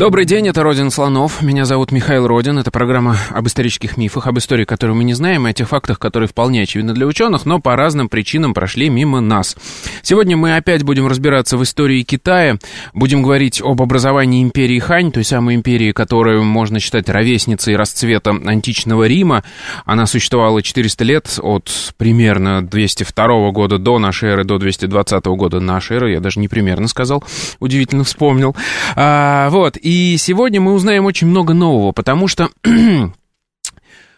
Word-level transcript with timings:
Добрый 0.00 0.24
день, 0.24 0.48
это 0.48 0.62
Родин 0.62 0.90
Слонов. 0.90 1.42
Меня 1.42 1.66
зовут 1.66 1.92
Михаил 1.92 2.26
Родин. 2.26 2.58
Это 2.58 2.70
программа 2.70 3.18
об 3.28 3.46
исторических 3.46 3.98
мифах, 3.98 4.26
об 4.28 4.38
истории, 4.38 4.64
которую 4.64 4.96
мы 4.96 5.04
не 5.04 5.12
знаем, 5.12 5.46
и 5.46 5.50
о 5.50 5.52
тех 5.52 5.68
фактах, 5.68 5.98
которые 5.98 6.26
вполне 6.26 6.62
очевидны 6.62 6.94
для 6.94 7.06
ученых, 7.06 7.44
но 7.44 7.58
по 7.58 7.76
разным 7.76 8.08
причинам 8.08 8.54
прошли 8.54 8.88
мимо 8.88 9.20
нас. 9.20 9.58
Сегодня 10.00 10.38
мы 10.38 10.56
опять 10.56 10.84
будем 10.84 11.06
разбираться 11.06 11.58
в 11.58 11.62
истории 11.64 12.00
Китая, 12.00 12.56
будем 12.94 13.22
говорить 13.22 13.60
об 13.60 13.82
образовании 13.82 14.42
империи 14.42 14.78
Хань, 14.78 15.12
той 15.12 15.22
самой 15.22 15.54
империи, 15.56 15.92
которую 15.92 16.44
можно 16.44 16.80
считать 16.80 17.10
ровесницей 17.10 17.76
расцвета 17.76 18.30
античного 18.30 19.06
Рима. 19.06 19.44
Она 19.84 20.06
существовала 20.06 20.62
400 20.62 21.04
лет, 21.04 21.38
от 21.42 21.92
примерно 21.98 22.66
202 22.66 23.50
года 23.50 23.76
до 23.76 23.98
нашей 23.98 24.30
эры 24.30 24.44
до 24.44 24.56
220 24.56 25.26
года 25.26 25.60
нашей 25.60 25.98
эры. 25.98 26.12
Я 26.12 26.20
даже 26.20 26.40
не 26.40 26.48
примерно 26.48 26.88
сказал, 26.88 27.22
удивительно 27.58 28.04
вспомнил. 28.04 28.56
А, 28.96 29.50
вот, 29.50 29.76
сегодня 30.18 30.60
мы 30.60 30.72
узнаем 30.72 31.04
очень 31.04 31.26
много 31.26 31.54
нового, 31.54 31.92
потому 31.92 32.28
что 32.28 32.50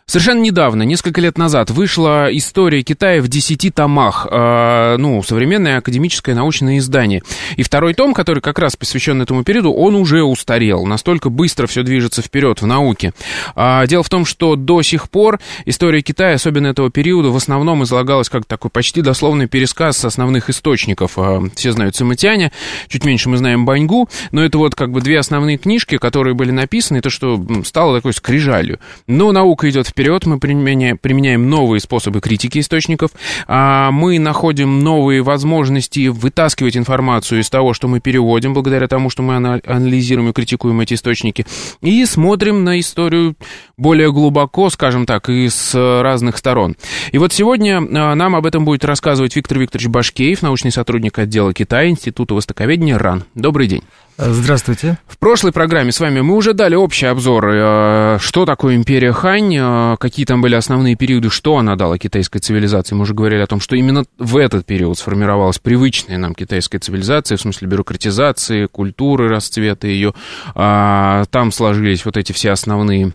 Совершенно 0.07 0.41
недавно, 0.41 0.83
несколько 0.83 1.21
лет 1.21 1.39
назад, 1.39 1.71
вышла 1.71 2.29
история 2.31 2.83
Китая 2.83 3.23
в 3.23 3.29
десяти 3.29 3.71
томах, 3.71 4.27
э, 4.31 4.97
ну, 4.99 5.23
современное 5.23 5.79
академическое 5.79 6.35
научное 6.35 6.79
издание. 6.79 7.23
И 7.57 7.63
второй 7.63 7.95
том, 7.95 8.13
который 8.13 8.41
как 8.41 8.59
раз 8.59 8.77
посвящен 8.77 9.23
этому 9.23 9.45
периоду, 9.45 9.73
он 9.73 9.95
уже 9.95 10.23
устарел. 10.23 10.85
Настолько 10.87 11.31
быстро 11.31 11.67
все 11.67 11.83
движется 11.83 12.21
вперед 12.21 12.61
в 12.61 12.67
науке. 12.67 13.15
А, 13.55 13.87
дело 13.87 14.03
в 14.03 14.09
том, 14.09 14.25
что 14.25 14.57
до 14.57 14.83
сих 14.83 15.09
пор 15.09 15.39
история 15.67 16.03
Китая, 16.03 16.35
особенно 16.35 16.67
этого 16.67 16.91
периода, 16.91 17.29
в 17.29 17.37
основном 17.37 17.85
излагалась 17.85 18.29
как 18.29 18.45
такой 18.45 18.71
почти 18.71 19.03
дословный 19.03 19.47
пересказ 19.47 20.05
основных 20.05 20.51
источников. 20.51 21.13
А, 21.17 21.43
все 21.55 21.73
знают 21.73 21.95
Циматяня, 21.95 22.53
чуть 22.89 23.05
меньше 23.05 23.29
мы 23.29 23.37
знаем 23.37 23.65
Баньгу, 23.65 24.09
но 24.33 24.45
это 24.45 24.59
вот 24.59 24.75
как 24.75 24.91
бы 24.91 25.01
две 25.01 25.19
основные 25.19 25.59
книжки, 25.59 25.97
которые 25.99 26.35
были 26.35 26.51
написаны, 26.51 27.01
то, 27.01 27.11
что 27.11 27.43
стало 27.65 27.97
такой 27.97 28.13
скрижалью. 28.13 28.81
Но 29.07 29.33
наука 29.33 29.71
идет 29.71 29.87
вперед, 29.87 30.02
мы 30.27 30.39
применяем, 30.39 30.99
применяем 30.99 31.49
новые 31.49 31.81
способы 31.81 32.21
критики 32.21 32.59
источников, 32.59 33.11
а 33.47 33.91
мы 33.91 34.19
находим 34.19 34.81
новые 34.81 35.23
возможности 35.23 36.09
вытаскивать 36.09 36.77
информацию 36.77 37.41
из 37.41 37.51
того, 37.51 37.75
что 37.75 37.89
мы 37.89 38.01
переводим, 38.01 38.55
благодаря 38.55 38.89
тому, 38.89 39.11
что 39.11 39.23
мы 39.23 39.37
анализируем 39.37 40.31
и 40.31 40.33
критикуем 40.33 40.81
эти 40.81 40.95
источники, 40.95 41.47
и 41.81 42.05
смотрим 42.07 42.65
на 42.65 42.81
историю 42.81 43.35
более 43.77 44.13
глубоко, 44.13 44.71
скажем 44.71 45.07
так, 45.07 45.29
и 45.29 45.49
с 45.49 45.75
разных 46.03 46.37
сторон. 46.37 46.77
И 47.11 47.19
вот 47.19 47.33
сегодня 47.33 47.79
а, 47.79 48.15
нам 48.15 48.37
об 48.37 48.47
этом 48.47 48.65
будет 48.65 48.85
рассказывать 48.85 49.37
Виктор 49.37 49.59
Викторович 49.59 49.89
Башкеев, 49.89 50.43
научный 50.43 50.71
сотрудник 50.71 51.19
отдела 51.19 51.53
Китая 51.53 51.89
Института 51.89 52.35
Востоковедения 52.35 52.99
РАН. 52.99 53.25
Добрый 53.35 53.67
день. 53.67 53.83
Здравствуйте. 54.19 54.99
В 55.09 55.19
прошлой 55.19 55.53
программе 55.53 55.91
с 55.91 55.99
вами 55.99 56.21
мы 56.21 56.37
уже 56.37 56.53
дали 56.53 56.75
общий 56.75 57.07
обзор, 57.07 57.49
э, 57.49 58.19
что 58.21 58.45
такое 58.45 58.77
империя 58.77 59.13
Хань, 59.13 59.57
э, 59.57 59.61
какие 59.99 60.27
там 60.27 60.41
были 60.41 60.55
основные 60.55 60.97
периоды, 60.97 61.31
что 61.31 61.57
она 61.57 61.77
дала 61.77 61.99
китайской 61.99 62.39
цивилизации. 62.39 62.95
Мы 62.95 63.03
уже 63.03 63.15
говорили 63.15 63.41
о 63.41 63.47
том, 63.47 63.61
что 63.61 63.77
именно 63.77 64.05
в 64.19 64.37
этот 64.37 64.67
период 64.67 64.99
сформировалась 64.99 65.59
привычная 65.59 66.19
нам 66.19 66.35
китайская 66.35 66.79
цивилизация, 66.79 67.37
в 67.37 67.41
смысле 67.41 67.69
бюрократизации, 67.69 68.67
культуры, 68.67 69.29
расцвета 69.29 69.87
ее. 69.87 70.15
А, 70.55 71.25
там 71.31 71.53
сложились 71.53 72.05
вот 72.05 72.17
эти 72.17 72.33
все 72.33 72.51
основные 72.51 73.13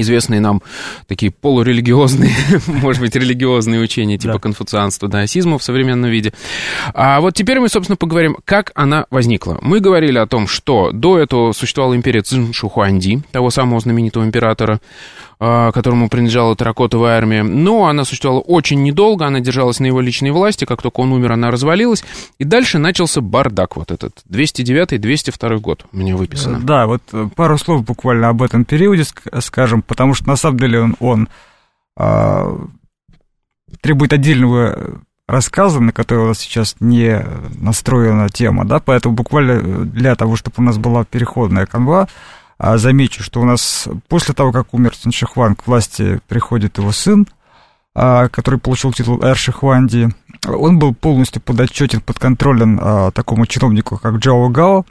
известные 0.00 0.40
нам 0.40 0.62
такие 1.06 1.32
полурелигиозные, 1.32 2.32
может 2.66 3.02
быть, 3.02 3.14
религиозные 3.14 3.80
учения 3.80 4.16
типа 4.16 4.34
да. 4.34 4.38
конфуцианства, 4.38 5.08
даосизма 5.08 5.58
в 5.58 5.62
современном 5.62 6.10
виде. 6.10 6.32
А 6.94 7.20
вот 7.20 7.34
теперь 7.34 7.60
мы, 7.60 7.68
собственно, 7.68 7.96
поговорим, 7.96 8.36
как 8.44 8.72
она 8.74 9.06
возникла. 9.10 9.58
Мы 9.60 9.80
говорили 9.80 10.18
о 10.18 10.26
том, 10.26 10.46
что 10.46 10.92
до 10.92 11.18
этого 11.18 11.52
существовала 11.52 11.94
империя 11.94 12.22
Цзин 12.22 12.52
Шухуанди, 12.52 13.22
того 13.32 13.50
самого 13.50 13.80
знаменитого 13.80 14.24
императора, 14.24 14.80
а, 14.80 15.27
которому 15.38 16.08
принадлежала 16.08 16.56
терракотовая 16.56 17.16
армия. 17.16 17.42
Но 17.42 17.86
она 17.86 18.04
существовала 18.04 18.40
очень 18.40 18.82
недолго, 18.82 19.26
она 19.26 19.40
держалась 19.40 19.78
на 19.78 19.86
его 19.86 20.00
личной 20.00 20.32
власти, 20.32 20.64
как 20.64 20.82
только 20.82 21.00
он 21.00 21.12
умер, 21.12 21.32
она 21.32 21.50
развалилась. 21.50 22.04
И 22.38 22.44
дальше 22.44 22.78
начался 22.78 23.20
бардак 23.20 23.76
вот 23.76 23.90
этот, 23.90 24.22
209-202 24.28 25.58
год 25.58 25.86
меня 25.92 26.16
выписано. 26.16 26.60
Да, 26.60 26.86
вот 26.86 27.02
э, 27.12 27.28
пару 27.36 27.56
слов 27.56 27.84
буквально 27.84 28.28
об 28.28 28.42
этом 28.42 28.64
периоде 28.64 29.04
скажем, 29.40 29.82
потому 29.82 30.14
что 30.14 30.28
на 30.28 30.36
самом 30.36 30.58
деле 30.58 30.80
он, 30.80 30.96
он 30.98 31.28
а, 31.96 32.58
требует 33.80 34.12
отдельного 34.12 35.00
рассказа, 35.26 35.80
на 35.80 35.92
который 35.92 36.24
у 36.24 36.28
нас 36.28 36.38
сейчас 36.38 36.76
не 36.80 37.22
настроена 37.60 38.28
тема, 38.28 38.64
да, 38.64 38.80
поэтому 38.80 39.14
буквально 39.14 39.84
для 39.84 40.14
того, 40.14 40.36
чтобы 40.36 40.56
у 40.58 40.62
нас 40.62 40.78
была 40.78 41.04
переходная 41.04 41.66
канва, 41.66 42.02
а 42.02 42.08
замечу, 42.58 43.22
что 43.22 43.40
у 43.40 43.44
нас 43.44 43.88
после 44.08 44.34
того, 44.34 44.52
как 44.52 44.74
умер 44.74 44.96
Циншихван, 44.96 45.54
к 45.54 45.66
власти 45.66 46.20
приходит 46.28 46.78
его 46.78 46.92
сын, 46.92 47.26
а, 47.94 48.28
который 48.28 48.58
получил 48.58 48.92
титул 48.92 49.22
Эр 49.22 49.36
Шихванди. 49.36 50.08
Он 50.46 50.78
был 50.78 50.94
полностью 50.94 51.40
подотчетен, 51.40 52.00
подконтролен 52.00 52.78
а, 52.80 53.10
такому 53.12 53.46
чиновнику, 53.46 53.98
как 53.98 54.16
Джао 54.16 54.48
Гао, 54.48 54.84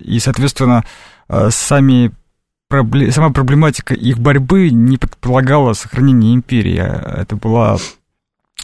и, 0.00 0.18
соответственно, 0.18 0.84
сами 1.50 2.10
сама 3.10 3.30
проблематика 3.30 3.94
их 3.94 4.18
борьбы 4.18 4.70
не 4.70 4.98
предполагала 4.98 5.74
сохранение 5.74 6.34
империи. 6.34 6.78
Это 6.78 7.36
была 7.36 7.76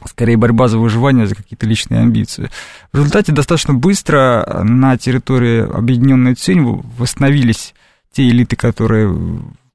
скорее 0.04 0.36
борьба 0.36 0.68
за 0.68 0.78
выживание, 0.78 1.26
за 1.26 1.34
какие-то 1.34 1.66
личные 1.66 2.00
амбиции. 2.00 2.50
В 2.92 2.96
результате 2.96 3.32
достаточно 3.32 3.72
быстро 3.72 4.62
на 4.64 4.98
территории 4.98 5.60
Объединенной 5.60 6.34
Цинь 6.34 6.62
восстановились 6.98 7.74
те 8.14 8.28
элиты, 8.28 8.56
которые 8.56 9.14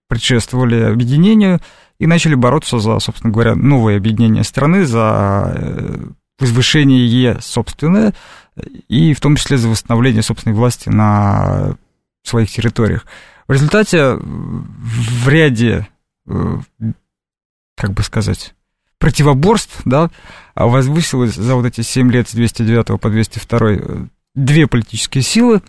предшествовали 0.08 0.82
объединению, 0.82 1.60
и 2.00 2.08
начали 2.08 2.36
бороться 2.36 2.80
за, 2.80 3.00
собственно 3.00 3.32
говоря, 3.32 3.56
новое 3.56 3.98
объединение 3.98 4.44
страны, 4.44 4.86
за 4.86 5.54
э, 5.56 5.98
возвышение 6.40 7.06
ее 7.06 7.38
собственное, 7.42 8.14
и 8.88 9.14
в 9.14 9.20
том 9.20 9.36
числе 9.36 9.58
за 9.58 9.68
восстановление 9.70 10.24
собственной 10.24 10.56
власти 10.56 10.90
на 10.90 11.76
своих 12.24 12.50
территориях. 12.50 13.06
В 13.48 13.52
результате 13.52 14.16
в 14.16 15.28
ряде, 15.28 15.88
э, 16.28 16.58
как 17.76 17.92
бы 17.92 18.04
сказать, 18.04 18.54
противоборств, 18.98 19.82
да, 19.86 20.10
возвысилось 20.56 21.36
за 21.36 21.56
вот 21.56 21.66
эти 21.66 21.82
7 21.82 22.12
лет 22.12 22.30
с 22.30 22.34
209 22.34 23.00
по 23.00 23.10
202 23.10 23.72
э, 23.72 24.06
две 24.36 24.68
политические 24.68 25.24
силы. 25.24 25.62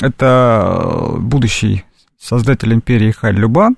Это 0.00 1.14
будущий 1.18 1.84
создатель 2.18 2.72
империи 2.72 3.10
Халь 3.10 3.36
Любан, 3.36 3.76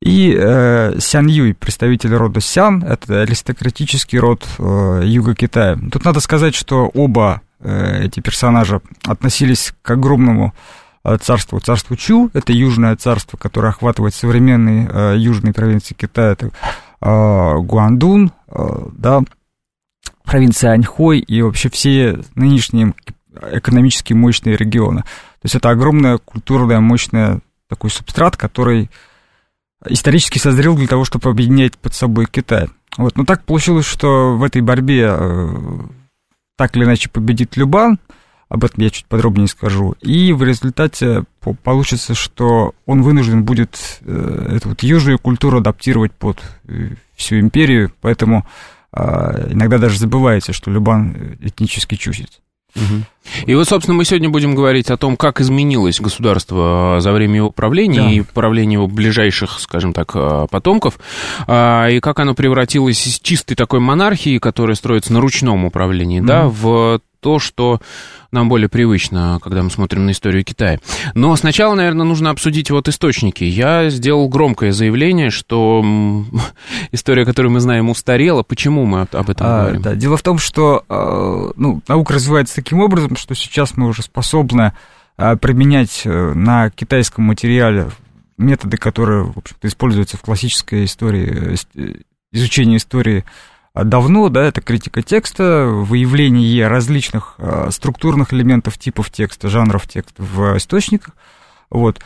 и 0.00 0.32
э, 0.36 0.98
Сян 1.00 1.26
Юй, 1.26 1.54
представитель 1.54 2.14
рода 2.14 2.40
Сян, 2.40 2.84
это 2.84 3.22
аристократический 3.22 4.18
род 4.18 4.46
э, 4.58 5.02
юга 5.04 5.34
Китая. 5.34 5.76
Тут 5.90 6.04
надо 6.04 6.20
сказать, 6.20 6.54
что 6.54 6.88
оба 6.94 7.42
э, 7.58 8.04
эти 8.04 8.20
персонажа 8.20 8.80
относились 9.04 9.74
к 9.82 9.90
огромному 9.90 10.54
э, 11.02 11.18
царству, 11.20 11.58
царству 11.58 11.96
Чу, 11.96 12.30
это 12.32 12.52
южное 12.52 12.94
царство, 12.94 13.36
которое 13.36 13.70
охватывает 13.70 14.14
современные 14.14 14.88
э, 14.88 15.14
южные 15.18 15.52
провинции 15.52 15.94
Китая, 15.94 16.30
это 16.30 16.46
э, 16.46 16.50
Гуандун, 17.00 18.30
э, 18.46 18.86
да, 18.92 19.22
провинция 20.22 20.72
Аньхой 20.72 21.18
и 21.18 21.42
вообще 21.42 21.70
все 21.70 22.20
нынешние 22.36 22.94
экономически 23.50 24.12
мощные 24.12 24.56
регионы. 24.56 25.02
То 25.02 25.44
есть 25.44 25.56
это 25.56 25.70
огромная 25.70 26.18
культурная 26.18 26.80
мощная 26.80 27.40
такой 27.68 27.90
субстрат, 27.90 28.36
который 28.36 28.90
исторически 29.86 30.38
созрел 30.38 30.76
для 30.76 30.88
того, 30.88 31.04
чтобы 31.04 31.30
объединять 31.30 31.78
под 31.78 31.94
собой 31.94 32.26
Китай. 32.26 32.68
Вот. 32.96 33.16
Но 33.16 33.24
так 33.24 33.44
получилось, 33.44 33.86
что 33.86 34.36
в 34.36 34.42
этой 34.42 34.60
борьбе 34.62 35.14
э, 35.16 35.48
так 36.56 36.76
или 36.76 36.84
иначе 36.84 37.08
победит 37.08 37.56
Любан, 37.56 37.98
об 38.48 38.64
этом 38.64 38.82
я 38.82 38.90
чуть 38.90 39.06
подробнее 39.06 39.46
скажу, 39.46 39.94
и 40.00 40.32
в 40.32 40.42
результате 40.42 41.24
получится, 41.62 42.14
что 42.14 42.74
он 42.86 43.02
вынужден 43.02 43.44
будет 43.44 44.00
э, 44.00 44.54
эту 44.56 44.70
вот 44.70 44.82
южную 44.82 45.18
культуру 45.18 45.58
адаптировать 45.58 46.12
под 46.12 46.42
э, 46.64 46.94
всю 47.14 47.38
империю, 47.38 47.92
поэтому 48.00 48.46
иногда 48.90 49.76
даже 49.76 49.98
забывается, 49.98 50.54
что 50.54 50.70
Любан 50.70 51.36
этнически 51.40 51.94
чусит. 51.94 52.40
И 53.46 53.54
вот, 53.54 53.68
собственно, 53.68 53.96
мы 53.96 54.04
сегодня 54.04 54.28
будем 54.28 54.54
говорить 54.54 54.90
о 54.90 54.96
том, 54.96 55.16
как 55.16 55.40
изменилось 55.40 56.00
государство 56.00 56.96
а, 56.96 57.00
за 57.00 57.12
время 57.12 57.36
его 57.36 57.50
правления 57.50 58.02
да. 58.02 58.10
и 58.10 58.20
правления 58.20 58.74
его 58.74 58.86
ближайших, 58.86 59.58
скажем 59.60 59.92
так, 59.92 60.12
а, 60.14 60.46
потомков, 60.46 60.98
а, 61.46 61.88
и 61.88 62.00
как 62.00 62.20
оно 62.20 62.34
превратилось 62.34 63.06
из 63.06 63.20
чистой 63.20 63.54
такой 63.54 63.80
монархии, 63.80 64.38
которая 64.38 64.76
строится 64.76 65.12
на 65.12 65.20
ручном 65.20 65.64
управлении, 65.64 66.20
mm-hmm. 66.20 66.26
да, 66.26 66.48
в 66.48 67.00
то, 67.20 67.38
что 67.38 67.80
нам 68.30 68.48
более 68.48 68.68
привычно, 68.68 69.38
когда 69.42 69.62
мы 69.62 69.70
смотрим 69.70 70.06
на 70.06 70.10
историю 70.10 70.44
Китая. 70.44 70.78
Но 71.14 71.34
сначала, 71.36 71.74
наверное, 71.74 72.04
нужно 72.04 72.30
обсудить 72.30 72.70
вот 72.70 72.88
источники. 72.88 73.44
Я 73.44 73.90
сделал 73.90 74.28
громкое 74.28 74.72
заявление, 74.72 75.30
что 75.30 75.84
история, 76.92 77.24
которую 77.24 77.52
мы 77.52 77.60
знаем, 77.60 77.88
устарела. 77.90 78.42
Почему 78.42 78.84
мы 78.84 79.02
об 79.02 79.30
этом 79.30 79.46
а, 79.46 79.60
говорим? 79.62 79.82
Да, 79.82 79.94
дело 79.94 80.16
в 80.16 80.22
том, 80.22 80.38
что 80.38 80.84
а, 80.88 81.50
ну, 81.56 81.82
наука 81.88 82.14
развивается 82.14 82.54
таким 82.54 82.80
образом, 82.80 83.16
что 83.16 83.34
сейчас 83.34 83.76
мы 83.76 83.88
уже 83.88 84.02
способны 84.02 84.72
а, 85.16 85.36
применять 85.36 86.02
э, 86.04 86.32
на 86.34 86.70
китайском 86.70 87.24
материале 87.24 87.90
методы, 88.36 88.76
которые, 88.76 89.24
в 89.24 89.36
общем-то, 89.36 89.66
используются 89.66 90.16
в 90.16 90.22
классической 90.22 90.84
истории, 90.84 91.56
э, 91.74 91.94
изучении 92.32 92.76
истории 92.76 93.24
давно, 93.84 94.28
да, 94.28 94.44
это 94.44 94.60
критика 94.60 95.02
текста, 95.02 95.66
выявление 95.66 96.68
различных 96.68 97.34
э, 97.38 97.68
структурных 97.70 98.32
элементов, 98.32 98.78
типов 98.78 99.10
текста, 99.10 99.48
жанров 99.48 99.86
текста 99.86 100.22
в 100.22 100.56
источниках, 100.56 101.14
вот. 101.70 102.00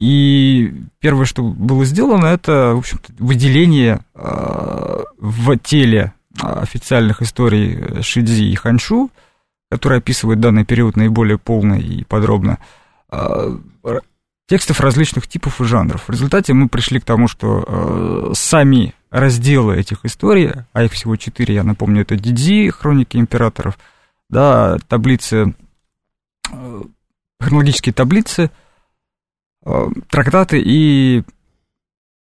И 0.00 0.74
первое, 0.98 1.24
что 1.24 1.42
было 1.42 1.84
сделано, 1.84 2.26
это, 2.26 2.74
в 2.74 2.78
общем-то, 2.78 3.12
выделение 3.18 4.00
э, 4.14 5.02
в 5.18 5.56
теле 5.58 6.12
официальных 6.40 7.22
историй 7.22 8.02
Шидзи 8.02 8.44
и 8.44 8.54
Ханшу, 8.56 9.10
которые 9.70 9.98
описывают 9.98 10.40
данный 10.40 10.64
период 10.64 10.96
наиболее 10.96 11.38
полно 11.38 11.76
и 11.76 12.04
подробно, 12.04 12.58
э, 13.10 13.56
текстов 14.46 14.80
различных 14.80 15.26
типов 15.26 15.60
и 15.60 15.64
жанров. 15.64 16.04
В 16.06 16.10
результате 16.10 16.52
мы 16.52 16.68
пришли 16.68 17.00
к 17.00 17.04
тому, 17.04 17.28
что 17.28 17.64
э, 17.66 18.32
сами 18.34 18.94
разделы 19.10 19.76
этих 19.76 20.04
историй, 20.04 20.52
а 20.72 20.82
их 20.82 20.92
всего 20.92 21.16
четыре, 21.16 21.54
я 21.54 21.62
напомню, 21.62 22.02
это 22.02 22.16
Дидзи, 22.16 22.70
Хроники 22.70 23.16
императоров, 23.16 23.78
да, 24.28 24.78
таблицы, 24.88 25.54
э, 26.50 26.82
хронологические 27.40 27.92
таблицы, 27.92 28.50
э, 29.64 29.86
трактаты 30.10 30.60
и 30.62 31.22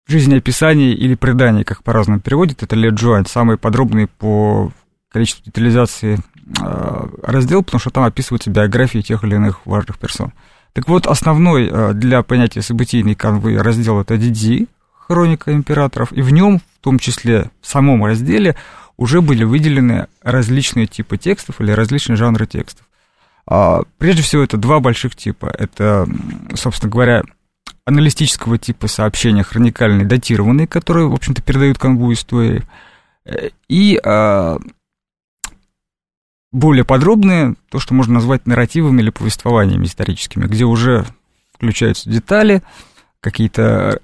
жизнеописание 0.06 0.94
или 0.94 1.14
предание, 1.14 1.64
как 1.64 1.82
по-разному 1.82 2.20
переводят, 2.20 2.62
это 2.62 2.74
Ле 2.74 2.88
Джуань, 2.88 3.26
самый 3.26 3.58
подробный 3.58 4.06
по 4.06 4.72
количеству 5.10 5.44
детализации 5.44 6.18
э, 6.60 7.06
раздел, 7.22 7.62
потому 7.62 7.80
что 7.80 7.90
там 7.90 8.04
описываются 8.04 8.50
биографии 8.50 9.00
тех 9.00 9.24
или 9.24 9.34
иных 9.34 9.66
важных 9.66 9.98
персон. 9.98 10.32
Так 10.78 10.86
вот, 10.86 11.08
основной 11.08 11.92
для 11.94 12.22
понятия 12.22 12.62
событийной 12.62 13.16
канвы 13.16 13.60
раздел 13.60 14.00
это 14.00 14.16
Дидзи, 14.16 14.68
хроника 14.94 15.52
императоров, 15.52 16.12
и 16.12 16.22
в 16.22 16.30
нем 16.30 16.60
в 16.60 16.84
том 16.84 17.00
числе 17.00 17.50
в 17.60 17.66
самом 17.66 18.04
разделе, 18.04 18.54
уже 18.96 19.20
были 19.20 19.42
выделены 19.42 20.06
различные 20.22 20.86
типы 20.86 21.18
текстов 21.18 21.60
или 21.60 21.72
различные 21.72 22.14
жанры 22.14 22.46
текстов. 22.46 22.86
А, 23.44 23.82
прежде 23.98 24.22
всего, 24.22 24.44
это 24.44 24.56
два 24.56 24.78
больших 24.78 25.16
типа. 25.16 25.52
Это, 25.58 26.06
собственно 26.54 26.92
говоря, 26.92 27.24
аналитического 27.84 28.56
типа 28.56 28.86
сообщения, 28.86 29.42
хроникальные, 29.42 30.06
датированные, 30.06 30.68
которые, 30.68 31.08
в 31.08 31.14
общем-то, 31.14 31.42
передают 31.42 31.78
канву 31.78 32.12
истории, 32.12 32.62
и 33.68 34.00
а, 34.04 34.58
более 36.52 36.84
подробные, 36.84 37.54
то, 37.70 37.78
что 37.78 37.94
можно 37.94 38.14
назвать 38.14 38.46
нарративами 38.46 39.02
или 39.02 39.10
повествованиями 39.10 39.84
историческими, 39.84 40.46
где 40.46 40.64
уже 40.64 41.06
включаются 41.54 42.08
детали, 42.08 42.62
какие-то 43.20 44.00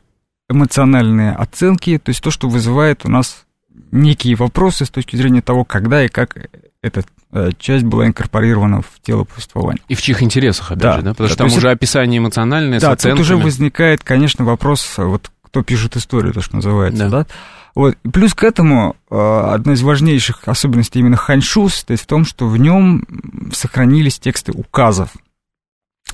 эмоциональные 0.49 1.33
оценки, 1.33 1.99
то 1.99 2.11
есть 2.11 2.23
то, 2.23 2.31
что 2.31 2.49
вызывает 2.49 3.05
у 3.05 3.09
нас 3.09 3.45
некие 3.93 4.35
вопросы 4.35 4.85
с 4.85 4.91
точки 4.91 5.17
зрения 5.17 5.41
того, 5.41 5.65
когда 5.65 6.05
и 6.05 6.09
как 6.09 6.37
эта 6.83 7.05
э, 7.33 7.51
часть 7.59 7.85
была 7.85 8.07
инкорпорирована 8.07 8.83
в 8.83 9.01
тело 9.03 9.25
повествования. 9.25 9.81
И 9.89 9.95
в 9.95 10.03
чьих 10.03 10.23
интересах, 10.23 10.73
опять 10.73 10.83
да, 10.83 10.97
же, 10.97 11.03
да? 11.03 11.11
Потому 11.13 11.29
да, 11.29 11.33
что 11.33 11.39
там 11.39 11.47
уже 11.47 11.69
это... 11.69 11.71
описание 11.71 12.19
эмоциональное 12.19 12.79
да, 12.79 12.95
тут 12.95 13.21
уже 13.21 13.37
возникает, 13.37 14.05
конечно, 14.05 14.45
вопрос, 14.45 14.95
вот 14.99 15.31
кто 15.43 15.63
пишет 15.63 15.97
историю, 15.97 16.35
то, 16.35 16.43
что 16.43 16.57
называется, 16.57 17.09
да? 17.09 17.25
да? 17.25 17.27
Вот. 17.75 17.97
Плюс 18.13 18.35
к 18.35 18.45
этому 18.45 18.97
э, 19.11 19.17
одна 19.17 19.73
из 19.73 19.83
важнейших 19.83 20.47
особенностей 20.47 21.01
именно 21.01 21.17
ханьшу 21.17 21.69
состоит 21.69 22.01
в 22.01 22.07
том, 22.07 22.25
что 22.25 22.47
в 22.47 22.57
нем 22.57 23.05
сохранились 23.53 24.19
тексты 24.19 24.53
указов, 24.53 25.11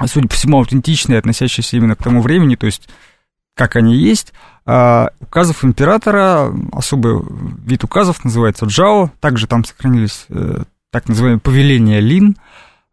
судя 0.06 0.28
по 0.28 0.34
всему, 0.34 0.58
аутентичные, 0.58 1.18
относящиеся 1.18 1.76
именно 1.76 1.96
к 1.96 2.02
тому 2.02 2.22
времени, 2.22 2.56
то 2.56 2.66
есть 2.66 2.88
как 3.54 3.76
они 3.76 3.94
есть. 3.94 4.32
А, 4.64 5.10
указов 5.20 5.64
императора, 5.64 6.50
особый 6.72 7.20
вид 7.66 7.84
указов 7.84 8.24
называется 8.24 8.66
джао, 8.66 9.10
также 9.20 9.46
там 9.46 9.64
сохранились 9.64 10.26
э, 10.30 10.62
так 10.90 11.08
называемые 11.08 11.40
повеления 11.40 12.00
лин, 12.00 12.36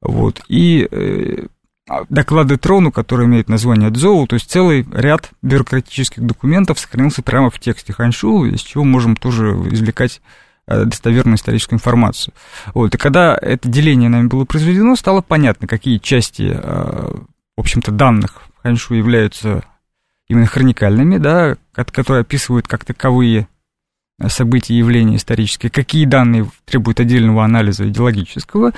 вот, 0.02 0.42
и 0.50 0.88
э, 0.90 1.48
доклады 2.10 2.58
трону, 2.58 2.92
которые 2.92 3.28
имеют 3.28 3.50
название 3.50 3.90
дзоу, 3.90 4.28
то 4.28 4.36
есть 4.36 4.50
целый 4.50 4.86
ряд 4.92 5.30
бюрократических 5.42 6.24
документов 6.24 6.80
сохранился 6.80 7.22
прямо 7.22 7.50
в 7.50 7.60
тексте 7.60 7.94
ханьшу, 7.94 8.46
из 8.46 8.62
чего 8.62 8.84
можем 8.84 9.16
тоже 9.16 9.52
извлекать 9.72 10.22
э, 10.68 10.86
достоверную 10.86 11.38
историческую 11.38 11.78
информацию. 11.78 12.34
Вот, 12.74 12.94
и 12.94 12.98
когда 12.98 13.38
это 13.42 13.70
деление 13.70 14.10
нами 14.10 14.28
было 14.28 14.46
произведено, 14.46 14.96
стало 14.96 15.22
понятно, 15.22 15.68
какие 15.68 15.98
части, 15.98 16.44
в 16.54 17.26
общем-то, 17.58 17.92
данных 17.92 18.42
ханьшу 18.62 18.96
являются 18.96 19.64
именно 20.28 20.46
хроникальными, 20.46 21.18
да, 21.18 21.58
которые 21.74 22.22
описывают 22.22 22.68
как 22.68 22.84
таковые 22.84 23.48
события 24.28 24.78
явления 24.78 25.18
исторические, 25.18 25.70
какие 25.70 26.06
данные 26.06 26.50
требуют 26.66 27.00
отдельного 27.00 27.46
анализа 27.46 27.88
идеологического, 27.88 28.74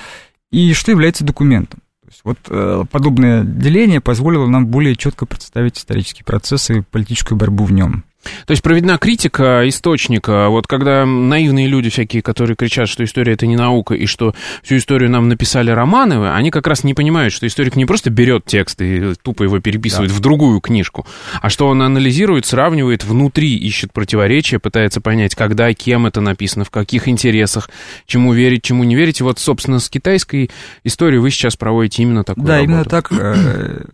и 0.52 0.74
что 0.74 0.92
является 0.92 1.24
документом. 1.24 1.80
Есть 2.10 2.22
вот 2.24 2.40
э, 2.50 2.86
подобное 2.92 3.44
деление 3.44 4.02
позволило 4.02 4.48
нам 4.48 4.66
более 4.66 4.96
четко 4.96 5.28
представить 5.28 5.78
исторические 5.78 6.26
процессы 6.26 6.80
и 6.80 6.82
политическую 6.82 7.38
борьбу 7.38 7.66
в 7.66 7.72
нем. 7.72 8.04
То 8.46 8.52
есть 8.52 8.62
проведена 8.62 8.98
критика 8.98 9.68
источника. 9.68 10.50
Вот 10.50 10.68
когда 10.68 11.06
наивные 11.06 11.68
люди 11.68 11.90
всякие, 11.90 12.22
которые 12.22 12.56
кричат, 12.56 12.90
что 12.90 13.04
история 13.04 13.34
это 13.34 13.48
не 13.48 13.56
наука, 13.56 13.94
и 13.94 14.06
что 14.06 14.36
всю 14.62 14.78
историю 14.78 15.10
нам 15.10 15.30
написали 15.30 15.72
романы, 15.72 16.30
они 16.32 16.52
как 16.52 16.68
раз 16.68 16.84
не 16.84 16.94
понимают, 16.94 17.34
что 17.34 17.48
историк 17.48 17.76
не 17.76 17.86
просто 17.86 18.10
берет 18.10 18.46
текст 18.46 18.82
и 18.82 19.14
тупо 19.22 19.44
его 19.44 19.60
переписывает 19.60 20.12
да. 20.12 20.18
в 20.18 20.20
другую 20.20 20.60
книжку, 20.60 21.08
а 21.42 21.50
что 21.50 21.68
он 21.68 21.82
анализирует, 21.82 22.46
сравнивает 22.46 23.06
внутри, 23.06 23.56
ищет 23.56 23.94
противоречия, 23.94 24.60
пытается 24.60 25.00
понять, 25.02 25.36
когда, 25.36 25.74
кем 25.74 26.06
это 26.06 26.20
написано, 26.20 26.66
в 26.66 26.72
каких 26.72 27.08
интересах, 27.08 27.70
чему 28.06 28.34
верить, 28.34 28.64
чему 28.64 28.84
не 28.84 28.96
верить. 28.96 29.22
И 29.22 29.24
вот, 29.24 29.40
собственно, 29.40 29.80
с 29.80 29.90
китайской 29.90 30.52
историей 30.84 31.20
вы 31.20 31.32
сейчас 31.32 31.56
проводите 31.56 32.04
именно 32.04 32.24
такую 32.24 32.46
да, 32.46 32.58
работу. 32.58 32.68
Да, 32.68 32.74
именно 32.74 32.86
так. 32.86 33.12
Э, 33.12 33.86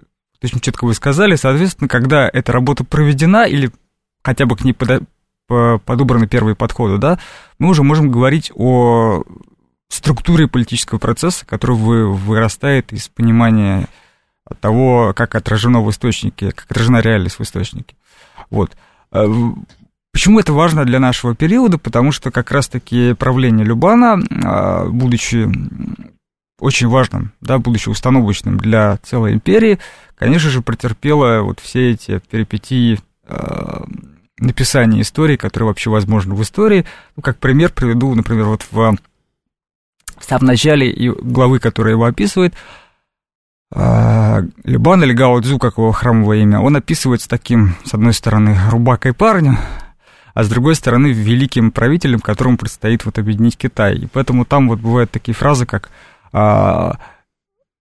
очень 0.43 0.59
четко 0.59 0.85
вы 0.85 0.93
сказали. 0.93 1.35
Соответственно, 1.35 1.87
когда 1.87 2.29
эта 2.31 2.51
работа 2.51 2.83
проведена 2.83 3.45
или 3.45 3.71
хотя 4.25 4.47
бы 4.47 4.55
к 4.57 4.63
ней 4.63 4.73
подо, 4.73 5.01
подобраны 5.47 6.27
первые 6.27 6.55
подходы, 6.55 6.97
да, 6.97 7.19
мы 7.59 7.69
уже 7.69 7.83
можем 7.83 8.09
говорить 8.09 8.51
о 8.55 9.23
структуре 9.87 10.47
политического 10.47 10.97
процесса, 10.97 11.45
который 11.45 11.75
вы, 11.75 12.11
вырастает 12.11 12.91
из 12.91 13.07
понимания 13.07 13.87
того, 14.59 15.13
как 15.15 15.35
отражено 15.35 15.81
в 15.81 15.91
источнике, 15.91 16.51
как 16.51 16.65
отражена 16.65 17.01
реальность 17.01 17.37
в 17.37 17.43
источнике. 17.43 17.95
Вот. 18.49 18.75
Э, 19.11 19.27
почему 20.11 20.39
это 20.39 20.53
важно 20.53 20.85
для 20.85 20.99
нашего 20.99 21.35
периода? 21.35 21.77
Потому 21.77 22.11
что 22.11 22.31
как 22.31 22.49
раз-таки 22.49 23.13
правление 23.13 23.63
Любана, 23.65 24.19
э, 24.19 24.89
будучи 24.89 25.47
очень 26.59 26.87
важным, 26.87 27.31
да, 27.41 27.59
будучи 27.59 27.89
установочным 27.89 28.57
для 28.57 28.97
целой 29.03 29.33
империи, 29.33 29.77
конечно 30.15 30.49
же, 30.49 30.63
претерпело 30.63 31.41
вот 31.41 31.59
все 31.59 31.91
эти 31.91 32.19
перипетии 32.31 32.99
написания 34.39 35.01
истории, 35.01 35.37
которые 35.37 35.67
вообще 35.67 35.89
возможны 35.89 36.35
в 36.35 36.41
истории. 36.41 36.85
Ну, 37.15 37.23
как 37.23 37.37
пример 37.37 37.71
приведу, 37.71 38.13
например, 38.13 38.45
вот 38.45 38.65
в, 38.69 38.97
в 40.17 40.23
самом 40.23 40.47
начале 40.47 40.93
главы, 41.21 41.59
которая 41.59 41.93
его 41.93 42.05
описывает, 42.05 42.53
а, 43.73 44.41
Любан 44.63 45.03
или 45.03 45.13
Гао 45.13 45.41
как 45.59 45.77
его 45.77 45.91
храмовое 45.91 46.37
имя, 46.39 46.59
он 46.59 46.75
описывается 46.75 47.27
таким, 47.27 47.75
с 47.83 47.93
одной 47.93 48.13
стороны, 48.13 48.57
рубакой 48.69 49.13
парня, 49.13 49.59
а 50.33 50.43
с 50.43 50.49
другой 50.49 50.75
стороны, 50.75 51.07
великим 51.07 51.71
правителем, 51.71 52.19
которому 52.19 52.57
предстоит 52.57 53.05
вот 53.05 53.17
объединить 53.17 53.57
Китай. 53.57 53.95
И 53.95 54.07
поэтому 54.07 54.45
там 54.45 54.67
вот 54.67 54.79
бывают 54.79 55.11
такие 55.11 55.33
фразы, 55.33 55.65
как 55.65 55.89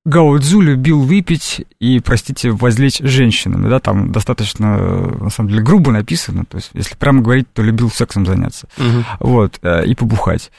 а, 0.04 0.08
Гао 0.08 0.38
Цзу 0.38 0.60
любил 0.60 1.00
выпить 1.00 1.64
и, 1.80 2.00
простите, 2.00 2.50
возлечь 2.50 2.98
женщинами, 2.98 3.68
да, 3.68 3.80
там 3.80 4.12
достаточно, 4.12 4.76
на 4.76 5.30
самом 5.30 5.50
деле, 5.50 5.62
грубо 5.62 5.92
написано, 5.92 6.44
то 6.44 6.56
есть, 6.56 6.70
если 6.74 6.94
прямо 6.94 7.22
говорить, 7.22 7.52
то 7.52 7.62
любил 7.62 7.90
сексом 7.90 8.26
заняться, 8.26 8.68
угу. 8.78 9.04
вот, 9.20 9.58
э, 9.62 9.86
и 9.86 9.94
побухать. 9.94 10.50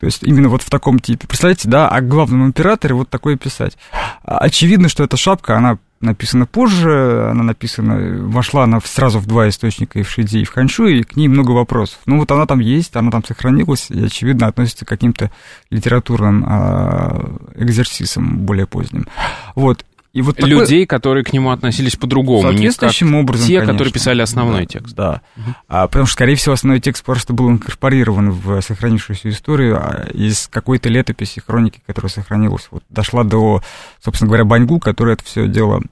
То 0.00 0.06
есть 0.06 0.24
именно 0.24 0.48
вот 0.48 0.62
в 0.62 0.70
таком 0.70 0.98
типе. 0.98 1.28
Представляете, 1.28 1.68
да, 1.68 1.88
о 1.88 2.00
главном 2.00 2.46
императоре 2.46 2.92
вот 2.92 3.08
такое 3.08 3.36
писать. 3.36 3.78
Очевидно, 4.24 4.88
что 4.88 5.04
эта 5.04 5.16
шапка, 5.16 5.56
она 5.56 5.78
написана 6.02 6.46
позже, 6.46 7.28
она 7.30 7.42
написана, 7.42 8.26
вошла 8.26 8.64
она 8.64 8.80
сразу 8.84 9.18
в 9.18 9.26
два 9.26 9.48
источника, 9.48 9.98
и 9.98 10.02
в 10.02 10.10
Шиди, 10.10 10.40
и 10.40 10.44
в 10.44 10.50
Ханшу, 10.50 10.86
и 10.86 11.02
к 11.02 11.16
ней 11.16 11.28
много 11.28 11.52
вопросов. 11.52 11.98
Ну 12.06 12.18
вот 12.18 12.30
она 12.30 12.46
там 12.46 12.58
есть, 12.58 12.96
она 12.96 13.10
там 13.10 13.24
сохранилась, 13.24 13.90
и, 13.90 14.04
очевидно, 14.04 14.46
относится 14.46 14.84
к 14.84 14.88
каким-то 14.88 15.30
литературным 15.70 16.44
э, 16.46 17.38
экзерсисам 17.56 18.38
более 18.38 18.66
поздним. 18.66 19.06
Вот, 19.54 19.84
и 20.12 20.20
вот 20.20 20.36
такой... 20.36 20.50
Людей, 20.50 20.86
которые 20.86 21.24
к 21.24 21.32
нему 21.32 21.50
относились 21.50 21.96
по-другому, 21.96 22.42
Соответствующим 22.42 23.06
не 23.06 23.12
как 23.12 23.22
образом, 23.22 23.46
те, 23.46 23.54
конечно. 23.54 23.72
которые 23.72 23.92
писали 23.92 24.20
основной 24.20 24.60
да, 24.60 24.66
текст. 24.66 24.94
Да, 24.94 25.22
угу. 25.36 25.54
а, 25.68 25.86
потому 25.88 26.06
что, 26.06 26.12
скорее 26.12 26.34
всего, 26.34 26.52
основной 26.52 26.80
текст 26.80 27.02
просто 27.02 27.32
был 27.32 27.50
инкорпорирован 27.50 28.30
в 28.30 28.60
сохранившуюся 28.60 29.30
историю 29.30 29.78
а 29.78 30.08
из 30.12 30.48
какой-то 30.48 30.90
летописи, 30.90 31.40
хроники, 31.40 31.80
которая 31.86 32.10
сохранилась. 32.10 32.68
Вот 32.70 32.84
дошла 32.90 33.24
до, 33.24 33.62
собственно 34.04 34.28
говоря, 34.28 34.44
Баньгу, 34.44 34.80
который 34.80 35.14
это 35.14 35.24
все 35.24 35.48
дело 35.48 35.82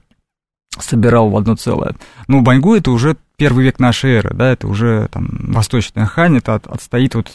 собирал 0.79 1.29
в 1.29 1.37
одно 1.37 1.55
целое. 1.55 1.95
Ну, 2.27 2.41
Баньгу 2.41 2.75
это 2.75 2.91
уже 2.91 3.17
первый 3.37 3.65
век 3.65 3.79
нашей 3.79 4.11
эры, 4.11 4.35
да, 4.35 4.51
это 4.51 4.67
уже 4.67 5.09
там 5.11 5.51
восточная 5.51 6.05
хань, 6.05 6.37
это 6.37 6.55
от, 6.55 6.67
отстоит 6.67 7.15
вот 7.15 7.31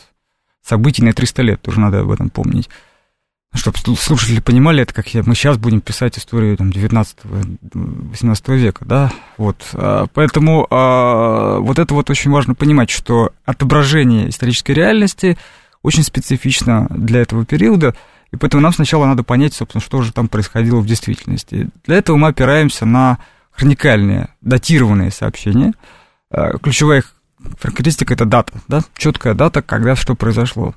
событий 0.63 1.03
на 1.03 1.13
300 1.13 1.43
лет, 1.43 1.63
тоже 1.63 1.81
надо 1.81 2.01
об 2.01 2.11
этом 2.13 2.31
помнить 2.31 2.69
чтобы 3.57 3.79
слушатели 3.79 4.41
понимали, 4.41 4.83
это 4.83 4.95
как 4.95 5.07
мы 5.27 5.35
сейчас 5.35 5.59
будем 5.59 5.81
писать 5.81 6.19
историю 6.19 6.57
там, 6.57 6.71
19-18 6.71 8.57
века, 8.57 8.85
да, 8.85 9.13
вот, 9.37 9.57
а, 9.75 10.07
поэтому 10.13 10.67
а, 10.71 11.59
вот 11.59 11.79
это 11.79 11.95
вот 11.95 12.11
очень 12.11 12.31
важно 12.31 12.55
понимать, 12.55 12.91
что 12.91 13.33
отображение 13.45 14.29
исторической 14.29 14.73
реальности 14.73 15.37
очень 15.83 16.03
специфично 16.03 16.87
для 16.91 17.21
этого 17.21 17.45
периода, 17.45 17.95
и 18.33 18.37
поэтому 18.37 18.63
нам 18.63 18.73
сначала 18.73 19.07
надо 19.07 19.23
понять, 19.23 19.55
собственно, 19.55 19.83
что 19.83 20.03
же 20.03 20.13
там 20.13 20.29
происходило 20.29 20.81
в 20.81 20.87
действительности. 20.87 21.69
Для 21.85 21.97
этого 21.97 22.17
мы 22.17 22.29
опираемся 22.29 22.85
на 22.87 23.19
хроникальные, 23.53 24.29
датированные 24.41 25.11
сообщения. 25.11 25.73
А, 26.31 26.59
ключевая 26.59 27.05
характеристика– 27.61 28.15
это 28.15 28.25
дата, 28.25 28.53
да, 28.69 28.83
четкая 28.97 29.35
дата, 29.35 29.63
когда 29.63 29.97
что 29.97 30.15
произошло. 30.15 30.75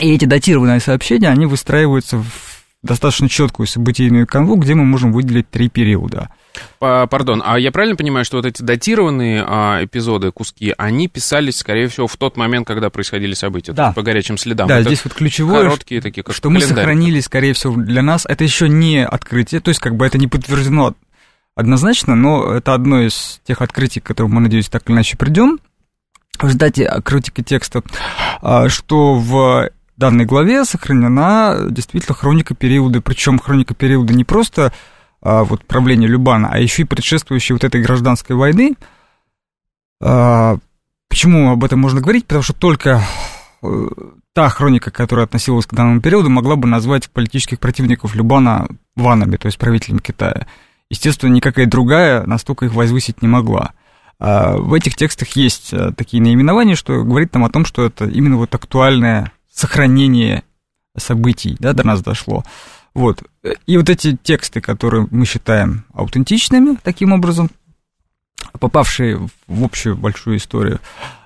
И 0.00 0.14
эти 0.14 0.24
датированные 0.24 0.80
сообщения, 0.80 1.28
они 1.28 1.46
выстраиваются 1.46 2.18
в 2.18 2.58
достаточно 2.82 3.28
четкую 3.28 3.66
событийную 3.66 4.26
канву, 4.26 4.54
где 4.56 4.74
мы 4.74 4.84
можем 4.84 5.12
выделить 5.12 5.50
три 5.50 5.68
периода. 5.68 6.30
Пардон, 6.78 7.42
а 7.44 7.58
я 7.58 7.72
правильно 7.72 7.96
понимаю, 7.96 8.24
что 8.24 8.36
вот 8.36 8.46
эти 8.46 8.62
датированные 8.62 9.44
а, 9.46 9.84
эпизоды, 9.84 10.30
куски, 10.32 10.74
они 10.76 11.08
писались, 11.08 11.58
скорее 11.58 11.88
всего, 11.88 12.06
в 12.06 12.16
тот 12.16 12.36
момент, 12.36 12.66
когда 12.66 12.90
происходили 12.90 13.34
события, 13.34 13.72
да. 13.72 13.92
по 13.92 14.02
горячим 14.02 14.38
следам? 14.38 14.68
Да, 14.68 14.78
это 14.78 14.88
здесь 14.88 15.04
вот 15.04 15.14
ключевое, 15.14 15.62
короткие 15.62 16.00
такие, 16.00 16.22
как 16.22 16.34
что 16.34 16.50
мы 16.50 16.60
сохранили, 16.60 17.20
скорее 17.20 17.52
всего, 17.52 17.74
для 17.74 18.02
нас, 18.02 18.26
это 18.26 18.44
еще 18.44 18.68
не 18.68 19.04
открытие, 19.04 19.60
то 19.60 19.70
есть 19.70 19.80
как 19.80 19.96
бы 19.96 20.06
это 20.06 20.18
не 20.18 20.26
подтверждено 20.26 20.94
однозначно, 21.54 22.14
но 22.14 22.54
это 22.54 22.74
одно 22.74 23.02
из 23.02 23.40
тех 23.44 23.60
открытий, 23.60 24.00
к 24.00 24.04
которым 24.04 24.32
мы, 24.32 24.40
надеюсь, 24.40 24.68
так 24.68 24.88
или 24.88 24.94
иначе 24.94 25.16
придем 25.16 25.58
в 26.38 26.44
результате 26.44 26.88
критики 27.04 27.42
текста, 27.42 27.82
а, 28.40 28.68
что 28.68 29.14
в 29.14 29.70
данной 29.98 30.24
главе 30.24 30.64
сохранена 30.64 31.66
действительно 31.70 32.14
хроника 32.14 32.54
периода, 32.54 33.00
причем 33.00 33.38
хроника 33.38 33.74
периода 33.74 34.14
не 34.14 34.24
просто 34.24 34.72
а, 35.20 35.44
вот 35.44 35.64
правления 35.64 36.06
Любана, 36.06 36.48
а 36.50 36.58
еще 36.58 36.82
и 36.82 36.86
предшествующей 36.86 37.52
вот 37.52 37.64
этой 37.64 37.82
гражданской 37.82 38.36
войны. 38.36 38.76
А, 40.00 40.58
почему 41.08 41.50
об 41.50 41.64
этом 41.64 41.80
можно 41.80 42.00
говорить? 42.00 42.26
Потому 42.26 42.42
что 42.42 42.52
только 42.52 43.02
э, 43.62 43.88
та 44.32 44.48
хроника, 44.48 44.92
которая 44.92 45.26
относилась 45.26 45.66
к 45.66 45.74
данному 45.74 46.00
периоду, 46.00 46.30
могла 46.30 46.54
бы 46.54 46.68
назвать 46.68 47.10
политических 47.10 47.58
противников 47.58 48.14
Любана 48.14 48.68
ванами, 48.94 49.36
то 49.36 49.46
есть 49.46 49.58
правителем 49.58 49.98
Китая. 49.98 50.46
Естественно, 50.90 51.32
никакая 51.32 51.66
другая 51.66 52.24
настолько 52.24 52.66
их 52.66 52.74
возвысить 52.74 53.20
не 53.20 53.28
могла. 53.28 53.72
А 54.20 54.56
в 54.56 54.72
этих 54.74 54.94
текстах 54.94 55.30
есть 55.30 55.72
э, 55.72 55.92
такие 55.96 56.22
наименования, 56.22 56.76
что 56.76 57.02
говорит 57.02 57.34
нам 57.34 57.44
о 57.44 57.50
том, 57.50 57.64
что 57.64 57.84
это 57.84 58.06
именно 58.06 58.36
вот 58.36 58.54
актуальная 58.54 59.32
сохранение 59.58 60.44
событий, 60.96 61.56
да, 61.58 61.72
до 61.72 61.84
нас 61.84 62.00
дошло. 62.02 62.44
Вот. 62.94 63.22
И 63.66 63.76
вот 63.76 63.90
эти 63.90 64.16
тексты, 64.16 64.60
которые 64.60 65.08
мы 65.10 65.26
считаем 65.26 65.84
аутентичными, 65.92 66.78
таким 66.82 67.12
образом, 67.12 67.50
попавшие 68.60 69.18
в 69.46 69.64
общую 69.64 69.96
большую 69.96 70.36
историю, 70.36 70.80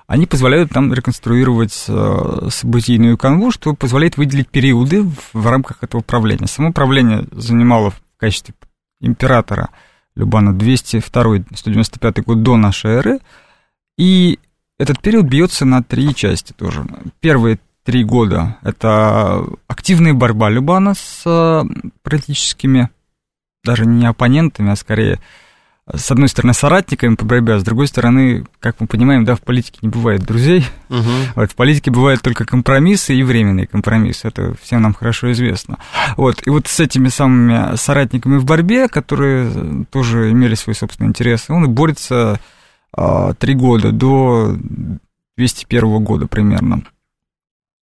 они 0.07 0.25
позволяют 0.25 0.73
нам 0.75 0.93
реконструировать 0.93 1.85
э, 1.87 2.47
событийную 2.49 3.17
канву, 3.17 3.51
что 3.51 3.73
позволяет 3.73 4.17
выделить 4.17 4.49
периоды 4.49 5.03
в 5.33 5.47
рамках 5.47 5.83
этого 5.83 6.01
правления. 6.01 6.47
Само 6.47 6.73
правление 6.73 7.25
занимало 7.31 7.91
в 7.91 8.01
качестве 8.17 8.55
императора 8.99 9.69
Любана 10.15 10.55
202-195 10.55 12.23
год 12.23 12.43
до 12.43 12.57
нашей 12.57 12.91
эры, 12.91 13.19
и 13.97 14.39
этот 14.77 14.99
период 15.01 15.25
бьется 15.25 15.65
на 15.65 15.83
три 15.83 16.13
части 16.13 16.53
тоже. 16.53 16.85
Первые 17.19 17.59
три 17.83 18.03
года. 18.03 18.57
Это 18.63 19.45
активная 19.67 20.13
борьба 20.13 20.49
Любана 20.49 20.93
с 20.93 21.23
э, 21.25 21.63
политическими, 22.01 22.89
даже 23.63 23.85
не 23.85 24.05
оппонентами, 24.05 24.71
а 24.71 24.75
скорее, 24.75 25.19
с 25.93 26.09
одной 26.11 26.29
стороны, 26.29 26.53
соратниками 26.53 27.15
по 27.15 27.25
борьбе, 27.25 27.55
а 27.55 27.59
с 27.59 27.63
другой 27.63 27.87
стороны, 27.87 28.45
как 28.59 28.79
мы 28.79 28.87
понимаем, 28.87 29.25
да, 29.25 29.35
в 29.35 29.41
политике 29.41 29.79
не 29.81 29.89
бывает 29.89 30.23
друзей. 30.23 30.65
Угу. 30.89 31.09
Вот, 31.35 31.51
в 31.51 31.55
политике 31.55 31.91
бывают 31.91 32.21
только 32.21 32.45
компромиссы 32.45 33.13
и 33.15 33.23
временные 33.23 33.67
компромиссы. 33.67 34.29
Это 34.29 34.55
всем 34.61 34.81
нам 34.81 34.93
хорошо 34.93 35.31
известно. 35.33 35.77
Вот, 36.15 36.45
и 36.45 36.49
вот 36.49 36.67
с 36.67 36.79
этими 36.79 37.09
самыми 37.09 37.75
соратниками 37.75 38.37
в 38.37 38.45
борьбе, 38.45 38.87
которые 38.87 39.85
тоже 39.91 40.31
имели 40.31 40.55
свои 40.55 40.73
собственные 40.73 41.09
интересы, 41.09 41.51
он 41.51 41.65
и 41.65 41.67
борется 41.67 42.39
а, 42.95 43.33
три 43.33 43.55
года, 43.55 43.91
до 43.91 44.55
201 45.37 46.03
года 46.03 46.27
примерно. 46.27 46.83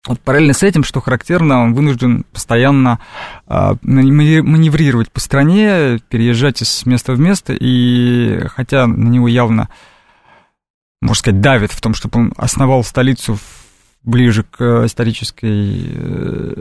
Вот 0.07 0.19
параллельно 0.21 0.53
с 0.53 0.63
этим, 0.63 0.83
что 0.83 1.01
характерно, 1.01 1.63
он 1.63 1.73
вынужден 1.73 2.23
постоянно 2.31 2.99
э, 3.47 3.75
маневрировать 3.81 5.11
по 5.11 5.19
стране, 5.19 5.99
переезжать 6.09 6.61
из 6.61 6.85
места 6.85 7.13
в 7.13 7.19
место, 7.19 7.53
и 7.53 8.41
хотя 8.47 8.87
на 8.87 9.09
него 9.09 9.27
явно, 9.27 9.67
можно 11.01 11.19
сказать, 11.19 11.41
давит 11.41 11.71
в 11.73 11.81
том, 11.81 11.93
чтобы 11.93 12.19
он 12.19 12.33
основал 12.37 12.83
столицу 12.85 13.37
ближе 14.03 14.43
к 14.43 14.85
исторической, 14.85 15.91
э, 15.93 16.53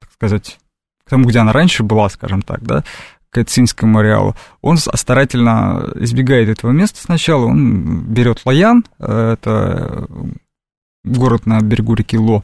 так 0.00 0.12
сказать, 0.12 0.58
к 1.04 1.10
тому, 1.10 1.26
где 1.26 1.40
она 1.40 1.52
раньше 1.52 1.82
была, 1.82 2.08
скажем 2.08 2.40
так, 2.40 2.62
да, 2.62 2.84
к 3.28 3.44
Цинскому 3.44 3.98
ареалу, 3.98 4.34
он 4.62 4.78
старательно 4.78 5.92
избегает 5.96 6.48
этого 6.48 6.70
места 6.70 7.00
сначала, 7.02 7.44
он 7.44 8.00
берет 8.06 8.40
Лаян, 8.46 8.84
э, 8.98 9.36
это 9.38 10.08
город 11.04 11.46
на 11.46 11.60
берегу 11.60 11.94
реки 11.94 12.18
Ло, 12.18 12.42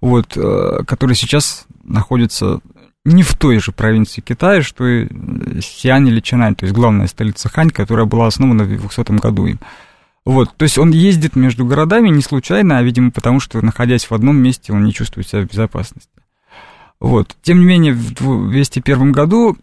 вот, 0.00 0.36
э, 0.36 0.84
который 0.86 1.16
сейчас 1.16 1.66
находится 1.84 2.60
не 3.04 3.22
в 3.22 3.34
той 3.36 3.58
же 3.58 3.72
провинции 3.72 4.20
Китая, 4.20 4.62
что 4.62 4.86
и 4.86 5.08
Сиань 5.60 6.08
или 6.08 6.20
Чанань, 6.20 6.54
то 6.54 6.64
есть 6.64 6.74
главная 6.74 7.06
столица 7.06 7.48
Хань, 7.48 7.70
которая 7.70 8.06
была 8.06 8.26
основана 8.26 8.64
в 8.64 8.68
200 8.68 9.18
году 9.20 9.46
им. 9.46 9.60
Вот, 10.24 10.54
то 10.56 10.64
есть 10.64 10.76
он 10.76 10.90
ездит 10.90 11.36
между 11.36 11.64
городами 11.64 12.10
не 12.10 12.20
случайно, 12.20 12.78
а, 12.78 12.82
видимо, 12.82 13.10
потому 13.10 13.40
что, 13.40 13.64
находясь 13.64 14.04
в 14.04 14.12
одном 14.12 14.36
месте, 14.36 14.74
он 14.74 14.84
не 14.84 14.92
чувствует 14.92 15.26
себя 15.26 15.40
в 15.40 15.46
безопасности. 15.46 16.10
Вот. 17.00 17.34
Тем 17.42 17.60
не 17.60 17.64
менее, 17.64 17.94
в 17.94 18.50
201 18.50 19.12
году 19.12 19.56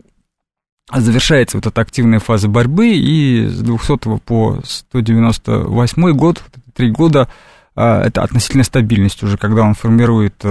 завершается 0.91 1.57
вот 1.57 1.67
эта 1.67 1.81
активная 1.81 2.19
фаза 2.19 2.47
борьбы, 2.47 2.95
и 2.95 3.47
с 3.47 3.59
200 3.59 4.19
по 4.19 4.59
198 4.63 6.11
год, 6.13 6.43
три 6.73 6.91
года, 6.91 7.29
это 7.75 8.23
относительная 8.23 8.63
стабильность 8.63 9.21
уже, 9.23 9.37
когда 9.37 9.63
он 9.63 9.73
формирует 9.73 10.35
э, 10.43 10.47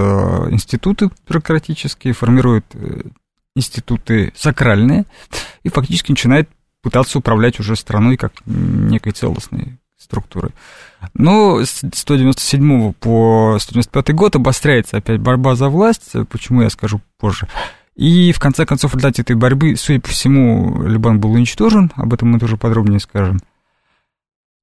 институты 0.51 1.09
бюрократические, 1.27 2.13
формирует 2.13 2.65
э, 2.73 3.01
институты 3.55 4.31
сакральные 4.35 5.05
и 5.63 5.69
фактически 5.69 6.11
начинает 6.11 6.49
пытаться 6.81 7.17
управлять 7.17 7.59
уже 7.59 7.75
страной 7.75 8.15
как 8.15 8.33
некой 8.45 9.11
целостной 9.11 9.79
структурой. 9.97 10.51
Но 11.15 11.63
с 11.63 11.81
197 11.93 12.93
по 12.93 13.57
195 13.59 14.13
год 14.13 14.35
обостряется 14.35 14.97
опять 14.97 15.19
борьба 15.19 15.55
за 15.55 15.69
власть, 15.69 16.11
почему 16.29 16.61
я 16.61 16.69
скажу 16.69 17.01
позже. 17.17 17.47
И 17.95 18.33
в 18.33 18.39
конце 18.39 18.65
концов, 18.65 18.91
в 18.91 18.95
результате 18.95 19.21
этой 19.21 19.35
борьбы, 19.35 19.75
судя 19.77 20.01
по 20.01 20.09
всему, 20.09 20.83
Либан 20.83 21.19
был 21.19 21.31
уничтожен, 21.31 21.91
об 21.95 22.13
этом 22.13 22.29
мы 22.29 22.39
тоже 22.39 22.57
подробнее 22.57 22.99
скажем. 22.99 23.39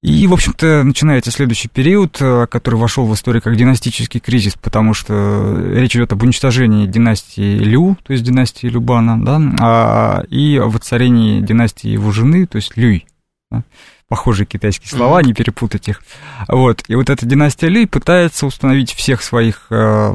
И, 0.03 0.27
в 0.27 0.33
общем-то, 0.33 0.83
начинается 0.83 1.31
следующий 1.31 1.69
период, 1.69 2.21
э, 2.21 2.49
который 2.49 2.75
вошел 2.75 3.07
в 3.07 3.15
историю 3.15 3.41
как 3.41 3.55
династический 3.55 4.19
кризис, 4.19 4.55
потому 4.61 4.95
что 4.95 5.57
речь 5.75 5.95
идет 5.95 6.13
об 6.13 6.25
уничтожении 6.25 6.89
династии 6.89 7.57
Лю, 7.57 7.97
то 8.03 8.13
есть 8.13 8.25
династии 8.25 8.67
Любана, 8.67 9.25
да, 9.25 9.41
а, 9.61 10.25
и 10.29 10.57
о 10.57 10.67
воцарении 10.67 11.41
династии 11.41 11.89
его 11.89 12.11
жены, 12.11 12.47
то 12.47 12.57
есть 12.57 12.77
Люй. 12.77 13.07
Да? 13.53 13.63
Похожие 14.09 14.45
китайские 14.45 14.89
слова, 14.89 15.23
не 15.23 15.35
перепутать 15.35 15.87
их. 15.87 16.03
Вот. 16.49 16.83
И 16.89 16.97
вот 16.97 17.09
эта 17.09 17.25
династия 17.25 17.69
Люй 17.69 17.87
пытается 17.87 18.45
установить 18.45 18.93
всех 18.93 19.23
своих 19.23 19.69
э, 19.71 20.15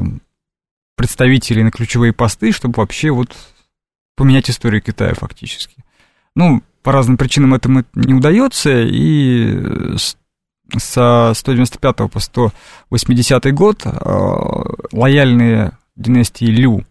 представителей 0.96 1.62
на 1.62 1.70
ключевые 1.70 2.12
посты, 2.12 2.52
чтобы 2.52 2.74
вообще 2.76 3.10
вот 3.10 3.34
поменять 4.16 4.50
историю 4.50 4.82
Китая 4.82 5.14
фактически. 5.14 5.76
Ну, 6.36 6.62
по 6.82 6.92
разным 6.92 7.16
причинам 7.16 7.54
этому 7.54 7.84
не 7.94 8.14
удается, 8.14 8.82
и 8.82 9.96
со 10.76 11.32
195 11.34 11.96
по 12.10 12.20
180 12.20 13.54
год 13.54 13.84
лояльные 14.92 15.72
династии 15.96 16.46
Лю 16.46 16.84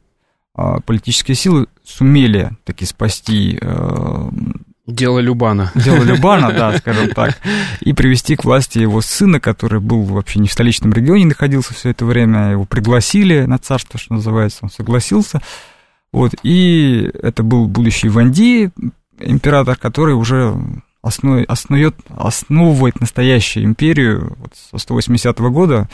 политические 0.86 1.36
силы 1.36 1.68
сумели 1.84 2.52
таки 2.66 2.86
спасти 2.86 3.60
Дело 4.88 5.20
Любана. 5.20 5.70
Дело 5.76 6.02
Любана, 6.02 6.54
да, 6.54 6.78
скажем 6.78 7.10
так. 7.10 7.38
И 7.82 7.92
привести 7.92 8.38
к 8.38 8.46
власти 8.46 8.80
его 8.80 9.02
сына, 9.02 9.42
который 9.42 9.82
был 9.82 10.04
вообще 10.04 10.40
не 10.40 10.48
в 10.48 10.54
столичном 10.54 10.94
регионе, 10.94 11.26
находился 11.26 11.74
все 11.74 11.90
это 11.90 12.06
время. 12.06 12.52
Его 12.52 12.64
пригласили 12.64 13.42
на 13.42 13.58
царство, 13.58 14.00
что 14.00 14.14
называется, 14.14 14.60
он 14.62 14.70
согласился. 14.70 15.42
Вот, 16.14 16.36
и 16.42 17.12
это 17.22 17.44
был 17.44 17.68
будущий 17.68 18.08
Ванди, 18.08 18.72
император, 19.20 19.78
который 19.78 20.14
уже 20.14 20.56
основ, 21.02 21.44
основет, 21.48 21.96
основывает 22.10 23.00
настоящую 23.00 23.66
империю 23.66 24.36
вот, 24.40 24.54
со 24.72 24.78
180 24.78 25.38
года 25.40 25.90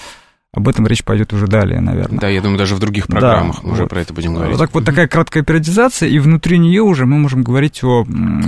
об 0.55 0.67
этом 0.67 0.85
речь 0.85 1.03
пойдет 1.03 1.33
уже 1.33 1.47
далее, 1.47 1.81
наверное. 1.81 2.19
Да, 2.19 2.29
я 2.29 2.39
думаю, 2.39 2.59
даже 2.59 2.75
в 2.75 2.79
других 2.79 3.07
программах 3.07 3.55
да, 3.55 3.61
мы 3.63 3.69
вот. 3.69 3.73
уже 3.73 3.87
про 3.87 4.01
это 4.01 4.13
будем 4.13 4.35
говорить. 4.35 4.55
Так 4.55 4.71
вот 4.75 4.85
такая 4.85 5.07
краткая 5.07 5.41
периодизация, 5.41 6.07
и 6.09 6.19
внутри 6.19 6.59
нее 6.59 6.83
уже 6.83 7.07
мы 7.07 7.17
можем 7.17 7.41
говорить 7.41 7.83
о 7.83 8.05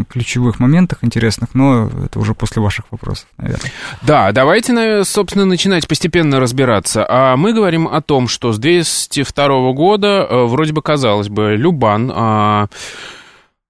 ключевых 0.08 0.60
моментах 0.60 1.00
интересных, 1.01 1.55
но 1.55 1.89
это 2.05 2.20
уже 2.20 2.36
после 2.36 2.62
ваших 2.62 2.86
вопросов, 2.91 3.25
наверное. 3.38 3.72
Да, 4.03 4.32
давайте, 4.32 5.03
собственно, 5.03 5.46
начинать 5.46 5.88
постепенно 5.88 6.39
разбираться. 6.39 7.03
А 7.10 7.36
мы 7.38 7.53
говорим 7.53 7.88
о 7.88 8.01
том, 8.01 8.27
что 8.27 8.53
с 8.53 8.60
202 8.60 9.74
года, 9.74 10.27
э, 10.29 10.46
вроде 10.46 10.74
бы, 10.74 10.84
казалось 10.84 11.29
бы, 11.29 11.55
Любан 11.55 12.12
а, 12.13 12.67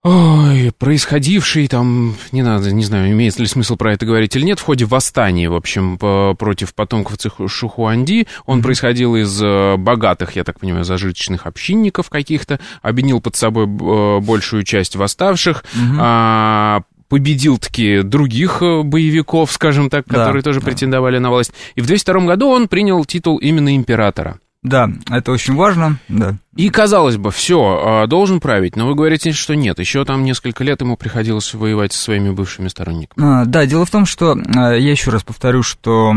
Ой, 0.08 0.72
происходивший 0.78 1.68
там, 1.68 2.14
не 2.32 2.44
надо, 2.44 2.72
не 2.72 2.84
знаю, 2.84 3.12
имеет 3.12 3.40
ли 3.40 3.48
смысл 3.48 3.76
про 3.76 3.94
это 3.94 4.06
говорить 4.06 4.36
или 4.36 4.44
нет, 4.44 4.60
в 4.60 4.62
ходе 4.62 4.86
восстания, 4.86 5.50
в 5.50 5.56
общем, 5.56 5.98
против 5.98 6.76
потомков 6.76 7.18
Шухуанди. 7.48 8.28
Он 8.46 8.60
mm-hmm. 8.60 8.62
происходил 8.62 9.16
из 9.16 9.42
э, 9.42 9.78
богатых, 9.78 10.36
я 10.36 10.44
так 10.44 10.60
понимаю, 10.60 10.84
зажиточных 10.84 11.48
общинников 11.48 12.12
каких-то, 12.12 12.60
объединил 12.84 13.20
под 13.20 13.36
собой 13.36 13.66
э, 13.66 14.20
большую 14.20 14.62
часть 14.62 14.96
восставших, 14.96 15.64
mm-hmm. 15.74 15.98
а, 16.00 16.82
победил 17.10 17.58
таки 17.58 18.04
других 18.04 18.62
э, 18.62 18.84
боевиков, 18.84 19.52
скажем 19.52 19.90
так, 19.90 20.06
которые 20.06 20.44
да, 20.44 20.50
тоже 20.50 20.60
да. 20.60 20.68
претендовали 20.68 21.18
на 21.18 21.32
власть. 21.32 21.52
И 21.74 21.82
в 21.82 21.88
202 21.88 22.28
году 22.28 22.50
он 22.50 22.68
принял 22.68 23.04
титул 23.06 23.38
именно 23.38 23.76
императора. 23.76 24.38
Да, 24.66 24.90
это 25.12 25.32
очень 25.32 25.56
важно, 25.56 26.00
да. 26.08 26.38
И, 26.56 26.70
казалось 26.70 27.18
бы, 27.18 27.30
все, 27.30 28.02
а, 28.02 28.08
должен 28.08 28.40
править, 28.40 28.76
но 28.76 28.88
вы 28.88 28.96
говорите, 28.96 29.32
что 29.32 29.56
нет, 29.56 29.78
еще 29.78 30.04
там 30.06 30.24
несколько 30.24 30.64
лет 30.64 30.82
ему 30.82 30.98
приходилось 30.98 31.54
воевать 31.54 31.94
со 31.94 32.02
своими 32.02 32.32
бывшими 32.32 32.68
сторонниками. 32.68 33.24
А, 33.24 33.46
да, 33.46 33.68
дело 33.68 33.86
в 33.86 33.92
том, 33.92 34.08
что, 34.08 34.36
а, 34.56 34.74
я 34.74 34.92
еще 34.92 35.12
раз 35.12 35.22
повторю, 35.22 35.62
что 35.62 36.16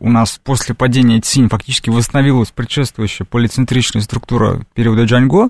у 0.00 0.10
нас 0.10 0.40
после 0.42 0.74
падения 0.74 1.20
Цинь 1.20 1.48
фактически 1.48 1.88
восстановилась 1.90 2.50
предшествующая 2.50 3.24
полицентричная 3.24 4.02
структура 4.02 4.62
периода 4.74 5.04
Джаньго, 5.04 5.48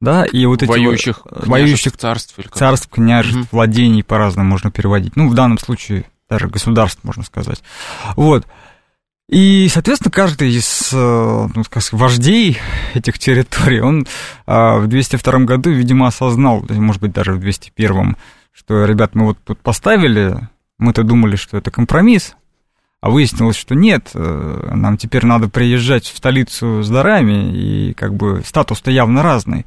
да, 0.00 0.24
и 0.24 0.46
вот 0.46 0.64
эти 0.64 0.70
воюющих, 0.70 1.20
вот, 1.24 1.46
воюющих 1.46 1.96
царств, 1.96 2.36
или 2.38 2.48
царств, 2.48 2.88
княжеств, 2.90 3.38
угу. 3.38 3.48
владений 3.52 4.02
по-разному 4.02 4.50
можно 4.50 4.72
переводить, 4.72 5.14
ну, 5.14 5.28
в 5.28 5.34
данном 5.34 5.58
случае 5.58 6.06
даже 6.28 6.48
государств, 6.48 7.04
можно 7.04 7.22
сказать. 7.22 7.62
Вот. 8.16 8.46
И, 9.28 9.68
соответственно, 9.70 10.10
каждый 10.10 10.52
из 10.52 10.90
э, 10.92 11.48
ну, 11.54 11.64
сказать, 11.64 11.92
вождей 11.92 12.58
этих 12.94 13.18
территорий, 13.18 13.80
он 13.80 14.06
а, 14.46 14.78
в 14.78 14.86
202 14.86 15.40
году, 15.40 15.70
видимо, 15.70 16.06
осознал, 16.06 16.64
может 16.70 17.02
быть, 17.02 17.12
даже 17.12 17.32
в 17.32 17.40
201, 17.40 18.16
что, 18.52 18.84
ребят, 18.86 19.14
мы 19.14 19.26
вот 19.26 19.38
тут 19.44 19.60
поставили, 19.60 20.48
мы-то 20.78 21.02
думали, 21.02 21.36
что 21.36 21.58
это 21.58 21.70
компромисс, 21.70 22.36
а 23.02 23.10
выяснилось, 23.10 23.56
что 23.56 23.74
нет, 23.74 24.10
э, 24.14 24.70
нам 24.74 24.96
теперь 24.96 25.26
надо 25.26 25.48
приезжать 25.48 26.06
в 26.06 26.16
столицу 26.16 26.82
с 26.82 26.88
дарами, 26.88 27.52
и 27.52 27.92
как 27.92 28.14
бы 28.14 28.42
статус-то 28.46 28.90
явно 28.90 29.22
разный. 29.22 29.66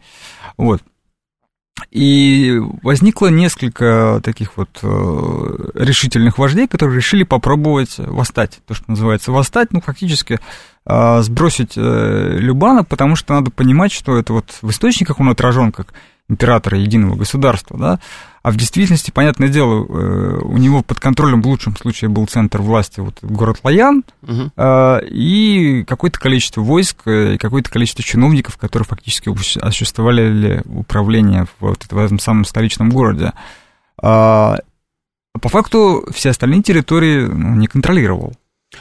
Вот. 0.57 0.81
И 1.89 2.57
возникло 2.83 3.27
несколько 3.27 4.21
таких 4.23 4.55
вот 4.55 4.69
э, 4.81 5.57
решительных 5.73 6.37
вождей, 6.37 6.67
которые 6.67 6.97
решили 6.97 7.23
попробовать 7.23 7.95
восстать. 7.97 8.61
То, 8.67 8.73
что 8.73 8.85
называется 8.87 9.31
восстать, 9.31 9.73
ну, 9.73 9.81
фактически 9.81 10.39
э, 10.85 11.21
сбросить 11.21 11.73
э, 11.75 12.37
Любана, 12.37 12.83
потому 12.83 13.15
что 13.15 13.33
надо 13.33 13.51
понимать, 13.51 13.91
что 13.91 14.17
это 14.17 14.31
вот 14.31 14.57
в 14.61 14.69
источниках 14.69 15.19
он 15.19 15.29
отражен 15.29 15.71
как 15.71 15.93
императора 16.31 16.79
единого 16.79 17.15
государства, 17.15 17.77
да, 17.77 17.99
а 18.43 18.51
в 18.51 18.55
действительности, 18.55 19.11
понятное 19.11 19.49
дело, 19.49 19.85
э, 19.85 20.39
у 20.41 20.57
него 20.57 20.81
под 20.81 20.99
контролем 20.99 21.43
в 21.43 21.47
лучшем 21.47 21.75
случае 21.77 22.09
был 22.09 22.25
центр 22.25 22.61
власти, 22.61 22.99
вот 22.99 23.19
город 23.21 23.59
Лаян, 23.63 24.03
угу. 24.23 24.51
и 25.11 25.83
какое-то 25.87 26.19
количество 26.19 26.61
войск, 26.61 27.01
э, 27.05 27.35
и 27.35 27.37
какое-то 27.37 27.69
количество 27.69 28.03
чиновников, 28.03 28.57
которые 28.57 28.87
фактически 28.87 29.29
осуществляли 29.59 30.63
управление 30.65 31.45
вот 31.59 31.85
в 31.89 31.97
этом 31.97 32.17
самом 32.17 32.45
столичном 32.45 32.89
городе. 32.89 33.33
А 34.01 34.57
по 35.39 35.49
факту 35.49 36.05
все 36.11 36.31
остальные 36.31 36.63
территории 36.63 37.25
ну, 37.25 37.55
не 37.55 37.67
контролировал. 37.67 38.33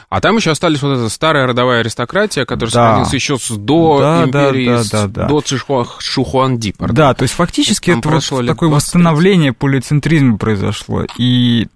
А 0.09 0.21
там 0.21 0.37
еще 0.37 0.51
остались 0.51 0.81
вот 0.81 0.97
эта 0.97 1.09
старая 1.09 1.47
родовая 1.47 1.81
аристократия, 1.81 2.45
которая 2.45 2.71
да. 2.71 2.85
сохранилась 2.85 3.13
еще 3.13 3.37
с 3.37 3.49
до 3.49 3.99
да, 3.99 4.23
империи, 4.23 4.65
да, 4.67 4.83
да, 4.83 5.01
да, 5.01 5.07
да. 5.07 5.27
до 5.27 5.41
Цишуа, 5.41 5.85
Шухуанди. 5.99 6.73
Пардон. 6.73 6.95
Да, 6.95 7.13
то 7.13 7.23
есть 7.23 7.33
фактически 7.33 7.91
это 7.91 8.09
вот 8.09 8.47
такое 8.47 8.69
восстановление 8.69 9.53
полицентризма 9.53 10.37
произошло. 10.37 11.05
И 11.17 11.67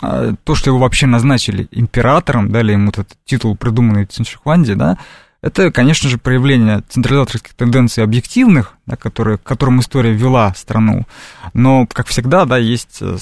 а, 0.00 0.32
то, 0.44 0.54
что 0.54 0.70
его 0.70 0.78
вообще 0.78 1.06
назначили 1.06 1.68
императором, 1.70 2.50
дали 2.50 2.72
ему 2.72 2.90
этот 2.90 3.10
титул, 3.24 3.56
придуманный 3.56 4.06
Циншихуанди, 4.06 4.74
да, 4.74 4.98
это, 5.40 5.70
конечно 5.70 6.08
же, 6.08 6.18
проявление 6.18 6.82
централизаторских 6.88 7.54
тенденций 7.54 8.02
объективных, 8.02 8.74
да, 8.86 8.96
которые, 8.96 9.38
к 9.38 9.44
которым 9.44 9.80
история 9.80 10.12
вела 10.12 10.52
страну. 10.56 11.06
Но, 11.54 11.86
как 11.86 12.08
всегда, 12.08 12.44
да, 12.44 12.58
есть, 12.58 12.98
э, 13.00 13.16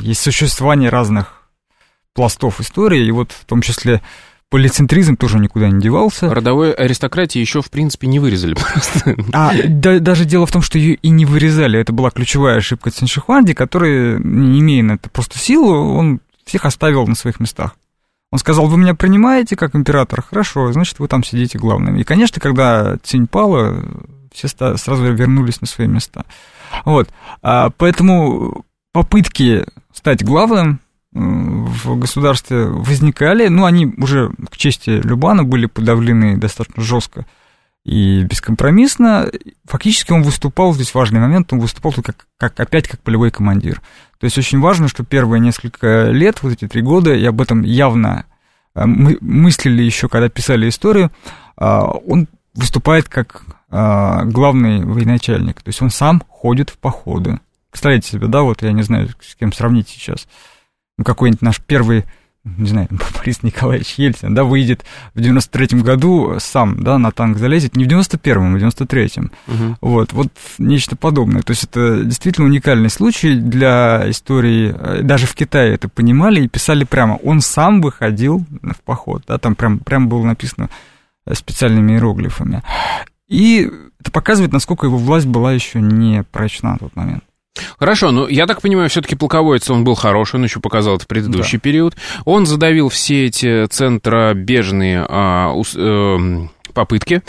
есть 0.00 0.20
существование 0.20 0.90
разных 0.90 1.43
пластов 2.14 2.60
истории, 2.60 3.06
и 3.06 3.10
вот 3.10 3.32
в 3.32 3.44
том 3.44 3.60
числе 3.60 4.00
полицентризм 4.48 5.16
тоже 5.16 5.38
никуда 5.40 5.68
не 5.68 5.80
девался. 5.80 6.32
Родовой 6.32 6.72
аристократии 6.72 7.40
еще, 7.40 7.60
в 7.60 7.70
принципе, 7.70 8.06
не 8.06 8.20
вырезали 8.20 8.54
просто. 8.54 9.16
А 9.32 9.52
да, 9.66 9.98
даже 9.98 10.24
дело 10.24 10.46
в 10.46 10.52
том, 10.52 10.62
что 10.62 10.78
ее 10.78 10.94
и 10.94 11.08
не 11.10 11.26
вырезали. 11.26 11.78
Это 11.78 11.92
была 11.92 12.10
ключевая 12.10 12.58
ошибка 12.58 12.90
Циншихуанди, 12.90 13.52
который, 13.52 14.20
не 14.22 14.60
имея 14.60 14.84
на 14.84 14.92
это 14.92 15.10
просто 15.10 15.38
силу, 15.38 15.96
он 15.96 16.20
всех 16.44 16.64
оставил 16.66 17.06
на 17.06 17.16
своих 17.16 17.40
местах. 17.40 17.76
Он 18.30 18.38
сказал, 18.38 18.66
вы 18.66 18.78
меня 18.78 18.94
принимаете 18.94 19.56
как 19.56 19.74
император? 19.74 20.22
Хорошо, 20.22 20.72
значит, 20.72 20.98
вы 20.98 21.08
там 21.08 21.24
сидите 21.24 21.58
главным. 21.58 21.96
И, 21.96 22.04
конечно, 22.04 22.40
когда 22.40 22.96
Цинь 23.02 23.26
пала, 23.26 23.84
все 24.32 24.48
сразу 24.48 25.12
вернулись 25.12 25.60
на 25.60 25.66
свои 25.66 25.86
места. 25.86 26.24
Вот. 26.84 27.08
А, 27.42 27.70
поэтому 27.76 28.64
попытки 28.92 29.64
стать 29.92 30.24
главным 30.24 30.80
в 31.14 31.96
государстве 31.96 32.64
возникали, 32.64 33.46
но 33.46 33.66
они 33.66 33.86
уже 33.86 34.32
к 34.50 34.56
чести 34.56 34.90
Любана 34.90 35.44
были 35.44 35.66
подавлены 35.66 36.36
достаточно 36.36 36.82
жестко 36.82 37.24
и 37.84 38.22
бескомпромиссно. 38.24 39.30
Фактически 39.66 40.10
он 40.10 40.22
выступал, 40.22 40.74
здесь 40.74 40.92
важный 40.92 41.20
момент, 41.20 41.52
он 41.52 41.60
выступал 41.60 41.92
как, 41.92 42.26
как, 42.36 42.58
опять 42.58 42.88
как 42.88 43.00
полевой 43.00 43.30
командир. 43.30 43.80
То 44.18 44.24
есть 44.24 44.36
очень 44.38 44.58
важно, 44.58 44.88
что 44.88 45.04
первые 45.04 45.40
несколько 45.40 46.10
лет, 46.10 46.42
вот 46.42 46.52
эти 46.52 46.66
три 46.66 46.82
года, 46.82 47.14
и 47.14 47.24
об 47.24 47.40
этом 47.40 47.62
явно 47.62 48.24
э, 48.74 48.84
мы 48.84 49.16
мыслили 49.20 49.82
еще, 49.82 50.08
когда 50.08 50.28
писали 50.28 50.68
историю, 50.68 51.12
а, 51.56 51.84
он 51.84 52.26
выступает 52.54 53.08
как 53.08 53.42
а, 53.70 54.24
главный 54.24 54.84
военачальник. 54.84 55.62
То 55.62 55.68
есть 55.68 55.82
он 55.82 55.90
сам 55.90 56.22
ходит 56.28 56.70
в 56.70 56.78
походы. 56.78 57.38
Представляете 57.70 58.08
себе, 58.08 58.26
да, 58.26 58.42
вот 58.42 58.62
я 58.62 58.72
не 58.72 58.82
знаю, 58.82 59.10
с 59.20 59.36
кем 59.36 59.52
сравнить 59.52 59.88
сейчас 59.88 60.26
какой-нибудь 61.02 61.42
наш 61.42 61.60
первый 61.60 62.04
не 62.44 62.68
знаю, 62.68 62.88
Борис 63.16 63.42
Николаевич 63.42 63.94
Ельцин, 63.96 64.34
да, 64.34 64.44
выйдет 64.44 64.84
в 65.14 65.18
93-м 65.18 65.82
году 65.82 66.36
сам, 66.38 66.82
да, 66.82 66.98
на 66.98 67.10
танк 67.10 67.38
залезет, 67.38 67.76
не 67.76 67.84
в 67.84 67.88
91-м, 67.88 68.54
а 68.54 68.58
в 68.58 68.62
93-м. 68.62 69.32
Угу. 69.46 69.76
Вот, 69.80 70.12
вот 70.12 70.28
нечто 70.58 70.94
подобное. 70.94 71.42
То 71.42 71.52
есть 71.52 71.64
это 71.64 72.04
действительно 72.04 72.46
уникальный 72.46 72.90
случай 72.90 73.36
для 73.36 74.10
истории. 74.10 75.02
Даже 75.02 75.26
в 75.26 75.34
Китае 75.34 75.74
это 75.74 75.88
понимали 75.88 76.42
и 76.42 76.48
писали 76.48 76.84
прямо. 76.84 77.14
Он 77.16 77.40
сам 77.40 77.80
выходил 77.80 78.44
в 78.62 78.80
поход, 78.84 79.24
да, 79.26 79.38
там 79.38 79.54
прям, 79.54 79.78
прям 79.78 80.08
было 80.08 80.24
написано 80.24 80.68
специальными 81.32 81.92
иероглифами. 81.92 82.62
И 83.26 83.70
это 84.00 84.10
показывает, 84.10 84.52
насколько 84.52 84.86
его 84.86 84.98
власть 84.98 85.26
была 85.26 85.52
еще 85.52 85.80
не 85.80 86.22
прочна 86.24 86.72
на 86.72 86.78
тот 86.78 86.94
момент. 86.94 87.24
Хорошо, 87.78 88.10
ну 88.10 88.26
я 88.26 88.46
так 88.46 88.60
понимаю, 88.60 88.88
все-таки 88.88 89.14
полководец 89.14 89.70
он 89.70 89.84
был 89.84 89.94
хороший, 89.94 90.36
он 90.36 90.44
еще 90.44 90.60
показал 90.60 90.96
это 90.96 91.04
в 91.04 91.08
предыдущий 91.08 91.58
да. 91.58 91.62
период. 91.62 91.96
Он 92.24 92.46
задавил 92.46 92.88
все 92.88 93.26
эти 93.26 93.66
центробежные 93.66 95.06
а, 95.08 95.52
ус, 95.52 95.74
э, 95.76 96.46
попытки. 96.74 97.22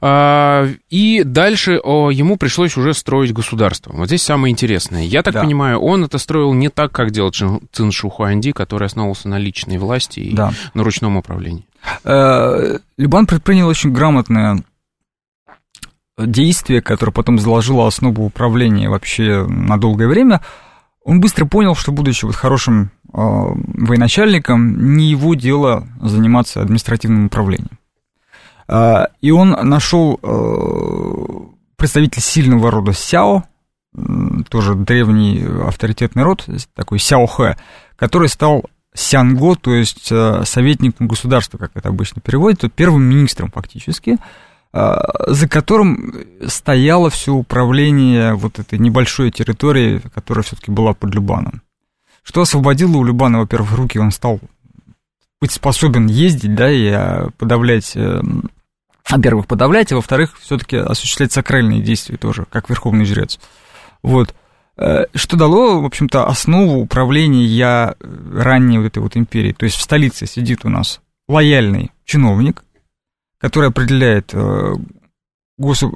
А, 0.00 0.68
и 0.88 1.22
дальше 1.24 1.80
о, 1.82 2.10
ему 2.10 2.36
пришлось 2.36 2.76
уже 2.76 2.94
строить 2.94 3.32
государство. 3.32 3.92
Вот 3.92 4.06
здесь 4.06 4.22
самое 4.22 4.52
интересное. 4.52 5.02
Я 5.02 5.22
так 5.22 5.34
да. 5.34 5.42
понимаю, 5.42 5.80
он 5.80 6.04
это 6.04 6.18
строил 6.18 6.54
не 6.54 6.70
так, 6.70 6.92
как 6.92 7.10
делал 7.10 7.32
Цин 7.32 7.92
Шухуанди, 7.92 8.52
который 8.52 8.86
основывался 8.86 9.28
на 9.28 9.38
личной 9.38 9.78
власти 9.78 10.20
и 10.20 10.34
да. 10.34 10.52
на 10.74 10.84
ручном 10.84 11.16
управлении. 11.16 11.66
Э, 12.04 12.78
Любан 12.96 13.26
предпринял 13.26 13.66
очень 13.66 13.92
грамотное 13.92 14.62
действие, 16.18 16.82
которое 16.82 17.12
потом 17.12 17.38
заложило 17.38 17.86
основу 17.86 18.24
управления 18.24 18.88
вообще 18.88 19.46
на 19.46 19.78
долгое 19.78 20.08
время. 20.08 20.40
Он 21.04 21.20
быстро 21.20 21.46
понял, 21.46 21.74
что, 21.74 21.90
будучи 21.90 22.24
вот 22.24 22.36
хорошим 22.36 22.90
э, 23.04 23.08
военачальником, 23.12 24.94
не 24.96 25.10
его 25.10 25.34
дело 25.34 25.88
заниматься 26.00 26.62
административным 26.62 27.26
управлением. 27.26 27.78
Э, 28.68 29.06
и 29.20 29.30
он 29.30 29.50
нашел 29.50 30.20
э, 30.22 31.76
представитель 31.76 32.22
сильного 32.22 32.70
рода 32.70 32.92
Сяо, 32.92 33.44
тоже 34.48 34.74
древний 34.74 35.44
авторитетный 35.66 36.22
род, 36.22 36.46
такой 36.74 36.98
Сяо 36.98 37.26
Хэ, 37.26 37.56
который 37.96 38.28
стал 38.28 38.64
Сянго, 38.94 39.54
то 39.54 39.74
есть 39.74 40.10
э, 40.10 40.44
советником 40.44 41.08
государства, 41.08 41.58
как 41.58 41.72
это 41.74 41.88
обычно 41.88 42.20
переводится, 42.20 42.68
первым 42.68 43.02
министром 43.02 43.50
фактически, 43.50 44.18
за 44.72 45.48
которым 45.48 46.14
стояло 46.46 47.10
все 47.10 47.34
управление 47.34 48.34
вот 48.34 48.58
этой 48.58 48.78
небольшой 48.78 49.30
территорией, 49.30 50.00
которая 50.14 50.42
все-таки 50.42 50.70
была 50.70 50.94
под 50.94 51.14
Любаном. 51.14 51.62
Что 52.22 52.40
освободило 52.40 52.96
у 52.96 53.04
Любана, 53.04 53.40
во-первых, 53.40 53.72
руки, 53.72 53.98
он 53.98 54.10
стал 54.10 54.40
быть 55.40 55.52
способен 55.52 56.06
ездить, 56.06 56.54
да, 56.54 56.70
и 56.70 56.86
э, 56.86 57.28
подавлять, 57.36 57.96
во-первых, 59.10 59.46
подавлять, 59.46 59.92
а 59.92 59.96
во-вторых, 59.96 60.38
все-таки 60.40 60.76
осуществлять 60.76 61.32
сакральные 61.32 61.82
действия 61.82 62.16
тоже, 62.16 62.46
как 62.48 62.70
верховный 62.70 63.04
жрец. 63.04 63.40
Вот. 64.02 64.34
Э, 64.76 65.06
что 65.14 65.36
дало, 65.36 65.80
в 65.80 65.84
общем-то, 65.84 66.26
основу 66.26 66.80
управления 66.80 67.94
ранней 68.00 68.78
вот 68.78 68.86
этой 68.86 69.00
вот 69.00 69.16
империи. 69.16 69.52
То 69.52 69.64
есть 69.64 69.76
в 69.76 69.82
столице 69.82 70.26
сидит 70.26 70.64
у 70.64 70.68
нас 70.68 71.00
лояльный 71.28 71.90
чиновник, 72.04 72.64
который 73.42 73.68
определяет 73.68 74.32
э, 74.32 74.74
гос... 75.58 75.82
Э, 75.82 75.86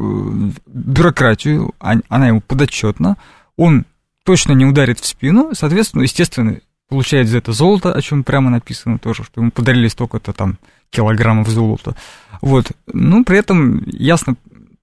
бюрократию, 0.67 1.73
она 1.79 2.27
ему 2.27 2.41
подотчетна, 2.43 3.17
он 3.57 3.87
точно 4.25 4.53
не 4.53 4.67
ударит 4.67 4.99
в 4.99 5.07
спину, 5.07 5.55
соответственно, 5.55 6.03
естественно, 6.03 6.61
получает 6.89 7.29
за 7.29 7.39
это 7.39 7.53
золото, 7.53 7.93
о 7.93 8.03
чем 8.03 8.25
прямо 8.25 8.51
написано 8.51 8.99
тоже, 8.99 9.23
что 9.23 9.41
ему 9.41 9.53
подарили 9.53 9.87
столько-то 9.87 10.33
там 10.33 10.59
килограммов 10.91 11.49
золота. 11.49 11.95
Вот. 12.43 12.73
Ну, 12.93 13.25
при 13.25 13.39
этом 13.39 13.83
ясно 13.87 14.35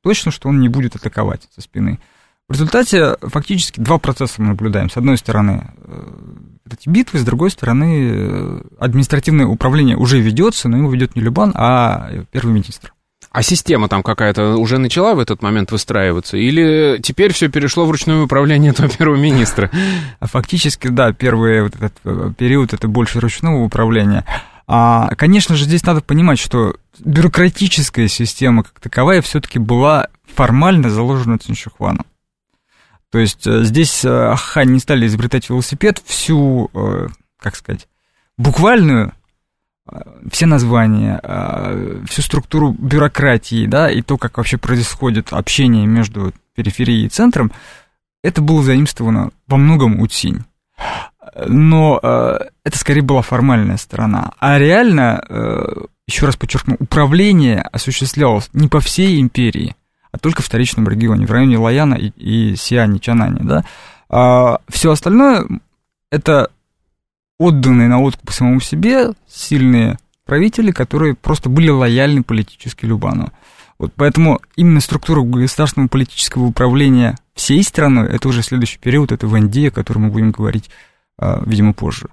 точно, 0.01 0.31
что 0.31 0.47
он 0.47 0.61
не 0.61 0.69
будет 0.69 0.95
атаковать 0.95 1.47
со 1.53 1.61
спины. 1.61 1.99
В 2.47 2.53
результате 2.53 3.17
фактически 3.21 3.79
два 3.81 3.97
процесса 3.99 4.41
мы 4.41 4.49
наблюдаем. 4.49 4.89
С 4.89 4.97
одной 4.97 5.17
стороны, 5.17 5.69
э, 5.83 6.13
эти 6.71 6.89
битвы, 6.89 7.19
с 7.19 7.23
другой 7.23 7.51
стороны, 7.51 8.09
э, 8.11 8.61
административное 8.79 9.45
управление 9.45 9.97
уже 9.97 10.19
ведется, 10.19 10.69
но 10.69 10.77
его 10.77 10.91
ведет 10.91 11.15
не 11.15 11.21
Любан, 11.21 11.51
а 11.55 12.09
первый 12.31 12.53
министр. 12.53 12.93
А 13.31 13.41
система 13.41 13.89
там 13.89 14.03
какая-то 14.03 14.57
уже 14.57 14.77
начала 14.77 15.15
в 15.15 15.19
этот 15.19 15.41
момент 15.41 15.71
выстраиваться? 15.71 16.37
Или 16.37 16.99
теперь 17.01 17.33
все 17.33 17.49
перешло 17.49 17.85
в 17.85 17.91
ручное 17.91 18.21
управление 18.21 18.71
этого 18.71 18.89
первого 18.89 19.17
министра? 19.17 19.71
А 20.19 20.27
фактически, 20.27 20.87
да, 20.87 21.11
первый 21.13 21.63
вот 21.63 21.75
этот 21.75 21.93
э, 22.03 22.31
период 22.37 22.73
это 22.73 22.87
больше 22.87 23.19
ручного 23.19 23.63
управления. 23.63 24.23
А, 24.67 25.09
конечно 25.15 25.55
же, 25.55 25.65
здесь 25.65 25.83
надо 25.83 26.01
понимать, 26.01 26.39
что 26.39 26.75
бюрократическая 26.99 28.07
система 28.07 28.63
как 28.63 28.79
таковая 28.79 29.21
все-таки 29.21 29.59
была 29.59 30.09
формально 30.35 30.89
заложена 30.89 31.39
Циншихуаном. 31.39 32.05
То 33.13 33.19
есть 33.19 33.45
э, 33.45 33.63
здесь 33.63 34.03
э, 34.03 34.33
ха 34.35 34.65
не 34.65 34.79
стали 34.79 35.05
изобретать 35.05 35.47
велосипед, 35.47 36.01
всю, 36.03 36.71
э, 36.73 37.09
как 37.37 37.55
сказать, 37.55 37.87
буквальную, 38.39 39.13
все 40.31 40.45
названия, 40.47 41.21
всю 42.09 42.21
структуру 42.21 42.71
бюрократии, 42.71 43.67
да, 43.67 43.91
и 43.91 44.01
то, 44.01 44.17
как 44.17 44.37
вообще 44.37 44.57
происходит 44.57 45.31
общение 45.31 45.85
между 45.85 46.33
периферией 46.55 47.05
и 47.05 47.09
центром, 47.09 47.51
это 48.23 48.41
было 48.41 48.63
заимствовано 48.63 49.31
во 49.45 49.57
многом 49.57 49.99
у 49.99 50.07
Цинь. 50.07 50.45
Но 51.45 51.99
это 52.01 52.77
скорее 52.77 53.01
была 53.01 53.21
формальная 53.21 53.75
сторона. 53.75 54.31
А 54.39 54.57
реально, 54.57 55.21
еще 56.07 56.25
раз 56.25 56.37
подчеркну, 56.37 56.77
управление 56.79 57.61
осуществлялось 57.61 58.49
не 58.53 58.69
по 58.69 58.79
всей 58.79 59.19
империи, 59.19 59.75
а 60.13 60.19
только 60.19 60.41
в 60.41 60.45
вторичном 60.45 60.87
регионе, 60.87 61.25
в 61.25 61.31
районе 61.31 61.57
Лаяна 61.57 61.95
и, 61.95 62.11
и 62.11 62.55
Сиани, 62.55 62.99
Чанани, 62.99 63.39
да. 63.41 63.65
А 64.09 64.59
все 64.69 64.91
остальное 64.91 65.45
это 66.11 66.51
отданные 67.39 67.87
на 67.87 67.99
откуп 67.99 68.31
самому 68.31 68.61
себе 68.61 69.09
сильные 69.27 69.97
правители, 70.25 70.71
которые 70.71 71.15
просто 71.15 71.49
были 71.49 71.69
лояльны 71.69 72.23
политически 72.23 72.85
Любану. 72.85 73.33
Вот 73.79 73.91
поэтому 73.95 74.39
именно 74.55 74.79
структура 74.79 75.21
государственного 75.21 75.89
политического 75.89 76.43
управления 76.43 77.17
всей 77.33 77.63
страной, 77.63 78.07
это 78.07 78.29
уже 78.29 78.43
следующий 78.43 78.77
период, 78.77 79.11
это 79.11 79.27
Вандия, 79.27 79.69
о 79.69 79.71
котором 79.71 80.03
мы 80.03 80.09
будем 80.11 80.31
говорить, 80.31 80.69
а, 81.17 81.41
видимо, 81.45 81.73
позже. 81.73 82.07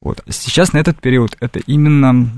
Вот. 0.00 0.22
Сейчас 0.28 0.72
на 0.72 0.78
этот 0.78 1.00
период 1.00 1.36
это 1.40 1.60
именно 1.60 2.28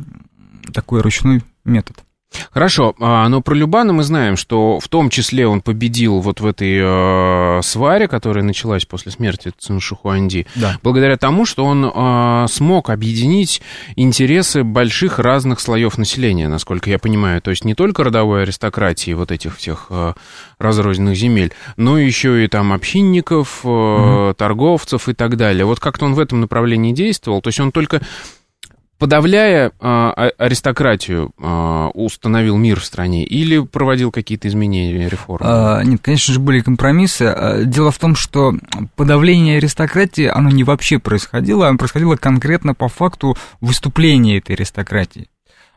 такой 0.73 1.01
ручной 1.01 1.43
метод. 1.65 2.05
Хорошо, 2.51 2.95
а, 3.01 3.29
но 3.29 3.41
про 3.41 3.55
Любана 3.55 3.93
мы 3.93 4.03
знаем, 4.03 4.37
что 4.37 4.81
в 4.81 4.89
том 4.89 5.11
числе 5.11 5.47
он 5.47 5.61
победил 5.61 6.21
вот 6.21 6.41
в 6.41 6.47
этой 6.47 6.79
э, 6.81 7.61
сваре, 7.63 8.09
которая 8.09 8.45
началась 8.45 8.85
после 8.85 9.13
смерти 9.13 9.53
Циншухуанди, 9.57 10.47
да. 10.55 10.79
благодаря 10.83 11.17
тому, 11.17 11.47
что 11.47 11.65
он 11.65 11.85
э, 11.85 12.47
смог 12.49 12.91
объединить 12.91 13.63
интересы 13.95 14.65
больших 14.65 15.19
разных 15.19 15.61
слоев 15.61 15.99
населения, 15.99 16.49
насколько 16.49 16.91
я 16.91 16.99
понимаю. 16.99 17.41
То 17.41 17.51
есть 17.51 17.65
не 17.65 17.75
только 17.75 18.05
родовой 18.05 18.43
аристократии 18.43 19.13
вот 19.13 19.31
этих 19.31 19.57
всех 19.57 19.87
э, 19.91 20.15
разрозненных 20.59 21.17
земель, 21.17 21.53
но 21.77 21.99
еще 21.99 22.45
и 22.45 22.49
там 22.49 22.73
общинников, 22.73 23.61
э, 23.65 23.69
угу. 23.69 24.35
торговцев 24.35 25.09
и 25.09 25.15
так 25.15 25.37
далее. 25.37 25.65
Вот 25.65 25.81
как-то 25.81 26.05
он 26.05 26.15
в 26.15 26.21
этом 26.21 26.41
направлении 26.41 26.93
действовал. 26.93 27.41
То 27.41 27.49
есть 27.49 27.61
он 27.61 27.73
только 27.73 28.01
подавляя 28.99 29.71
э, 29.79 30.31
аристократию, 30.39 31.33
э, 31.39 31.91
установил 31.95 32.57
мир 32.57 32.81
в 32.81 32.85
стране 32.85 33.25
или 33.25 33.59
проводил 33.59 34.11
какие-то 34.11 34.49
изменения, 34.49 35.09
реформы? 35.09 35.47
А, 35.49 35.83
нет, 35.83 36.01
конечно 36.03 36.33
же, 36.33 36.41
были 36.41 36.61
компромиссы. 36.61 37.23
А, 37.23 37.63
дело 37.65 37.91
в 37.91 37.99
том, 37.99 38.15
что 38.17 38.55
подавление 38.95 39.59
аристократии, 39.59 40.27
оно 40.27 40.51
не 40.51 40.65
вообще 40.65 40.99
происходило, 40.99 41.69
оно 41.69 41.79
происходило 41.79 42.17
конкретно 42.17 42.75
по 42.75 42.89
факту 42.89 43.37
выступления 43.61 44.39
этой 44.39 44.55
аристократии. 44.55 45.29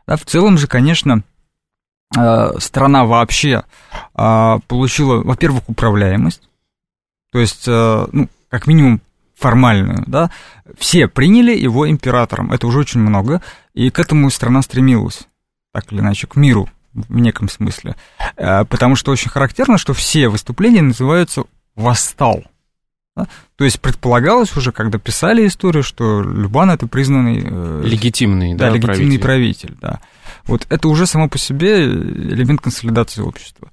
Да, 0.06 0.16
в 0.16 0.24
целом 0.24 0.58
же, 0.58 0.66
конечно, 0.66 1.22
страна 2.12 3.04
вообще 3.04 3.62
получила, 4.12 5.22
во-первых, 5.22 5.68
управляемость, 5.68 6.42
то 7.30 7.38
есть, 7.38 7.68
ну, 7.68 8.28
как 8.48 8.66
минимум, 8.66 9.00
формальную, 9.40 10.04
да, 10.06 10.30
все 10.78 11.08
приняли 11.08 11.56
его 11.56 11.88
императором, 11.88 12.52
это 12.52 12.66
уже 12.66 12.78
очень 12.78 13.00
много, 13.00 13.42
и 13.74 13.90
к 13.90 13.98
этому 13.98 14.30
страна 14.30 14.62
стремилась, 14.62 15.22
так 15.72 15.92
или 15.92 16.00
иначе, 16.00 16.26
к 16.26 16.36
миру 16.36 16.68
в 16.92 17.18
неком 17.18 17.48
смысле, 17.48 17.96
э, 18.36 18.64
потому 18.66 18.96
что 18.96 19.12
очень 19.12 19.30
характерно, 19.30 19.78
что 19.78 19.94
все 19.94 20.28
выступления 20.28 20.82
называются 20.82 21.44
«восстал», 21.74 22.44
да? 23.16 23.26
То 23.56 23.64
есть 23.64 23.80
предполагалось 23.80 24.56
уже, 24.56 24.72
когда 24.72 24.98
писали 24.98 25.46
историю, 25.46 25.82
что 25.82 26.22
Любан 26.22 26.70
это 26.70 26.86
признанный... 26.86 27.42
Э, 27.44 27.82
легитимный, 27.84 28.54
да, 28.54 28.68
да 28.68 28.76
легитимный 28.76 29.18
правитель. 29.18 29.74
правитель, 29.74 29.76
да. 29.80 30.00
Вот 30.46 30.66
это 30.70 30.88
уже 30.88 31.06
само 31.06 31.28
по 31.28 31.38
себе 31.38 31.84
элемент 31.84 32.60
консолидации 32.60 33.22
общества. 33.22 33.70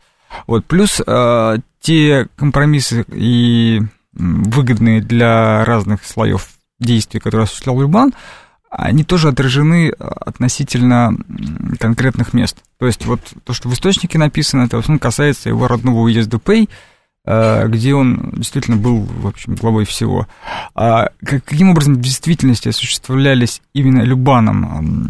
Вот, 0.47 0.65
плюс 0.65 1.01
э, 1.05 1.57
те 1.79 2.27
компромиссы 2.35 3.05
и 3.09 3.81
выгодные 4.17 5.01
для 5.01 5.63
разных 5.65 6.05
слоев 6.05 6.49
действий, 6.79 7.19
которые 7.19 7.43
осуществлял 7.43 7.79
Любан, 7.79 8.13
они 8.69 9.03
тоже 9.03 9.29
отражены 9.29 9.89
э, 9.89 9.93
относительно 9.97 11.17
конкретных 11.79 12.33
мест. 12.33 12.57
То 12.77 12.85
есть 12.85 13.05
вот 13.05 13.21
то, 13.43 13.53
что 13.53 13.69
в 13.69 13.73
источнике 13.73 14.17
написано, 14.17 14.63
это 14.63 14.77
в 14.77 14.79
основном 14.79 14.99
касается 14.99 15.49
его 15.49 15.67
родного 15.67 16.01
уезда 16.01 16.37
Пэй, 16.37 16.69
э, 17.25 17.67
где 17.69 17.95
он 17.95 18.31
действительно 18.35 18.77
был, 18.77 18.99
в 18.99 19.27
общем, 19.27 19.55
главой 19.55 19.85
всего. 19.85 20.27
А 20.75 21.09
каким 21.25 21.69
образом 21.69 21.95
в 21.95 22.01
действительности 22.01 22.69
осуществлялись 22.69 23.61
именно 23.73 24.01
Любаном 24.01 25.09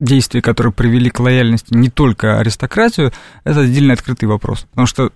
действия, 0.00 0.42
которые 0.42 0.72
привели 0.72 1.10
к 1.10 1.20
лояльности 1.20 1.74
не 1.74 1.88
только 1.88 2.38
аристократию, 2.38 3.12
это 3.44 3.60
отдельно 3.60 3.92
открытый 3.92 4.28
вопрос. 4.28 4.66
Потому 4.70 4.86
что 4.86 5.12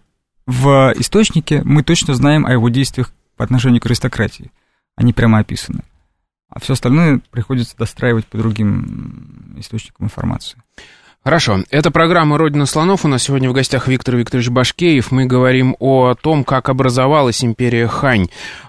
в 0.46 0.92
источнике 0.96 1.62
мы 1.64 1.82
точно 1.82 2.14
знаем 2.14 2.46
о 2.46 2.52
его 2.52 2.68
действиях 2.68 3.12
по 3.36 3.44
отношению 3.44 3.80
к 3.80 3.86
аристократии. 3.86 4.50
Они 4.96 5.12
прямо 5.12 5.38
описаны. 5.38 5.82
А 6.48 6.60
все 6.60 6.74
остальное 6.74 7.20
приходится 7.30 7.76
достраивать 7.76 8.26
по 8.26 8.38
другим 8.38 9.56
источником 9.58 10.06
информации. 10.06 10.62
Хорошо. 11.24 11.64
Это 11.70 11.90
программа 11.90 12.38
«Родина 12.38 12.66
слонов». 12.66 13.04
У 13.04 13.08
нас 13.08 13.24
сегодня 13.24 13.50
в 13.50 13.52
гостях 13.52 13.88
Виктор 13.88 14.14
Викторович 14.14 14.48
Башкеев. 14.48 15.10
Мы 15.10 15.26
говорим 15.26 15.74
о 15.80 16.14
том, 16.14 16.44
как 16.44 16.68
образовалась 16.68 17.42
империя 17.42 17.88
Хань. 17.88 18.28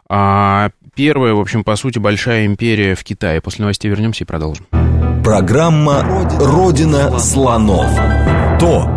А, 0.10 0.72
первая, 0.96 1.36
в 1.36 1.40
общем, 1.40 1.64
по 1.64 1.76
сути, 1.76 2.00
большая 2.00 2.48
империя 2.48 2.96
в 2.96 3.04
Китае. 3.04 3.42
После 3.42 3.62
новостей 3.62 3.92
вернемся 3.92 4.24
и 4.24 4.28
продолжим. 4.28 4.66
Программа 5.24 6.04
«Родина 6.40 7.20
слонов». 7.20 7.92
То, 8.60 8.97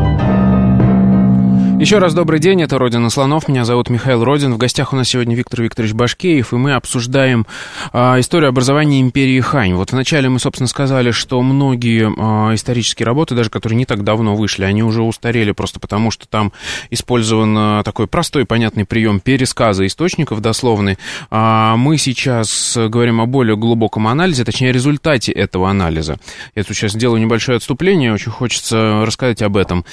еще 1.81 1.97
раз 1.97 2.13
добрый 2.13 2.39
день, 2.39 2.61
это 2.61 2.77
«Родина 2.77 3.09
слонов», 3.09 3.47
меня 3.47 3.65
зовут 3.65 3.89
Михаил 3.89 4.23
Родин. 4.23 4.53
В 4.53 4.59
гостях 4.59 4.93
у 4.93 4.95
нас 4.95 5.09
сегодня 5.09 5.35
Виктор 5.35 5.63
Викторович 5.63 5.93
Башкеев, 5.93 6.53
и 6.53 6.55
мы 6.55 6.73
обсуждаем 6.73 7.47
а, 7.91 8.19
историю 8.19 8.49
образования 8.49 9.01
империи 9.01 9.39
Хань. 9.39 9.73
Вот 9.73 9.91
вначале 9.91 10.29
мы, 10.29 10.37
собственно, 10.37 10.67
сказали, 10.67 11.09
что 11.09 11.41
многие 11.41 12.07
а, 12.19 12.53
исторические 12.53 13.07
работы, 13.07 13.33
даже 13.33 13.49
которые 13.49 13.77
не 13.77 13.85
так 13.85 14.03
давно 14.03 14.35
вышли, 14.35 14.63
они 14.63 14.83
уже 14.83 15.01
устарели 15.01 15.53
просто 15.53 15.79
потому, 15.79 16.11
что 16.11 16.27
там 16.27 16.53
использован 16.91 17.57
а, 17.57 17.81
такой 17.81 18.05
простой 18.05 18.45
понятный 18.45 18.85
прием 18.85 19.19
пересказа 19.19 19.87
источников 19.87 20.39
дословный. 20.39 20.99
А, 21.31 21.77
мы 21.77 21.97
сейчас 21.97 22.77
говорим 22.77 23.21
о 23.21 23.25
более 23.25 23.57
глубоком 23.57 24.07
анализе, 24.07 24.45
точнее, 24.45 24.69
о 24.69 24.73
результате 24.73 25.31
этого 25.31 25.67
анализа. 25.67 26.17
Я 26.53 26.63
тут 26.63 26.77
сейчас 26.77 26.91
сделаю 26.91 27.19
небольшое 27.19 27.55
отступление, 27.55 28.13
очень 28.13 28.31
хочется 28.31 29.03
рассказать 29.03 29.41
об 29.41 29.57
этом. 29.57 29.83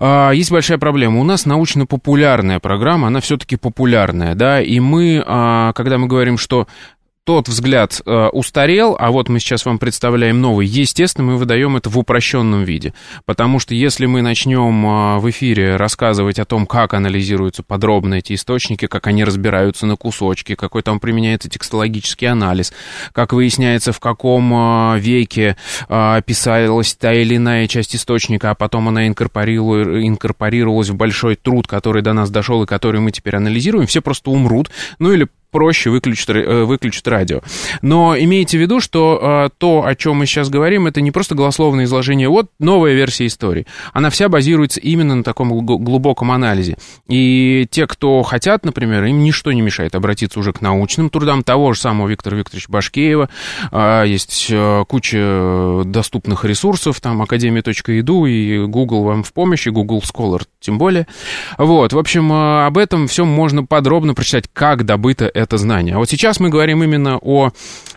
А, 0.00 0.30
есть 0.30 0.50
большая 0.50 0.78
проблема 0.78 1.25
нас 1.26 1.44
научно-популярная 1.44 2.58
программа, 2.58 3.08
она 3.08 3.20
все-таки 3.20 3.56
популярная, 3.56 4.34
да, 4.34 4.62
и 4.62 4.80
мы, 4.80 5.22
а, 5.26 5.72
когда 5.74 5.98
мы 5.98 6.06
говорим, 6.06 6.38
что 6.38 6.66
тот 7.26 7.48
взгляд 7.48 8.00
э, 8.06 8.28
устарел, 8.28 8.96
а 9.00 9.10
вот 9.10 9.28
мы 9.28 9.40
сейчас 9.40 9.66
вам 9.66 9.80
представляем 9.80 10.40
новый, 10.40 10.64
естественно, 10.64 11.26
мы 11.26 11.36
выдаем 11.36 11.76
это 11.76 11.90
в 11.90 11.98
упрощенном 11.98 12.62
виде. 12.62 12.94
Потому 13.24 13.58
что 13.58 13.74
если 13.74 14.06
мы 14.06 14.22
начнем 14.22 14.86
э, 14.86 15.18
в 15.18 15.28
эфире 15.30 15.74
рассказывать 15.74 16.38
о 16.38 16.44
том, 16.44 16.66
как 16.66 16.94
анализируются 16.94 17.64
подробно 17.64 18.14
эти 18.14 18.34
источники, 18.34 18.86
как 18.86 19.08
они 19.08 19.24
разбираются 19.24 19.86
на 19.86 19.96
кусочки, 19.96 20.54
какой 20.54 20.82
там 20.82 21.00
применяется 21.00 21.48
текстологический 21.50 22.28
анализ, 22.28 22.72
как 23.12 23.32
выясняется, 23.32 23.90
в 23.90 23.98
каком 23.98 24.94
э, 24.94 25.00
веке 25.00 25.56
э, 25.88 26.22
писалась 26.24 26.94
та 26.94 27.12
или 27.12 27.38
иная 27.38 27.66
часть 27.66 27.96
источника, 27.96 28.50
а 28.50 28.54
потом 28.54 28.86
она 28.86 29.04
инкорпорировалась 29.04 30.90
в 30.90 30.94
большой 30.94 31.34
труд, 31.34 31.66
который 31.66 32.02
до 32.02 32.12
нас 32.12 32.30
дошел 32.30 32.62
и 32.62 32.66
который 32.66 33.00
мы 33.00 33.10
теперь 33.10 33.34
анализируем, 33.34 33.88
все 33.88 34.00
просто 34.00 34.30
умрут, 34.30 34.70
ну 35.00 35.10
или 35.10 35.26
проще 35.50 35.90
выключить, 35.90 36.28
э, 36.28 36.64
выключить 36.64 37.06
радио. 37.06 37.40
Но 37.82 38.16
имейте 38.16 38.58
в 38.58 38.60
виду, 38.60 38.80
что 38.80 39.46
э, 39.46 39.48
то, 39.58 39.84
о 39.84 39.94
чем 39.94 40.16
мы 40.16 40.26
сейчас 40.26 40.48
говорим, 40.48 40.86
это 40.86 41.00
не 41.00 41.10
просто 41.10 41.34
голословное 41.34 41.84
изложение, 41.84 42.28
вот 42.28 42.50
новая 42.58 42.94
версия 42.94 43.26
истории. 43.26 43.66
Она 43.92 44.10
вся 44.10 44.28
базируется 44.28 44.80
именно 44.80 45.14
на 45.14 45.24
таком 45.24 45.64
глубоком 45.64 46.30
анализе. 46.30 46.76
И 47.08 47.66
те, 47.70 47.86
кто 47.86 48.22
хотят, 48.22 48.64
например, 48.64 49.04
им 49.04 49.22
ничто 49.22 49.52
не 49.52 49.62
мешает 49.62 49.94
обратиться 49.94 50.38
уже 50.38 50.52
к 50.52 50.60
научным 50.60 51.10
трудам 51.10 51.42
того 51.42 51.72
же 51.72 51.80
самого 51.80 52.08
Виктора 52.08 52.36
Викторовича 52.36 52.70
Башкеева. 52.70 53.28
Э, 53.72 54.04
есть 54.06 54.52
куча 54.88 55.82
доступных 55.84 56.44
ресурсов, 56.44 57.00
там 57.00 57.22
Академия.edu 57.22 58.28
и 58.28 58.66
Google 58.66 59.04
вам 59.04 59.22
в 59.22 59.32
помощи, 59.32 59.68
Google 59.68 60.02
Scholar 60.02 60.42
тем 60.60 60.78
более. 60.78 61.06
Вот, 61.58 61.92
в 61.92 61.98
общем, 61.98 62.32
об 62.32 62.76
этом 62.78 63.06
все 63.06 63.24
можно 63.24 63.64
подробно 63.64 64.14
прочитать, 64.14 64.44
как 64.52 64.84
добыто 64.84 65.30
это 65.36 65.58
знание. 65.58 65.94
А 65.94 65.98
вот 65.98 66.08
сейчас 66.08 66.40
мы 66.40 66.48
говорим 66.48 66.82
именно 66.82 67.18
о 67.18 67.50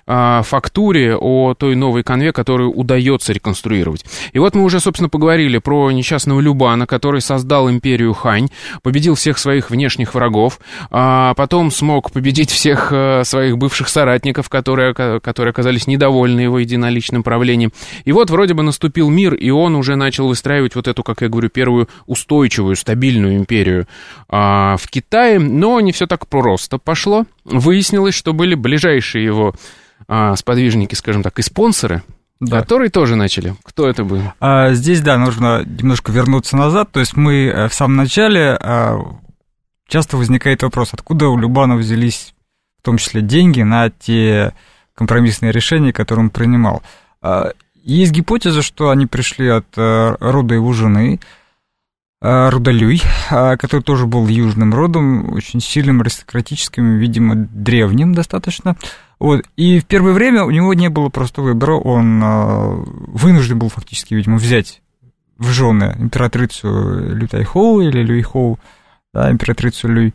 фактуре, 0.10 1.16
о 1.16 1.54
той 1.54 1.76
новой 1.76 2.04
конве, 2.04 2.32
которую 2.32 2.72
удается 2.72 3.32
реконструировать. 3.32 4.06
И 4.34 4.40
вот 4.40 4.56
мы 4.56 4.64
уже, 4.64 4.80
собственно, 4.80 5.10
поговорили 5.10 5.60
про 5.60 5.92
несчастного 5.92 6.40
Любана, 6.40 6.88
который 6.88 7.22
создал 7.22 7.70
империю 7.70 8.14
Хань, 8.14 8.50
победил 8.82 9.16
всех 9.16 9.38
своих 9.38 9.70
внешних 9.70 10.16
врагов, 10.16 10.60
а 10.90 11.34
потом 11.36 11.70
смог 11.70 12.12
победить 12.12 12.50
всех 12.50 12.90
а, 12.92 13.24
своих 13.24 13.58
бывших 13.58 13.88
соратников, 13.88 14.50
которые, 14.50 14.94
которые 14.94 15.52
оказались 15.52 15.86
недовольны 15.86 16.42
его 16.42 16.60
единоличным 16.60 17.22
правлением. 17.22 17.72
И 18.06 18.12
вот 18.12 18.32
вроде 18.32 18.56
бы 18.56 18.64
наступил 18.64 19.10
мир, 19.10 19.36
и 19.36 19.52
он 19.52 19.76
уже 19.76 19.96
начал 19.96 20.28
выстраивать 20.28 20.76
вот 20.76 20.88
эту, 20.88 21.04
как 21.04 21.22
я 21.22 21.30
говорю, 21.30 21.50
первую 21.50 21.88
устойчивую, 22.08 22.76
стабильную 22.76 23.38
империю 23.38 23.88
а, 24.28 24.78
в 24.78 24.88
Китае, 24.90 25.38
но 25.40 25.80
не 25.82 25.92
все 25.92 26.08
так 26.08 26.28
просто 26.28 26.80
пошло 26.80 27.26
выяснилось, 27.50 28.16
что 28.16 28.34
были 28.34 28.56
ближайшие 28.56 29.26
его 29.26 29.54
а, 30.10 30.36
сподвижники, 30.36 30.96
скажем 30.96 31.22
так, 31.22 31.38
и 31.38 31.44
спонсоры, 31.44 32.02
да. 32.40 32.60
которые 32.60 32.90
тоже 32.90 33.16
начали. 33.16 33.56
Кто 33.64 33.88
это 33.88 34.04
был? 34.04 34.24
А, 34.40 34.74
здесь, 34.74 35.02
да, 35.02 35.20
нужно 35.20 35.64
немножко 35.64 36.12
вернуться 36.12 36.58
назад. 36.58 36.92
То 36.92 37.00
есть 37.00 37.16
мы 37.16 37.46
э, 37.46 37.70
в 37.70 37.74
самом 37.76 37.96
начале 37.96 38.58
а, 38.60 38.98
часто 39.88 40.18
возникает 40.18 40.64
вопрос, 40.64 40.90
откуда 40.94 41.28
у 41.28 41.38
Любана 41.38 41.76
взялись 41.76 42.34
в 42.80 42.82
том 42.82 42.98
числе 42.98 43.22
деньги 43.22 43.62
на 43.62 43.92
те 43.92 44.56
компромиссные 44.96 45.52
решения, 45.52 45.94
которые 45.94 46.26
он 46.26 46.30
принимал. 46.32 46.82
А, 47.22 47.52
есть 47.76 48.12
гипотеза, 48.12 48.64
что 48.64 48.90
они 48.90 49.06
пришли 49.06 49.48
от 49.48 49.68
а, 49.78 50.18
рода 50.20 50.56
его 50.56 50.74
жены, 50.74 51.20
Рудолюй, 52.22 53.02
а, 53.32 53.56
который 53.56 53.82
тоже 53.82 54.06
был 54.06 54.28
южным 54.28 54.74
родом, 54.74 55.32
очень 55.34 55.62
сильным, 55.62 56.02
аристократическим, 56.02 56.98
видимо, 56.98 57.36
древним 57.36 58.14
достаточно. 58.14 58.76
Вот. 59.20 59.46
И 59.56 59.80
в 59.80 59.86
первое 59.86 60.12
время 60.12 60.44
у 60.44 60.52
него 60.52 60.74
не 60.74 60.90
было 60.90 61.08
просто 61.08 61.42
выбора, 61.42 61.76
он 61.76 62.22
а, 62.22 62.84
вынужден 63.08 63.58
был 63.58 63.70
фактически, 63.70 64.16
видимо, 64.16 64.36
взять 64.36 64.82
в 65.38 65.48
жены 65.48 65.96
императрицу 65.98 67.16
Лю 67.16 67.28
Тайхоу 67.30 67.80
или 67.80 68.04
Люйхоу, 68.04 68.60
да, 69.14 69.32
императрицу 69.32 69.88
Люй, 69.88 70.14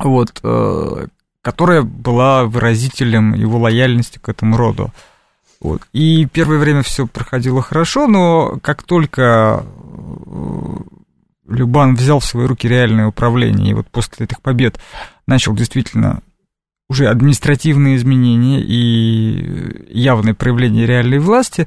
вот, 0.00 0.42
которая 1.40 1.82
была 1.82 2.44
выразителем 2.46 3.34
его 3.34 3.60
лояльности 3.60 4.18
к 4.18 4.28
этому 4.28 4.56
роду. 4.56 4.90
Вот. 5.60 5.82
И 5.92 6.26
первое 6.26 6.58
время 6.58 6.82
все 6.82 7.06
проходило 7.06 7.62
хорошо, 7.62 8.08
но 8.08 8.58
как 8.60 8.82
только 8.82 9.64
Любан 11.48 11.94
взял 11.94 12.20
в 12.20 12.24
свои 12.24 12.46
руки 12.46 12.68
реальное 12.68 13.06
управление, 13.06 13.70
и 13.70 13.74
вот 13.74 13.88
после 13.88 14.26
этих 14.26 14.42
побед 14.42 14.78
начал 15.26 15.54
действительно 15.54 16.22
уже 16.88 17.08
административные 17.08 17.96
изменения 17.96 18.60
и 18.60 19.86
явное 19.88 20.34
проявление 20.34 20.86
реальной 20.86 21.18
власти, 21.18 21.66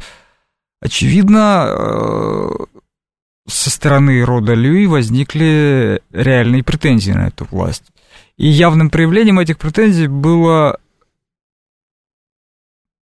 очевидно, 0.82 1.66
э, 1.68 2.50
со 3.48 3.70
стороны 3.70 4.24
рода 4.24 4.54
Люи 4.54 4.86
возникли 4.86 6.02
реальные 6.12 6.64
претензии 6.64 7.12
на 7.12 7.28
эту 7.28 7.46
власть. 7.46 7.84
И 8.38 8.48
явным 8.48 8.90
проявлением 8.90 9.40
этих 9.40 9.58
претензий 9.58 10.08
было 10.08 10.80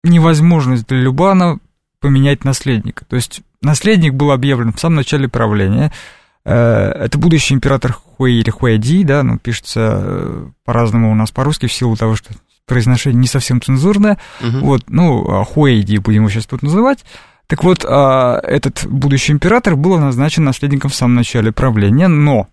невозможность 0.04 0.88
для 0.88 1.00
Любана 1.00 1.60
поменять 2.00 2.44
наследника. 2.44 3.06
То 3.06 3.16
есть 3.16 3.42
наследник 3.62 4.14
был 4.14 4.32
объявлен 4.32 4.74
в 4.74 4.80
самом 4.80 4.98
начале 4.98 5.28
правления– 5.28 5.92
это 6.50 7.18
будущий 7.18 7.54
император 7.54 7.94
Хуэй 7.94 8.40
или 8.40 8.50
Хуэди, 8.50 9.04
да, 9.04 9.24
ну, 9.24 9.38
пишется 9.38 10.02
э, 10.04 10.48
по-разному 10.66 11.12
у 11.12 11.16
нас 11.16 11.32
по-русски 11.32 11.68
в 11.68 11.74
силу 11.74 11.96
того, 11.96 12.16
что 12.16 12.34
произношение 12.66 13.20
не 13.20 13.28
совсем 13.28 13.62
цензурное. 13.62 14.18
Угу. 14.40 14.58
Вот, 14.60 14.84
ну, 14.88 15.28
а 15.30 15.44
Хуэйди 15.44 15.98
будем 15.98 16.22
его 16.22 16.30
сейчас 16.30 16.46
тут 16.46 16.62
называть. 16.62 17.04
Так 17.48 17.66
вот, 17.66 17.86
а, 17.86 18.40
этот 18.44 18.86
будущий 18.86 19.34
император 19.34 19.76
был 19.76 19.98
назначен 19.98 20.46
наследником 20.46 20.90
в 20.90 20.96
самом 20.96 21.16
начале 21.16 21.52
правления, 21.52 22.08
но 22.08 22.48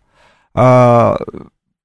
а, 0.54 1.18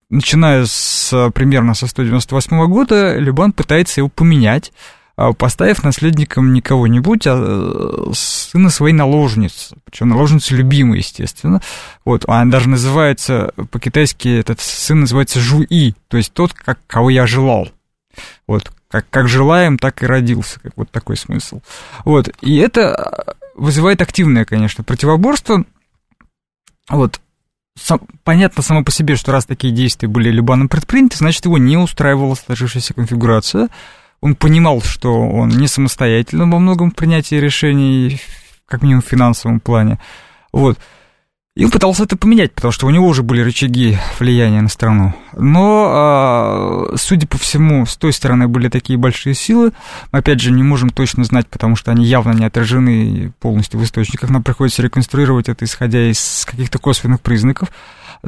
начиная 0.10 0.66
с 0.66 1.32
примерно 1.36 1.76
со 1.76 1.86
198 1.86 2.66
года 2.68 3.18
Любан 3.20 3.52
пытается 3.52 4.02
его 4.02 4.10
поменять, 4.10 4.74
поставив 5.16 5.84
наследником 5.84 6.54
не 6.54 6.62
кого-нибудь, 6.62 7.28
а 7.28 7.36
э, 7.38 8.12
сына 8.14 8.70
своей 8.70 8.94
наложницы, 8.94 9.76
причем 9.86 10.10
наложницы 10.10 10.56
любимой, 10.56 11.00
естественно. 11.00 11.62
Вот, 12.04 12.28
она 12.28 12.50
даже 12.52 12.68
называется, 12.68 13.54
по-китайски 13.70 14.28
этот 14.28 14.60
сын 14.60 15.02
называется 15.02 15.40
Жуи, 15.40 15.94
то 16.08 16.18
есть 16.18 16.34
тот, 16.34 16.54
как, 16.54 16.80
кого 16.88 17.10
я 17.12 17.28
желал. 17.28 17.70
Вот, 18.48 18.72
как, 18.90 19.10
как 19.10 19.28
желаем, 19.28 19.78
так 19.78 20.02
и 20.02 20.08
родился, 20.08 20.60
как 20.60 20.74
вот 20.76 20.90
такой 20.90 21.18
смысл. 21.18 21.62
Вот, 22.06 22.30
и 22.42 22.58
это 22.58 23.36
вызывает 23.56 24.02
активное, 24.02 24.46
конечно, 24.46 24.84
противоборство. 24.84 25.64
Вот, 26.90 27.22
сам, 27.80 28.02
понятно 28.24 28.62
само 28.62 28.84
по 28.84 28.92
себе, 28.92 29.16
что 29.16 29.32
раз 29.32 29.46
такие 29.46 29.74
действия 29.74 30.08
были 30.08 30.30
Любаном 30.30 30.70
предприняты, 30.70 31.18
значит, 31.18 31.46
его 31.46 31.58
не 31.58 31.78
устраивала 31.78 32.36
сложившаяся 32.36 32.94
конфигурация, 32.94 33.70
он 34.24 34.36
понимал, 34.36 34.82
что 34.82 35.28
он 35.28 35.50
не 35.50 35.68
самостоятельно 35.68 36.50
во 36.50 36.58
многом 36.58 36.92
в 36.92 36.96
принятии 36.96 37.36
решений, 37.36 38.22
как 38.66 38.82
минимум 38.82 39.02
в 39.02 39.06
финансовом 39.06 39.60
плане. 39.60 40.00
Вот. 40.54 40.80
И 41.58 41.66
он 41.66 41.72
пытался 41.72 42.04
это 42.04 42.16
поменять, 42.16 42.54
потому 42.54 42.72
что 42.72 42.88
у 42.88 42.90
него 42.90 43.06
уже 43.06 43.22
были 43.22 43.42
рычаги 43.42 43.98
влияния 44.18 44.62
на 44.62 44.70
страну. 44.70 45.14
Но, 45.34 45.88
а, 45.90 46.94
судя 46.96 47.28
по 47.28 47.38
всему, 47.38 47.86
с 47.86 47.98
той 47.98 48.14
стороны 48.14 48.48
были 48.48 48.70
такие 48.70 48.98
большие 48.98 49.36
силы. 49.36 49.74
Мы, 50.14 50.20
опять 50.20 50.40
же, 50.40 50.52
не 50.52 50.64
можем 50.64 50.90
точно 50.90 51.26
знать, 51.26 51.48
потому 51.48 51.76
что 51.76 51.92
они 51.92 52.06
явно 52.06 52.32
не 52.32 52.46
отражены 52.46 53.34
полностью 53.42 53.78
в 53.78 53.84
источниках. 53.84 54.30
Нам 54.30 54.42
приходится 54.42 54.82
реконструировать 54.82 55.50
это, 55.50 55.66
исходя 55.66 56.10
из 56.10 56.46
каких-то 56.50 56.80
косвенных 56.80 57.20
признаков. 57.20 57.68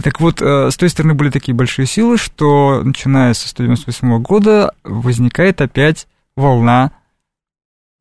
Так 0.02 0.20
вот, 0.20 0.42
э, 0.42 0.72
с 0.72 0.78
той 0.78 0.90
стороны 0.90 1.14
были 1.14 1.30
такие 1.30 1.56
большие 1.56 1.86
силы, 1.86 2.18
что, 2.18 2.82
начиная 2.84 3.34
с 3.34 3.40
198 3.40 4.20
года, 4.20 4.74
возникает 4.84 5.62
опять 5.62 6.08
волна 6.36 6.92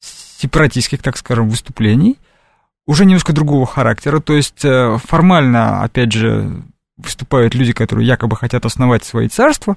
сепаратистских, 0.00 1.02
так 1.02 1.16
скажем, 1.16 1.48
выступлений– 1.48 2.18
уже 2.87 3.04
немножко 3.04 3.33
другого 3.33 3.66
характера. 3.66 4.20
То 4.20 4.35
есть 4.35 4.64
э, 4.64 4.98
формально, 5.02 5.83
опять 5.83 6.12
же, 6.12 6.62
выступают 6.96 7.54
люди, 7.54 7.72
которые 7.72 8.07
якобы 8.07 8.37
хотят 8.37 8.64
основать 8.66 9.04
свои 9.04 9.28
царства, 9.28 9.76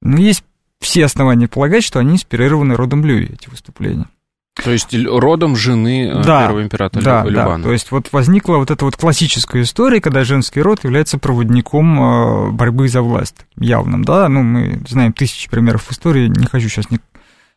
но 0.00 0.18
есть 0.18 0.44
все 0.80 1.04
основания 1.04 1.48
полагать, 1.48 1.84
что 1.84 1.98
они 1.98 2.14
инспирированы 2.14 2.76
родом 2.76 3.04
Люи, 3.04 3.32
эти 3.32 3.48
выступления. 3.48 4.06
То 4.62 4.72
есть 4.72 4.94
родом 4.94 5.56
жены 5.56 6.08
э, 6.08 6.22
да, 6.22 6.40
первого 6.42 6.62
императора 6.62 7.02
да, 7.02 7.24
Любана. 7.24 7.58
Да, 7.58 7.64
то 7.64 7.72
есть 7.72 7.90
вот 7.90 8.08
возникла 8.12 8.56
вот 8.56 8.70
эта 8.70 8.84
вот 8.84 8.96
классическая 8.96 9.62
история, 9.62 10.00
когда 10.00 10.24
женский 10.24 10.60
род 10.60 10.82
является 10.84 11.18
проводником 11.18 12.00
э, 12.00 12.50
борьбы 12.50 12.88
за 12.88 13.02
власть, 13.02 13.36
явным, 13.56 14.04
да, 14.04 14.28
ну, 14.28 14.42
мы 14.42 14.80
знаем 14.88 15.12
тысячи 15.12 15.48
примеров 15.48 15.84
в 15.84 15.92
истории, 15.92 16.28
не 16.28 16.46
хочу 16.46 16.68
сейчас 16.68 16.90
ни, 16.90 16.98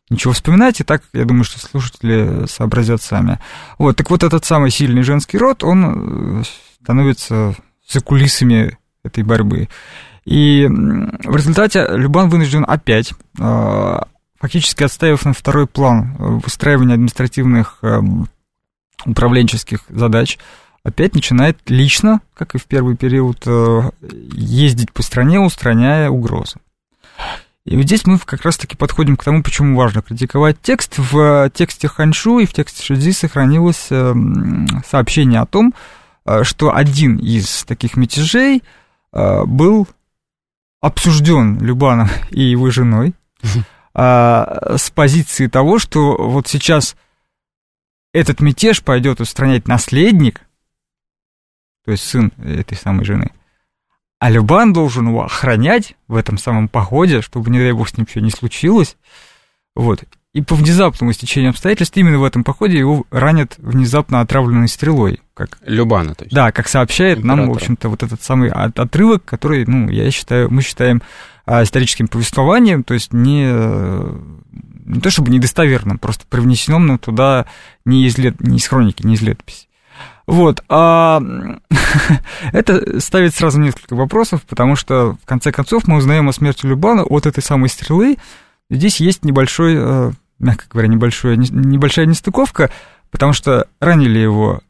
ничего 0.09 0.33
вспоминать, 0.33 0.79
и 0.79 0.83
так, 0.83 1.01
я 1.13 1.25
думаю, 1.25 1.43
что 1.43 1.59
слушатели 1.59 2.45
сообразят 2.47 3.01
сами. 3.01 3.39
Вот, 3.77 3.95
так 3.95 4.09
вот 4.09 4.23
этот 4.23 4.45
самый 4.45 4.69
сильный 4.69 5.03
женский 5.03 5.37
род, 5.37 5.63
он 5.63 6.41
э, 6.41 6.43
становится 6.81 7.55
за 7.89 8.01
кулисами 8.01 8.77
этой 9.03 9.23
борьбы. 9.23 9.69
И 10.25 10.67
в 10.69 11.35
результате 11.35 11.87
Любан 11.89 12.29
вынужден 12.29 12.63
опять, 12.67 13.11
э, 13.39 13.99
фактически 14.41 14.83
отставив 14.83 15.23
на 15.23 15.33
второй 15.33 15.67
план 15.67 16.17
э, 16.17 16.23
выстраивание 16.43 16.95
административных 16.95 17.83
управленческих 19.05 19.79
задач, 19.89 20.37
опять 20.83 21.15
начинает 21.15 21.57
лично, 21.67 22.21
как 22.35 22.53
и 22.53 22.59
в 22.59 22.65
первый 22.65 22.95
период, 22.95 23.47
ездить 24.33 24.91
по 24.91 25.01
стране, 25.01 25.39
устраняя 25.39 26.09
угрозы. 26.09 26.59
И 27.65 27.75
вот 27.75 27.85
здесь 27.85 28.05
мы 28.05 28.17
как 28.17 28.41
раз-таки 28.41 28.75
подходим 28.75 29.15
к 29.15 29.23
тому, 29.23 29.43
почему 29.43 29.77
важно 29.77 30.01
критиковать 30.01 30.59
текст. 30.61 30.95
В 30.97 31.49
тексте 31.53 31.87
Ханшу 31.87 32.39
и 32.39 32.45
в 32.45 32.53
тексте 32.53 32.83
Шидзи 32.83 33.11
сохранилось 33.11 33.87
эм, 33.91 34.67
сообщение 34.85 35.41
о 35.41 35.45
том, 35.45 35.73
э, 36.25 36.43
что 36.43 36.75
один 36.75 37.17
из 37.17 37.63
таких 37.65 37.97
мятежей 37.97 38.63
э, 39.13 39.45
был 39.45 39.87
обсужден 40.81 41.59
Любаном 41.59 42.09
и 42.31 42.41
его 42.41 42.71
женой 42.71 43.13
а, 43.93 44.77
с 44.77 44.89
позиции 44.89 45.47
того, 45.47 45.79
что 45.79 46.15
вот 46.17 46.47
сейчас 46.47 46.95
этот 48.13 48.39
мятеж 48.39 48.83
пойдет 48.83 49.19
устранять 49.19 49.67
наследник, 49.67 50.41
то 51.85 51.91
есть 51.91 52.03
сын 52.03 52.31
этой 52.37 52.77
самой 52.77 53.05
жены, 53.05 53.31
а 54.19 54.29
Любан 54.29 54.71
должен 54.71 55.07
его 55.07 55.23
охранять 55.23 55.95
в 56.07 56.15
этом 56.15 56.37
самом 56.37 56.67
походе, 56.67 57.21
чтобы, 57.21 57.49
не 57.49 57.59
дай 57.59 57.71
бог, 57.71 57.89
с 57.89 57.97
ним 57.97 58.05
что 58.07 58.21
не 58.21 58.29
случилось. 58.29 58.95
Вот. 59.75 60.03
И 60.33 60.41
по 60.41 60.55
внезапному 60.55 61.11
стечению 61.11 61.49
обстоятельств 61.49 61.97
именно 61.97 62.19
в 62.19 62.23
этом 62.23 62.43
походе 62.43 62.77
его 62.77 63.05
ранят 63.09 63.55
внезапно 63.57 64.21
отравленной 64.21 64.67
стрелой. 64.67 65.21
Как, 65.33 65.57
Любана, 65.65 66.13
то 66.13 66.23
есть. 66.23 66.35
Да, 66.35 66.51
как 66.51 66.67
сообщает 66.67 67.17
Императора. 67.17 67.45
нам, 67.45 67.49
в 67.51 67.55
общем-то, 67.55 67.89
вот 67.89 68.03
этот 68.03 68.21
самый 68.21 68.49
отрывок, 68.51 69.25
который, 69.25 69.65
ну, 69.65 69.89
я 69.89 70.09
считаю, 70.11 70.53
мы 70.53 70.61
считаем 70.61 71.01
историческим 71.47 72.07
повествованием, 72.07 72.83
то 72.83 72.93
есть 72.93 73.13
не, 73.13 73.45
не 74.85 74.99
то 75.01 75.09
чтобы 75.09 75.31
недостоверным, 75.31 75.97
просто 75.97 76.25
привнесенным 76.27 76.87
нам 76.87 76.97
туда 76.97 77.45
не 77.85 78.05
из, 78.05 78.17
лет, 78.17 78.39
не 78.41 78.57
из 78.57 78.67
хроники, 78.67 79.05
не 79.05 79.15
из 79.15 79.21
летописи. 79.21 79.67
Вот, 80.27 80.63
а 80.69 81.21
это 82.53 82.99
ставит 82.99 83.35
сразу 83.35 83.59
несколько 83.59 83.95
вопросов, 83.95 84.43
потому 84.43 84.75
что, 84.75 85.17
в 85.21 85.25
конце 85.25 85.51
концов, 85.51 85.87
мы 85.87 85.97
узнаем 85.97 86.29
о 86.29 86.33
смерти 86.33 86.65
Любана 86.65 87.03
от 87.03 87.25
этой 87.25 87.41
самой 87.41 87.69
стрелы. 87.69 88.17
Здесь 88.69 88.99
есть 89.01 89.25
небольшой, 89.25 89.75
э, 89.77 90.11
мягко 90.39 90.65
говоря, 90.69 90.87
небольшой, 90.87 91.37
небольшая 91.37 92.05
нестыковка, 92.05 92.69
потому 93.09 93.33
что 93.33 93.67
ранили 93.79 94.19
его 94.19 94.61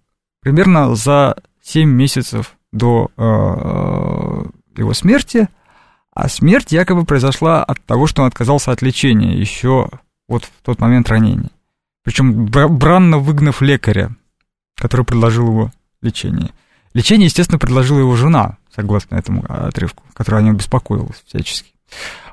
примерно 0.41 0.95
за 0.95 1.36
7 1.63 1.88
месяцев 1.89 2.55
до 2.71 3.12
э, 3.17 4.43
его 4.79 4.93
смерти, 4.93 5.47
а 6.13 6.28
смерть 6.30 6.71
якобы 6.71 7.06
произошла 7.06 7.63
от 7.63 7.84
того, 7.86 8.08
что 8.08 8.21
он 8.21 8.28
отказался 8.28 8.71
от 8.71 8.82
лечения 8.82 9.38
еще 9.38 9.89
вот 10.28 10.45
в 10.45 10.52
тот 10.63 10.80
момент 10.80 11.10
ранения. 11.10 11.52
Причем 12.04 12.45
бранно 12.45 13.19
выгнав 13.19 13.62
лекаря, 13.62 14.12
который 14.76 15.06
предложил 15.06 15.47
его 15.47 15.71
лечение. 16.02 16.52
Лечение, 16.93 17.28
естественно, 17.28 17.60
предложила 17.60 18.00
его 18.00 18.15
жена, 18.15 18.58
согласно 18.76 19.15
этому 19.15 19.45
отрывку, 19.47 20.04
которая 20.13 20.41
о 20.41 20.45
нем 20.45 20.58
беспокоилась 20.58 21.24
всячески. 21.26 21.71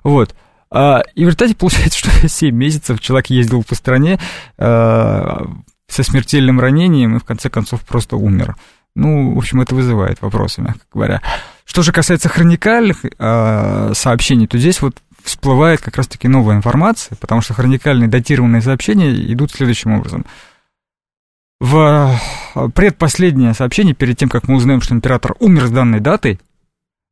Вот. 0.03 0.35
А, 0.71 1.03
и 1.15 1.25
в 1.25 1.29
результате 1.29 1.55
получается, 1.55 1.99
что 1.99 2.29
7 2.29 2.55
месяцев 2.55 3.01
человек 3.01 3.27
ездил 3.27 3.63
по 3.63 3.75
стране 3.75 4.19
а, 4.57 5.47
со 5.87 6.03
смертельным 6.03 6.61
ранением 6.61 7.17
и 7.17 7.21
в 7.21 7.25
конце 7.25 7.51
концов 7.51 7.83
просто 7.83 8.17
умер. 8.17 8.57
Ну, 8.95 9.35
в 9.35 9.39
общем, 9.39 9.61
это 9.61 9.75
вызывает 9.75 10.21
вопросы, 10.21 10.61
мягко 10.61 10.85
говоря. 10.93 11.23
Что 11.65 11.83
же 11.83 11.93
касается 11.93 12.29
хроникальных 12.29 13.05
э, 13.05 13.93
сообщений, 13.95 14.47
то 14.47 14.59
здесь 14.59 14.81
вот 14.81 14.97
всплывает 15.23 15.81
как 15.81 15.97
раз-таки 15.97 16.27
новая 16.29 16.57
информация, 16.57 17.17
потому 17.17 17.41
что 17.41 17.55
хроникальные 17.55 18.09
датированные 18.09 18.63
сообщения 18.63 19.13
идут 19.33 19.53
следующим 19.53 19.93
образом. 19.93 20.25
В 21.61 22.17
э, 22.55 22.69
предпоследнее 22.75 23.53
сообщение, 23.55 23.95
перед 23.95 24.17
тем, 24.17 24.29
как 24.29 24.49
мы 24.49 24.57
узнаем, 24.57 24.81
что 24.81 24.95
император 24.95 25.35
умер 25.41 25.67
с 25.67 25.71
данной 25.71 26.01
датой, 26.01 26.41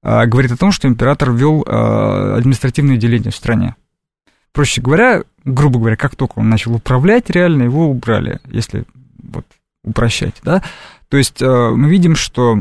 э, 0.02 0.26
говорит 0.26 0.52
о 0.52 0.56
том, 0.56 0.72
что 0.72 0.88
император 0.88 1.32
ввел 1.32 1.62
э, 1.62 2.36
административное 2.38 2.96
деление 2.96 3.32
в 3.32 3.36
стране. 3.36 3.74
Проще 4.52 4.80
говоря, 4.80 5.22
грубо 5.44 5.78
говоря, 5.78 5.96
как 5.96 6.16
только 6.16 6.38
он 6.38 6.48
начал 6.48 6.74
управлять, 6.74 7.28
реально 7.28 7.64
его 7.64 7.88
убрали, 7.88 8.40
если 8.46 8.84
вот 9.18 9.44
упрощать, 9.84 10.36
да. 10.42 10.62
То 11.08 11.16
есть 11.16 11.40
мы 11.40 11.88
видим, 11.88 12.16
что 12.16 12.58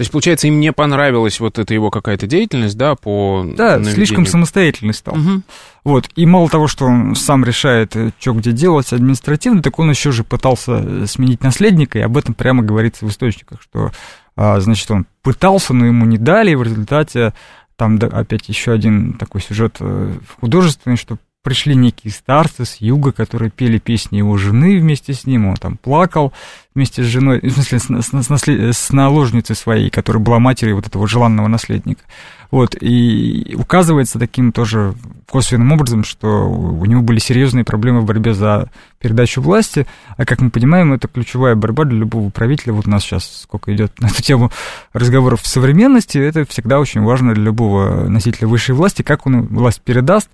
то 0.00 0.02
есть, 0.02 0.12
получается, 0.12 0.46
им 0.46 0.60
не 0.60 0.72
понравилась 0.72 1.40
вот 1.40 1.58
эта 1.58 1.74
его 1.74 1.90
какая-то 1.90 2.26
деятельность, 2.26 2.78
да, 2.78 2.94
по 2.94 3.44
Да, 3.44 3.72
наведению. 3.72 3.94
слишком 3.94 4.24
самостоятельный 4.24 4.94
стал. 4.94 5.14
Угу. 5.14 5.42
Вот, 5.84 6.08
и 6.16 6.24
мало 6.24 6.48
того, 6.48 6.68
что 6.68 6.86
он 6.86 7.14
сам 7.14 7.44
решает, 7.44 7.94
э, 7.96 8.10
что 8.18 8.32
где 8.32 8.52
делать 8.52 8.94
административно, 8.94 9.60
так 9.60 9.78
он 9.78 9.90
еще 9.90 10.10
же 10.10 10.24
пытался 10.24 10.82
э, 10.82 11.04
сменить 11.06 11.42
наследника, 11.42 11.98
и 11.98 12.00
об 12.00 12.16
этом 12.16 12.32
прямо 12.32 12.62
говорится 12.62 13.04
в 13.04 13.10
источниках, 13.10 13.60
что, 13.60 13.92
а, 14.36 14.58
значит, 14.60 14.90
он 14.90 15.04
пытался, 15.20 15.74
но 15.74 15.84
ему 15.84 16.06
не 16.06 16.16
дали, 16.16 16.52
и 16.52 16.54
в 16.54 16.62
результате 16.62 17.34
там 17.76 17.98
опять 18.00 18.48
еще 18.48 18.72
один 18.72 19.12
такой 19.18 19.42
сюжет 19.42 19.76
э, 19.80 20.14
художественный, 20.40 20.96
что 20.96 21.18
пришли 21.42 21.74
некие 21.74 22.12
старцы 22.12 22.64
с 22.64 22.76
юга, 22.76 23.12
которые 23.12 23.50
пели 23.50 23.78
песни 23.78 24.18
его 24.18 24.36
жены 24.36 24.78
вместе 24.78 25.14
с 25.14 25.24
ним, 25.24 25.46
он 25.46 25.56
там 25.56 25.76
плакал 25.78 26.32
вместе 26.74 27.02
с 27.02 27.06
женой, 27.06 27.40
в 27.42 27.50
смысле, 27.50 27.78
с, 27.78 28.06
с, 28.06 28.72
с, 28.72 28.78
с 28.78 28.92
наложницей 28.92 29.56
своей, 29.56 29.90
которая 29.90 30.22
была 30.22 30.38
матерью 30.38 30.76
вот 30.76 30.86
этого 30.86 31.08
желанного 31.08 31.48
наследника. 31.48 32.02
Вот, 32.50 32.76
и 32.80 33.54
указывается 33.56 34.18
таким 34.18 34.52
тоже 34.52 34.94
косвенным 35.30 35.72
образом, 35.72 36.04
что 36.04 36.48
у 36.48 36.84
него 36.84 37.00
были 37.00 37.20
серьезные 37.20 37.64
проблемы 37.64 38.00
в 38.00 38.06
борьбе 38.06 38.34
за 38.34 38.70
передачу 38.98 39.40
власти, 39.40 39.86
а 40.16 40.26
как 40.26 40.40
мы 40.40 40.50
понимаем, 40.50 40.92
это 40.92 41.06
ключевая 41.08 41.54
борьба 41.54 41.84
для 41.84 41.98
любого 41.98 42.28
правителя. 42.30 42.72
Вот 42.72 42.86
у 42.86 42.90
нас 42.90 43.02
сейчас 43.02 43.42
сколько 43.42 43.74
идет 43.74 43.98
на 44.00 44.06
эту 44.06 44.20
тему 44.22 44.50
разговоров 44.92 45.42
в 45.42 45.46
современности, 45.46 46.18
это 46.18 46.44
всегда 46.44 46.80
очень 46.80 47.02
важно 47.02 47.34
для 47.34 47.44
любого 47.44 48.08
носителя 48.08 48.48
высшей 48.48 48.74
власти, 48.74 49.02
как 49.02 49.26
он 49.26 49.42
власть 49.46 49.80
передаст, 49.80 50.28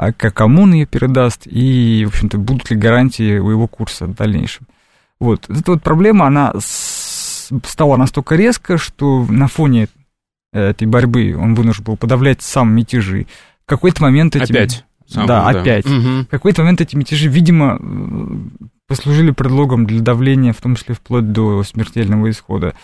а 0.00 0.12
кому 0.12 0.62
он 0.62 0.72
ее 0.72 0.86
передаст, 0.86 1.42
и, 1.44 2.06
в 2.06 2.08
общем-то, 2.08 2.38
будут 2.38 2.70
ли 2.70 2.76
гарантии 2.76 3.38
у 3.38 3.50
его 3.50 3.68
курса 3.68 4.06
в 4.06 4.14
дальнейшем. 4.14 4.66
Вот, 5.18 5.44
эта 5.50 5.72
вот 5.72 5.82
проблема, 5.82 6.26
она 6.26 6.54
стала 6.58 7.98
настолько 7.98 8.34
резко, 8.34 8.78
что 8.78 9.26
на 9.28 9.46
фоне 9.46 9.88
этой 10.54 10.86
борьбы 10.86 11.36
он 11.38 11.54
вынужден 11.54 11.84
был 11.84 11.98
подавлять 11.98 12.40
сам 12.40 12.72
мятежи. 12.74 13.26
В 13.66 13.68
какой-то 13.68 14.00
момент 14.02 14.36
эти... 14.36 14.50
Опять? 14.50 14.86
Сам, 15.06 15.26
да, 15.26 15.52
да, 15.52 15.60
опять. 15.60 15.84
Угу. 15.84 16.22
В 16.22 16.26
какой-то 16.30 16.62
момент 16.62 16.80
эти 16.80 16.96
мятежи, 16.96 17.28
видимо, 17.28 17.78
послужили 18.88 19.32
предлогом 19.32 19.84
для 19.84 20.00
давления, 20.00 20.54
в 20.54 20.62
том 20.62 20.76
числе 20.76 20.94
вплоть 20.94 21.30
до 21.30 21.62
смертельного 21.62 22.30
исхода. 22.30 22.74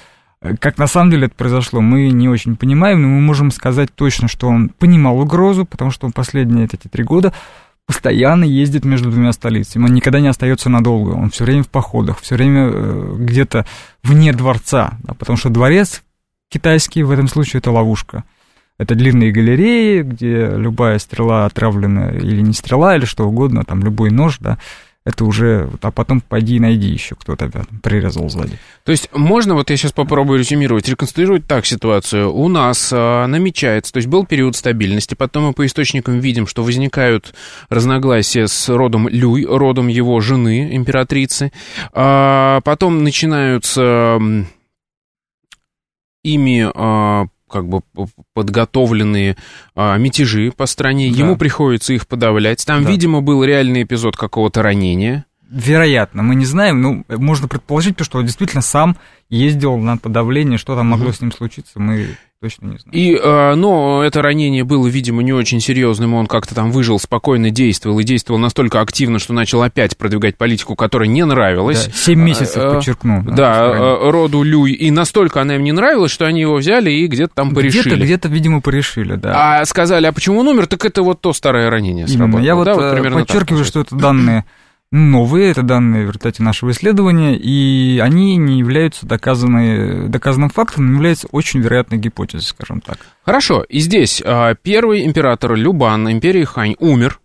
Как 0.41 0.78
на 0.78 0.87
самом 0.87 1.11
деле 1.11 1.26
это 1.26 1.34
произошло, 1.34 1.80
мы 1.80 2.11
не 2.11 2.28
очень 2.28 2.57
понимаем, 2.57 3.03
но 3.03 3.09
мы 3.09 3.20
можем 3.20 3.51
сказать 3.51 3.95
точно, 3.95 4.28
что 4.28 4.49
он 4.49 4.68
понимал 4.68 5.18
угрозу, 5.18 5.64
потому 5.64 5.91
что 5.91 6.07
он 6.07 6.12
последние 6.12 6.66
эти 6.66 6.89
три 6.89 7.05
года 7.05 7.32
постоянно 7.87 8.45
ездит 8.45 8.84
между 8.84 9.11
двумя 9.11 9.32
столицами. 9.32 9.84
Он 9.84 9.95
никогда 9.95 10.20
не 10.20 10.28
остается 10.28 10.68
надолго. 10.68 11.11
Он 11.12 11.30
все 11.30 11.45
время 11.45 11.62
в 11.62 11.68
походах, 11.68 12.20
все 12.20 12.34
время 12.34 12.68
э, 12.72 13.14
где-то 13.18 13.64
вне 14.03 14.32
дворца. 14.32 14.99
Да, 15.05 15.14
потому 15.14 15.37
что 15.37 15.51
дворец 15.51 16.03
китайский 16.51 17.03
в 17.03 17.11
этом 17.11 17.28
случае 17.28 17.59
это 17.59 17.70
ловушка. 17.70 18.24
Это 18.78 18.95
длинные 18.95 19.32
галереи, 19.32 20.03
где 20.03 20.51
любая 20.55 20.99
стрела 20.99 21.47
отравлена 21.47 22.11
или 22.11 22.43
не 22.43 22.53
стрела, 22.53 22.97
или 22.97 23.07
что 23.07 23.26
угодно, 23.26 23.64
там 23.64 23.82
любой 23.82 24.11
нож, 24.11 24.37
да, 24.39 24.59
это 25.07 25.25
уже, 25.25 25.71
а 25.83 25.93
потом 25.93 26.21
пойди 26.21 26.57
и 26.57 26.61
найди 26.61 26.89
еще 26.89 27.15
кто-то 27.15 27.49
прирезал 27.81 28.29
сзади. 28.29 28.59
То 28.85 28.91
есть 28.91 29.09
можно, 29.13 29.55
вот 29.55 29.71
я 29.71 29.77
сейчас 29.77 29.93
попробую 29.93 30.41
резюмировать, 30.41 30.89
реконструировать 30.89 31.47
так 31.47 31.65
ситуацию. 31.65 32.35
У 32.35 32.49
нас 32.49 32.91
а, 32.93 33.29
намечается, 33.29 33.93
то 33.93 33.99
есть 33.99 34.09
был 34.09 34.27
период 34.27 34.57
стабильности, 34.57 35.15
потом 35.15 35.45
мы 35.45 35.53
по 35.53 35.65
источникам 35.65 36.19
видим, 36.19 36.49
что 36.49 36.65
возникают 36.65 37.35
разногласия 37.69 38.49
с 38.49 38.69
родом 38.69 39.09
Люй, 39.09 39.45
родом 39.45 39.87
его 39.87 40.21
жены, 40.21 40.75
императрицы. 40.75 41.53
А, 41.93 42.61
потом 42.63 43.05
начинаются 43.05 44.19
ими 46.25 46.69
а, 46.75 47.27
как 47.49 47.68
бы 47.68 47.82
подготовленные 48.34 49.36
а, 49.74 49.97
мятежи 49.97 50.53
по 50.57 50.66
стране, 50.66 51.11
да. 51.11 51.18
ему 51.18 51.36
приходится 51.36 51.92
их 51.92 52.07
подавлять. 52.07 52.64
Там, 52.66 52.84
да. 52.84 52.90
видимо, 52.90 53.22
был 53.22 53.44
реальный 53.44 53.84
эпизод 53.84 54.16
какого-то 54.16 54.62
ранения. 54.62 55.26
Вероятно, 55.49 56.22
мы 56.22 56.34
не 56.34 56.44
знаем, 56.44 56.82
ну, 56.82 57.05
можно 57.09 57.47
предположить, 57.47 57.97
что 58.01 58.18
он 58.18 58.24
действительно 58.24 58.62
сам 58.62 58.97
ездил 59.28 59.76
на 59.76 59.97
подавление, 59.97 60.59
что 60.59 60.74
там 60.74 60.88
могло 60.88 61.07
угу. 61.09 61.14
с 61.14 61.20
ним 61.20 61.32
случиться, 61.32 61.80
мы 61.80 62.16
точно 62.40 62.66
не 62.66 62.78
знаю. 62.78 62.97
И, 62.97 63.14
э, 63.14 63.55
но 63.55 64.03
это 64.05 64.22
ранение 64.22 64.64
было, 64.64 64.86
видимо, 64.86 65.22
не 65.22 65.32
очень 65.32 65.61
серьезным, 65.61 66.14
он 66.14 66.26
как-то 66.26 66.55
там 66.55 66.70
выжил, 66.70 66.99
спокойно 66.99 67.51
действовал, 67.51 67.99
и 68.01 68.05
действовал 68.05 68.38
настолько 68.38 68.80
активно, 68.80 69.18
что 69.18 69.32
начал 69.32 69.62
опять 69.62 69.97
продвигать 69.97 70.36
политику, 70.36 70.74
которая 70.74 71.09
не 71.09 71.24
нравилась. 71.24 71.86
Да, 71.86 71.92
семь 71.92 72.20
месяцев, 72.20 72.57
э, 72.57 72.74
подчеркну. 72.74 73.22
Да, 73.22 73.34
да 73.34 73.72
э, 73.76 74.11
роду 74.11 74.42
Люй, 74.42 74.72
и 74.72 74.90
настолько 74.90 75.40
она 75.40 75.57
им 75.57 75.64
не 75.64 75.72
нравилась, 75.72 76.11
что 76.11 76.26
они 76.26 76.40
его 76.40 76.57
взяли 76.57 76.90
и 76.90 77.07
где-то 77.07 77.34
там 77.34 77.55
порешили. 77.55 77.82
Где-то, 77.82 78.05
где-то, 78.05 78.28
видимо, 78.28 78.61
порешили, 78.61 79.14
да. 79.14 79.61
А 79.61 79.64
сказали, 79.64 80.07
а 80.07 80.12
почему 80.12 80.40
он 80.40 80.49
умер, 80.49 80.66
так 80.66 80.84
это 80.84 81.03
вот 81.03 81.20
то 81.20 81.32
старое 81.32 81.70
ранение 81.70 82.07
сработало. 82.07 82.40
Я 82.40 82.55
вот, 82.55 82.64
да, 82.64 82.74
вот 82.74 83.12
подчеркиваю, 83.12 83.64
что 83.64 83.80
это 83.80 83.94
данные 83.94 84.44
новые, 84.97 85.51
это 85.51 85.62
данные 85.62 86.05
в 86.05 86.09
результате 86.09 86.42
нашего 86.42 86.70
исследования, 86.70 87.36
и 87.36 87.99
они 87.99 88.36
не 88.36 88.59
являются 88.59 89.07
доказанной, 89.07 90.09
доказанным 90.09 90.51
фактом, 90.51 90.86
но 90.86 90.94
являются 90.94 91.28
очень 91.30 91.61
вероятной 91.61 91.99
гипотезой, 91.99 92.47
скажем 92.47 92.80
так. 92.80 92.99
Хорошо, 93.24 93.62
и 93.62 93.78
здесь 93.78 94.22
а, 94.24 94.55
первый 94.55 95.05
император 95.05 95.55
Любан 95.55 96.11
империи 96.11 96.44
Хань 96.44 96.76
умер. 96.78 97.20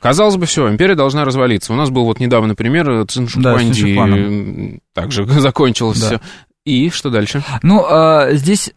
Казалось 0.00 0.36
бы, 0.36 0.46
все, 0.46 0.70
империя 0.70 0.94
должна 0.94 1.24
развалиться. 1.24 1.72
У 1.72 1.76
нас 1.76 1.90
был 1.90 2.04
вот 2.04 2.20
недавно 2.20 2.54
пример 2.54 3.04
Циншухуанди, 3.06 3.94
да, 3.94 5.00
также 5.00 5.24
закончилось 5.40 6.00
да. 6.00 6.06
все. 6.06 6.20
И 6.64 6.90
что 6.90 7.10
дальше? 7.10 7.42
Ну, 7.62 7.84
а, 7.88 8.32
здесь 8.32 8.72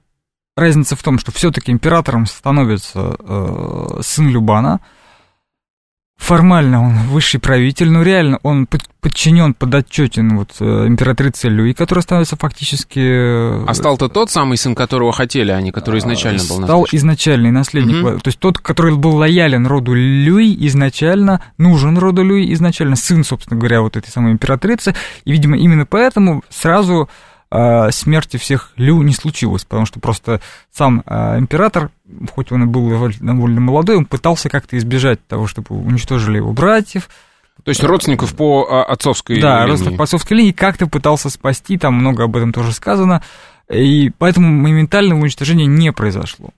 разница 0.55 0.95
в 0.95 1.03
том, 1.03 1.19
что 1.19 1.31
все-таки 1.31 1.71
императором 1.71 2.25
становится 2.25 3.15
э, 3.19 4.01
сын 4.01 4.29
Любана, 4.29 4.79
формально 6.21 6.83
он 6.83 6.93
высший 7.07 7.39
правитель, 7.39 7.89
но 7.89 8.03
реально 8.03 8.39
он 8.43 8.67
подчинен, 9.01 9.55
подотчетен 9.55 10.37
вот 10.37 10.51
э, 10.59 10.85
императрице 10.87 11.49
Люи, 11.49 11.73
которая 11.73 12.03
становится 12.03 12.35
фактически... 12.35 12.99
Э, 12.99 13.65
а 13.67 13.73
стал-то 13.73 14.07
тот 14.07 14.29
самый 14.29 14.57
сын, 14.57 14.75
которого 14.75 15.11
хотели 15.11 15.51
они, 15.51 15.71
который 15.71 15.99
изначально 15.99 16.43
был 16.43 16.59
назначен? 16.59 16.65
Стал 16.65 16.87
изначальный 16.91 17.51
наследник, 17.51 18.05
угу. 18.05 18.19
то 18.19 18.27
есть 18.27 18.37
тот, 18.37 18.59
который 18.59 18.95
был 18.95 19.15
лоялен 19.15 19.65
роду 19.65 19.95
Люи 19.95 20.55
изначально, 20.67 21.41
нужен 21.57 21.97
роду 21.97 22.23
Люи 22.23 22.53
изначально, 22.53 22.95
сын, 22.95 23.23
собственно 23.23 23.59
говоря, 23.59 23.81
вот 23.81 23.97
этой 23.97 24.09
самой 24.09 24.33
императрицы, 24.33 24.93
и, 25.25 25.31
видимо, 25.31 25.57
именно 25.57 25.87
поэтому 25.87 26.43
сразу 26.49 27.09
а, 27.53 27.91
смерти 27.91 28.37
всех 28.37 28.71
Лю 28.77 29.01
не 29.01 29.11
случилось, 29.11 29.65
потому 29.65 29.85
что 29.85 29.99
просто 29.99 30.39
сам 30.71 31.03
а, 31.05 31.37
император, 31.37 31.91
хоть 32.33 32.51
он 32.51 32.63
и 32.63 32.65
был 32.65 32.89
довольно 32.89 33.61
молодой, 33.61 33.97
он 33.97 34.05
пытался 34.05 34.49
как-то 34.49 34.77
избежать 34.77 35.25
того, 35.27 35.47
чтобы 35.47 35.75
уничтожили 35.75 36.37
его 36.37 36.53
братьев. 36.53 37.09
То 37.63 37.69
есть 37.69 37.83
родственников 37.83 38.35
по 38.35 38.67
а, 38.69 38.83
отцовской 38.83 39.39
да, 39.39 39.59
линии. 39.59 39.65
Да, 39.65 39.67
родственников 39.67 39.97
по 39.97 40.03
отцовской 40.05 40.33
линии 40.33 40.51
как-то 40.51 40.87
пытался 40.87 41.29
спасти, 41.29 41.77
там 41.77 41.93
много 41.93 42.23
об 42.23 42.35
этом 42.35 42.53
тоже 42.53 42.71
сказано, 42.71 43.21
и 43.69 44.11
поэтому 44.17 44.47
моментального 44.47 45.19
уничтожения 45.19 45.65
не 45.65 45.91
произошло. 45.91 46.49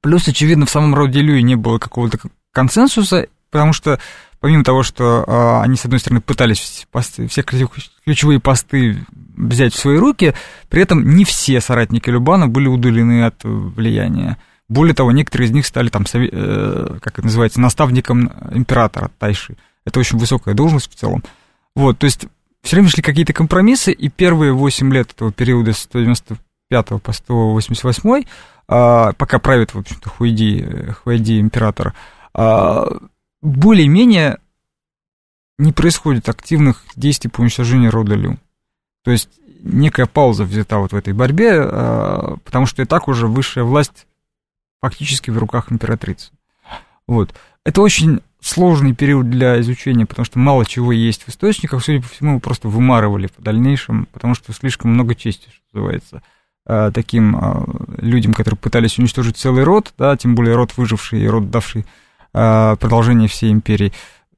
Плюс, 0.00 0.26
очевидно, 0.28 0.66
в 0.66 0.70
самом 0.70 0.94
роде 0.94 1.20
Люи 1.20 1.42
не 1.42 1.56
было 1.56 1.78
какого-то 1.78 2.18
консенсуса, 2.52 3.26
потому 3.50 3.72
что 3.72 4.00
помимо 4.40 4.64
того, 4.64 4.82
что 4.82 5.24
э, 5.26 5.64
они, 5.64 5.76
с 5.76 5.84
одной 5.84 6.00
стороны, 6.00 6.20
пытались 6.20 6.86
посты, 6.90 7.28
все 7.28 7.42
ключевые 7.42 8.40
посты 8.40 9.04
взять 9.36 9.74
в 9.74 9.78
свои 9.78 9.96
руки, 9.96 10.34
при 10.68 10.82
этом 10.82 11.14
не 11.14 11.24
все 11.24 11.60
соратники 11.60 12.10
Любана 12.10 12.48
были 12.48 12.66
удалены 12.66 13.24
от 13.24 13.42
влияния. 13.44 14.38
Более 14.68 14.94
того, 14.94 15.12
некоторые 15.12 15.48
из 15.48 15.52
них 15.52 15.66
стали 15.66 15.88
там, 15.88 16.04
э, 16.12 16.98
как 17.00 17.18
это 17.18 17.26
называется, 17.26 17.60
наставником 17.60 18.32
императора 18.52 19.10
Тайши. 19.18 19.56
Это 19.84 20.00
очень 20.00 20.18
высокая 20.18 20.54
должность 20.54 20.92
в 20.92 20.94
целом. 20.94 21.22
Вот, 21.74 21.98
то 21.98 22.04
есть 22.04 22.26
все 22.62 22.76
время 22.76 22.88
шли 22.88 23.02
какие-то 23.02 23.32
компромиссы, 23.32 23.92
и 23.92 24.08
первые 24.08 24.52
8 24.52 24.92
лет 24.92 25.12
этого 25.12 25.32
периода 25.32 25.72
с 25.72 25.78
195 25.78 27.00
по 27.02 27.12
188, 27.12 28.24
а, 28.68 29.12
пока 29.14 29.38
правит, 29.38 29.74
в 29.74 29.78
общем-то, 29.78 30.08
Хуэди, 30.08 30.94
Хуэди 31.02 31.40
император, 31.40 31.94
а, 32.34 32.86
более-менее 33.42 34.38
не 35.58 35.72
происходит 35.72 36.28
активных 36.28 36.84
действий 36.96 37.30
по 37.30 37.40
уничтожению 37.40 37.90
рода 37.90 38.14
Лю. 38.14 38.38
То 39.04 39.10
есть 39.10 39.28
некая 39.62 40.06
пауза 40.06 40.44
взята 40.44 40.78
вот 40.78 40.92
в 40.92 40.96
этой 40.96 41.12
борьбе, 41.12 41.52
а, 41.54 42.36
потому 42.44 42.66
что 42.66 42.82
и 42.82 42.86
так 42.86 43.08
уже 43.08 43.26
высшая 43.26 43.64
власть 43.64 44.06
фактически 44.80 45.30
в 45.30 45.38
руках 45.38 45.70
императрицы. 45.70 46.32
Вот. 47.06 47.34
Это 47.64 47.82
очень 47.82 48.20
сложный 48.40 48.94
период 48.94 49.28
для 49.28 49.60
изучения, 49.60 50.06
потому 50.06 50.24
что 50.24 50.38
мало 50.38 50.64
чего 50.64 50.92
есть 50.92 51.24
в 51.24 51.28
источниках, 51.28 51.84
судя 51.84 52.00
по 52.00 52.08
всему, 52.08 52.30
его 52.30 52.40
просто 52.40 52.68
вымарывали 52.68 53.28
в 53.36 53.42
дальнейшем, 53.42 54.06
потому 54.12 54.34
что 54.34 54.54
слишком 54.54 54.92
много 54.92 55.14
чести, 55.14 55.48
что 55.50 55.62
называется, 55.74 56.22
а, 56.64 56.90
таким 56.90 57.36
а, 57.36 57.66
людям, 57.98 58.32
которые 58.32 58.56
пытались 58.56 58.98
уничтожить 58.98 59.36
целый 59.36 59.64
род, 59.64 59.92
да, 59.98 60.16
тем 60.16 60.34
более 60.34 60.54
род 60.54 60.76
выживший 60.78 61.22
и 61.22 61.28
род 61.28 61.50
давший 61.50 61.82
Э, 61.82 61.86
продолжение 62.32 63.28
всей 63.28 63.52
империи. 63.52 63.92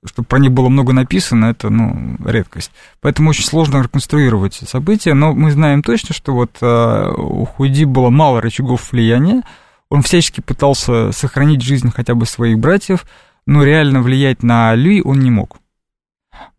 Чтобы 0.05 0.27
про 0.27 0.41
них 0.41 0.51
было 0.51 0.69
много 0.69 0.93
написано, 0.93 1.47
это, 1.47 1.71
ну, 1.71 2.17
редкость. 2.25 2.73
Поэтому 3.01 3.31
очень 3.31 3.45
сложно 3.45 3.81
реконструировать 3.81 4.55
события, 4.55 5.15
но 5.15 5.33
мы 5.33 5.53
знаем 5.53 5.85
точно, 5.85 6.13
что 6.13 6.35
вот 6.35 6.59
э, 6.61 7.13
у 7.17 7.45
Худи 7.45 7.85
было 7.85 8.11
мало 8.11 8.41
рычагов 8.41 8.91
влияния, 8.91 9.43
он 9.89 10.03
всячески 10.03 10.41
пытался 10.41 11.13
сохранить 11.13 11.63
жизнь 11.63 11.93
хотя 11.95 12.17
бы 12.17 12.27
своих 12.27 12.59
братьев, 12.59 13.07
но 13.47 13.63
реально 13.63 14.03
влиять 14.03 14.43
на 14.43 14.75
Ли 14.75 15.01
он 15.03 15.21
не 15.21 15.31
мог. 15.31 15.59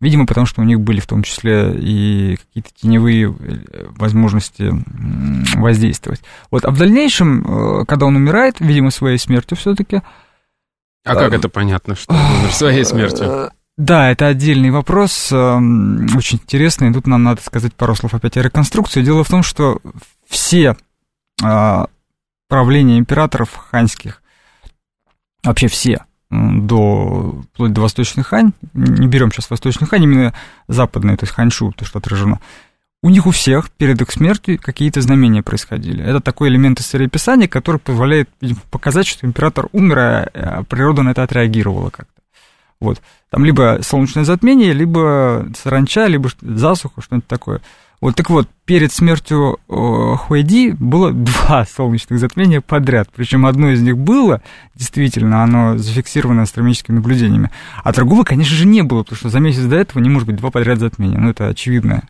Видимо, 0.00 0.24
потому 0.24 0.46
что 0.46 0.62
у 0.62 0.64
них 0.64 0.80
были 0.80 1.00
в 1.00 1.06
том 1.06 1.22
числе 1.22 1.74
и 1.76 2.36
какие-то 2.36 2.70
теневые 2.80 3.26
э, 3.26 3.86
возможности 3.90 4.72
воздействовать. 5.54 6.22
Вот, 6.50 6.64
а 6.64 6.70
в 6.70 6.78
дальнейшем, 6.78 7.84
когда 7.86 8.06
он 8.06 8.16
умирает, 8.16 8.60
видимо, 8.60 8.90
своей 8.90 9.18
смертью 9.18 9.58
все-таки, 9.58 10.00
а 11.04 11.14
как 11.14 11.32
это 11.34 11.48
понятно, 11.48 11.94
что 11.94 12.14
умер 12.14 12.52
своей 12.52 12.84
смертью? 12.84 13.50
Да, 13.76 14.08
это 14.12 14.28
отдельный 14.28 14.70
вопрос, 14.70 15.32
эм, 15.32 16.06
очень 16.16 16.38
интересный. 16.38 16.92
Тут 16.92 17.08
нам 17.08 17.24
надо 17.24 17.42
сказать 17.42 17.74
пару 17.74 17.96
слов 17.96 18.14
опять 18.14 18.36
о 18.36 18.42
реконструкции. 18.42 19.02
Дело 19.02 19.24
в 19.24 19.28
том, 19.28 19.42
что 19.42 19.80
все 20.28 20.76
а, 21.42 21.88
правления 22.48 22.98
императоров 22.98 23.52
ханьских, 23.52 24.22
вообще 25.42 25.66
все, 25.66 26.04
до, 26.30 27.42
вплоть 27.52 27.72
до 27.72 27.80
Восточной 27.80 28.22
Хань, 28.22 28.52
не 28.74 29.08
берем 29.08 29.32
сейчас 29.32 29.50
Восточную 29.50 29.88
Хань, 29.88 30.04
именно 30.04 30.34
западная, 30.68 31.16
то 31.16 31.24
есть 31.24 31.34
Ханьшу, 31.34 31.72
то, 31.72 31.84
что 31.84 31.98
отражено, 31.98 32.40
у 33.04 33.10
них 33.10 33.26
у 33.26 33.32
всех 33.32 33.70
перед 33.70 34.00
их 34.00 34.10
смертью 34.10 34.58
какие-то 34.58 35.02
знамения 35.02 35.42
происходили. 35.42 36.02
Это 36.02 36.20
такой 36.20 36.48
элемент 36.48 36.80
историописания, 36.80 37.46
который 37.46 37.76
позволяет 37.76 38.30
показать, 38.70 39.06
что 39.06 39.26
император 39.26 39.68
умер, 39.72 39.98
а 39.98 40.62
природа 40.66 41.02
на 41.02 41.10
это 41.10 41.22
отреагировала 41.22 41.90
как-то. 41.90 42.22
Вот. 42.80 43.02
Там 43.28 43.44
либо 43.44 43.80
солнечное 43.82 44.24
затмение, 44.24 44.72
либо 44.72 45.46
саранча, 45.54 46.06
либо 46.06 46.30
засуха, 46.40 47.02
что-нибудь 47.02 47.26
такое. 47.26 47.60
Вот 48.00 48.16
так 48.16 48.30
вот, 48.30 48.48
перед 48.64 48.90
смертью 48.90 49.58
Хуэди 49.68 50.70
было 50.70 51.12
два 51.12 51.66
солнечных 51.66 52.18
затмения 52.18 52.62
подряд. 52.62 53.10
Причем 53.14 53.44
одно 53.44 53.68
из 53.68 53.82
них 53.82 53.98
было, 53.98 54.40
действительно, 54.74 55.42
оно 55.42 55.76
зафиксировано 55.76 56.40
астрономическими 56.40 56.96
наблюдениями. 56.96 57.50
А 57.82 57.92
другого, 57.92 58.24
конечно 58.24 58.56
же, 58.56 58.66
не 58.66 58.80
было, 58.80 59.02
потому 59.02 59.18
что 59.18 59.28
за 59.28 59.40
месяц 59.40 59.64
до 59.64 59.76
этого 59.76 60.02
не 60.02 60.08
может 60.08 60.26
быть 60.26 60.36
два 60.36 60.50
подряд 60.50 60.78
затмения. 60.78 61.18
Ну, 61.18 61.28
это 61.28 61.48
очевидно 61.48 62.04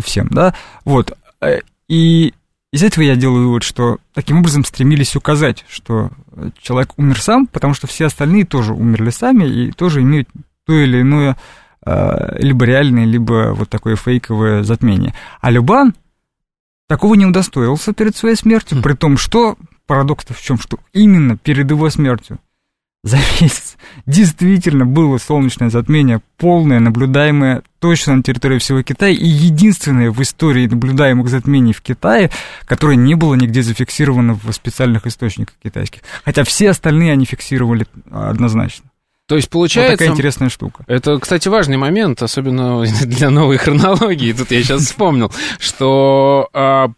всем, 0.00 0.28
да, 0.28 0.54
вот, 0.84 1.12
э, 1.40 1.60
и 1.88 2.34
из 2.72 2.82
этого 2.82 3.04
я 3.04 3.16
делаю 3.16 3.48
вывод, 3.48 3.62
что 3.62 3.98
таким 4.12 4.38
образом 4.38 4.64
стремились 4.64 5.16
указать, 5.16 5.64
что 5.68 6.10
человек 6.60 6.90
умер 6.96 7.20
сам, 7.20 7.46
потому 7.46 7.74
что 7.74 7.86
все 7.86 8.06
остальные 8.06 8.44
тоже 8.44 8.74
умерли 8.74 9.10
сами 9.10 9.44
и 9.44 9.72
тоже 9.72 10.02
имеют 10.02 10.28
то 10.66 10.74
или 10.74 11.00
иное 11.00 11.36
э, 11.84 12.38
либо 12.38 12.64
реальное, 12.64 13.04
либо 13.04 13.54
вот 13.54 13.70
такое 13.70 13.96
фейковое 13.96 14.62
затмение. 14.62 15.14
А 15.40 15.50
Любан 15.50 15.94
такого 16.88 17.14
не 17.14 17.24
удостоился 17.24 17.94
перед 17.94 18.16
своей 18.16 18.36
смертью, 18.36 18.78
хм. 18.78 18.82
при 18.82 18.94
том, 18.94 19.16
что 19.16 19.56
парадокс 19.86 20.26
в 20.28 20.42
чем, 20.42 20.58
что 20.58 20.78
именно 20.92 21.36
перед 21.36 21.70
его 21.70 21.88
смертью 21.88 22.38
за 23.06 23.18
месяц 23.40 23.76
действительно 24.04 24.84
было 24.84 25.18
солнечное 25.18 25.70
затмение, 25.70 26.20
полное, 26.38 26.80
наблюдаемое 26.80 27.62
точно 27.78 28.16
на 28.16 28.22
территории 28.22 28.58
всего 28.58 28.82
Китая, 28.82 29.12
и 29.12 29.26
единственное 29.26 30.10
в 30.10 30.20
истории 30.22 30.66
наблюдаемых 30.66 31.28
затмений 31.28 31.72
в 31.72 31.82
Китае, 31.82 32.30
которое 32.64 32.96
не 32.96 33.14
было 33.14 33.34
нигде 33.34 33.62
зафиксировано 33.62 34.34
в 34.34 34.50
специальных 34.52 35.06
источниках 35.06 35.54
китайских. 35.62 36.00
Хотя 36.24 36.42
все 36.42 36.70
остальные 36.70 37.12
они 37.12 37.26
фиксировали 37.26 37.86
однозначно. 38.10 38.90
То 39.28 39.36
есть 39.36 39.50
получается... 39.50 39.92
Вот 39.92 39.98
такая 39.98 40.12
интересная 40.12 40.48
штука. 40.48 40.84
Это, 40.88 41.18
кстати, 41.18 41.48
важный 41.48 41.76
момент, 41.76 42.22
особенно 42.22 42.84
для 43.04 43.30
новой 43.30 43.56
хронологии. 43.56 44.32
Тут 44.32 44.50
я 44.50 44.62
сейчас 44.62 44.82
вспомнил, 44.82 45.32
что 45.58 46.48
а, 46.52 46.90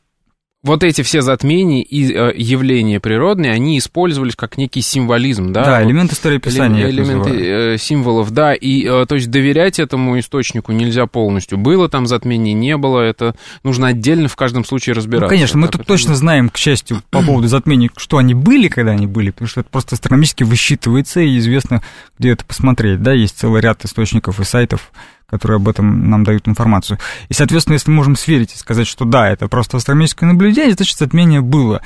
вот 0.64 0.82
эти 0.82 1.02
все 1.02 1.22
затмения 1.22 1.82
и 1.82 2.12
э, 2.12 2.32
явления 2.34 2.98
природные, 2.98 3.52
они 3.52 3.78
использовались 3.78 4.34
как 4.34 4.59
некий 4.59 4.80
символизм, 4.80 5.52
да? 5.52 5.64
Да, 5.64 5.84
элемент 5.84 6.12
истории 6.12 6.38
писания. 6.38 6.90
Элементы 6.90 7.74
э, 7.74 7.78
символов, 7.78 8.32
да, 8.32 8.54
и 8.54 8.84
э, 8.84 9.06
то 9.06 9.14
есть 9.14 9.30
доверять 9.30 9.78
этому 9.78 10.18
источнику 10.18 10.72
нельзя 10.72 11.06
полностью. 11.06 11.59
Было 11.59 11.88
там 11.88 12.09
затмение, 12.09 12.54
не 12.54 12.76
было, 12.76 13.00
это 13.00 13.36
нужно 13.62 13.88
отдельно 13.88 14.26
в 14.28 14.34
каждом 14.34 14.64
случае 14.64 14.94
разбираться. 14.94 15.26
Ну, 15.26 15.36
конечно, 15.36 15.59
мы 15.59 15.68
тут 15.68 15.86
точно 15.86 16.16
знаем, 16.16 16.48
к 16.48 16.56
счастью, 16.56 17.02
по 17.11 17.22
поводу 17.22 17.46
затмений, 17.48 17.90
что 17.96 18.18
они 18.18 18.34
были, 18.34 18.66
когда 18.66 18.92
они 18.92 19.06
были, 19.06 19.30
потому 19.30 19.48
что 19.48 19.61
это 19.61 19.70
просто 19.70 19.94
астрономически 19.94 20.42
высчитывается, 20.42 21.20
и 21.20 21.38
известно, 21.38 21.82
где 22.18 22.30
это 22.30 22.44
посмотреть, 22.44 23.00
да, 23.00 23.12
есть 23.12 23.38
целый 23.38 23.62
ряд 23.62 23.84
источников 23.84 24.40
и 24.40 24.44
сайтов, 24.44 24.90
которые 25.29 25.57
об 25.57 25.68
этом 25.68 26.09
нам 26.11 26.24
дают 26.24 26.49
информацию. 26.49 26.99
И, 27.29 27.35
соответственно, 27.35 27.74
если 27.74 27.91
мы 27.91 27.97
можем 27.97 28.16
сверить 28.16 28.55
и 28.55 28.59
сказать, 28.59 28.87
что 28.87 29.05
да, 29.05 29.29
это 29.29 29.49
просто 29.49 29.76
астрономическое 29.76 30.29
наблюдение, 30.29 30.74
значит, 30.74 30.99
затмение 30.99 31.41
было. 31.41 31.83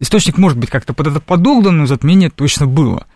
Источник 0.00 0.36
может 0.38 0.58
быть 0.58 0.70
как-то 0.70 0.94
под 0.94 1.08
это 1.08 1.20
подогнан, 1.20 1.78
но 1.78 1.86
затмение 1.86 2.28
точно 2.30 2.66
было. 2.66 3.06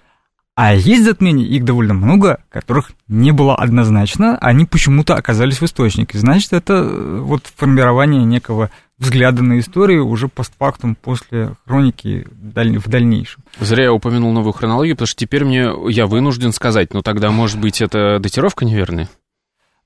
А 0.57 0.75
есть 0.75 1.05
затмения, 1.05 1.45
их 1.45 1.65
довольно 1.65 1.93
много, 1.93 2.39
которых 2.49 2.93
не 3.09 3.31
было 3.31 3.55
однозначно, 3.55 4.39
они 4.39 4.65
почему-то 4.65 5.15
оказались 5.15 5.61
в 5.61 5.65
источнике. 5.65 6.19
Значит, 6.19 6.55
это 6.55 6.73
э, 6.75 7.19
вот 7.21 7.53
формирование 7.57 8.25
некого 8.25 8.71
взгляда 8.99 9.43
на 9.43 9.59
историю 9.59 10.07
уже 10.07 10.29
постфактум 10.29 10.95
после 10.95 11.57
хроники 11.67 12.27
в 12.31 12.89
дальнейшем. 12.89 13.43
Зря 13.61 13.85
я 13.85 13.93
упомянул 13.93 14.33
новую 14.33 14.55
хронологию, 14.55 14.97
потому 14.97 15.09
что 15.09 15.19
теперь 15.19 15.45
мне 15.45 15.69
я 15.91 16.07
вынужден 16.07 16.53
сказать, 16.53 16.95
ну 16.95 17.03
тогда, 17.03 17.31
может 17.31 17.61
быть, 17.61 17.83
это 17.83 18.19
датировка 18.19 18.65
неверная? 18.65 19.11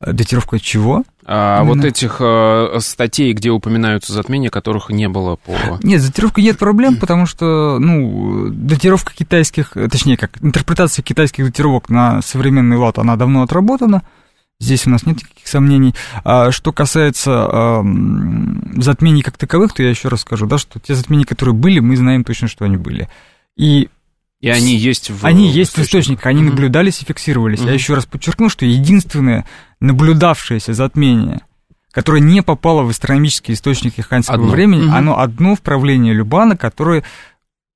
Датировка 0.01 0.59
чего? 0.59 1.05
А, 1.27 1.63
вот 1.63 1.85
этих 1.85 2.17
а, 2.21 2.79
статей, 2.81 3.35
где 3.35 3.51
упоминаются 3.51 4.15
затмения, 4.15 4.49
которых 4.49 4.89
не 4.89 5.09
было 5.09 5.37
по... 5.37 5.53
Нет, 5.83 6.03
датировка 6.05 6.41
нет 6.41 6.59
проблем, 6.59 6.97
потому 6.97 7.27
что, 7.27 7.79
ну, 7.79 8.49
датировка 8.49 9.13
китайских, 9.15 9.73
точнее, 9.73 10.17
как 10.17 10.43
интерпретация 10.43 11.03
китайских 11.03 11.45
датировок 11.45 11.91
на 11.91 12.23
современный 12.23 12.79
лад, 12.79 12.99
она 12.99 13.17
давно 13.17 13.43
отработана. 13.43 14.03
Здесь 14.59 14.87
у 14.87 14.91
нас 14.91 15.05
нет 15.05 15.17
никаких 15.17 15.47
сомнений. 15.47 15.95
А 16.25 16.51
что 16.51 16.73
касается 16.73 17.33
а, 17.33 17.85
затмений 18.77 19.23
как 19.23 19.37
таковых, 19.37 19.75
то 19.75 19.83
я 19.83 19.91
еще 19.91 20.09
раз 20.09 20.23
скажу, 20.23 20.47
да, 20.47 20.57
что 20.57 20.81
те 20.81 20.95
затмения, 20.95 21.27
которые 21.27 21.55
были, 21.55 21.79
мы 21.81 21.97
знаем 21.97 22.25
точно, 22.25 22.49
что 22.49 22.65
они 22.65 22.79
были. 22.79 23.11
И 23.57 23.91
и 24.41 24.49
они 24.49 24.75
есть 24.75 25.11
в 25.11 25.25
Они 25.25 25.49
есть 25.49 25.77
в 25.77 25.83
источниках, 25.83 26.27
они 26.27 26.43
mm-hmm. 26.43 26.47
наблюдались 26.47 27.03
и 27.03 27.05
фиксировались. 27.05 27.61
Mm-hmm. 27.61 27.67
Я 27.67 27.73
еще 27.75 27.95
раз 27.95 28.07
подчеркну, 28.07 28.49
что 28.49 28.65
единственное 28.65 29.47
наблюдавшееся 29.81 30.73
затмение, 30.73 31.41
которое 31.93 32.21
не 32.21 32.43
попало 32.43 32.83
в 32.83 32.89
астрономические 32.89 33.55
источники 33.55 34.01
ханьского 34.01 34.37
одно. 34.37 34.49
времени, 34.49 34.89
mm-hmm. 34.89 34.97
оно 34.97 35.19
одно 35.19 35.55
в 35.55 35.61
правлении 35.61 36.13
Любана, 36.13 36.57
которое 36.57 37.05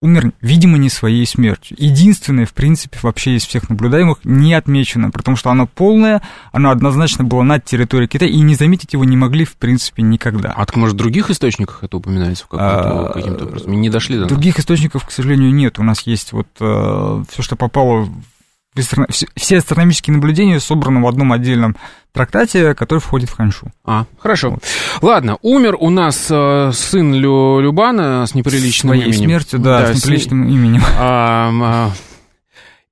умер, 0.05 0.33
видимо, 0.43 0.77
не 0.77 0.91
своей 0.91 1.27
смертью. 1.27 1.79
Единственное, 1.81 2.45
в 2.45 2.53
принципе, 2.53 2.99
вообще 3.01 3.37
из 3.37 3.47
всех 3.47 3.71
наблюдаемых 3.71 4.19
не 4.23 4.53
отмечено, 4.53 5.11
потому 5.11 5.35
что 5.35 5.51
оно 5.51 5.67
полное, 5.67 6.21
оно 6.53 6.71
однозначно 6.71 7.25
было 7.25 7.43
над 7.43 7.65
территорией 7.65 8.07
Китая, 8.07 8.31
и 8.31 8.39
не 8.41 8.55
заметить 8.55 8.93
его 8.93 9.05
не 9.05 9.17
могли, 9.17 9.47
в 9.47 9.57
принципе, 9.57 10.03
никогда. 10.03 10.53
А 10.55 10.67
так, 10.67 10.77
может, 10.77 10.95
в 10.95 10.99
других 10.99 11.31
источниках 11.31 11.79
это 11.83 11.97
упоминается 11.97 12.45
в 12.45 12.49
а, 12.53 13.15
каким-то 13.15 13.47
образом? 13.47 13.73
Не 13.73 13.89
дошли 13.89 14.19
до 14.19 14.27
Других 14.27 14.59
источников, 14.59 15.07
к 15.07 15.11
сожалению, 15.11 15.55
нет. 15.55 15.79
У 15.79 15.83
нас 15.83 16.03
есть 16.03 16.33
вот 16.33 16.49
э, 16.61 17.25
все, 17.31 17.43
что 17.43 17.57
попало 17.57 18.07
все 19.37 19.59
астрономические 19.59 20.15
наблюдения 20.15 20.61
собраны 20.61 21.01
в 21.03 21.07
одном 21.07 21.33
отдельном 21.33 21.77
трактате, 22.13 22.75
который 22.75 23.01
входит 23.01 23.29
в 23.29 23.37
Ханшу. 23.37 23.73
А, 23.85 24.07
хорошо. 24.19 24.51
Вот. 24.51 24.63
Ладно, 25.03 25.39
умер 25.43 25.77
у 25.79 25.91
нас 25.91 26.29
э, 26.31 26.71
сын 26.73 27.15
Лю, 27.15 27.61
Любана 27.61 28.27
с 28.27 28.35
неприличным 28.35 28.91
Своей 28.91 29.05
именем. 29.05 29.25
смертью, 29.25 29.59
да, 29.59 29.81
да 29.81 29.95
с 29.95 29.97
неприличным 29.97 30.49
с... 30.49 30.53
именем. 30.53 30.83
А, 30.97 31.51
а, 31.63 31.91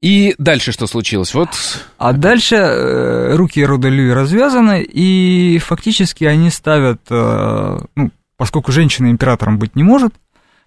и 0.01 0.35
дальше 0.39 0.73
что 0.73 0.89
случилось? 0.89 1.33
Вот. 1.33 1.51
А 1.97 2.13
дальше 2.13 2.57
э, 2.57 3.37
руки 3.37 3.65
рода 3.65 3.89
Лю 3.89 4.13
развязаны, 4.13 4.83
и 4.83 5.59
фактически 5.59 6.25
они 6.25 6.51
ставят, 6.51 7.01
э, 7.09 7.79
ну, 7.95 8.11
поскольку 8.37 8.73
женщина 8.73 9.11
императором 9.11 9.59
быть 9.59 9.77
не 9.77 9.85
может, 9.85 10.13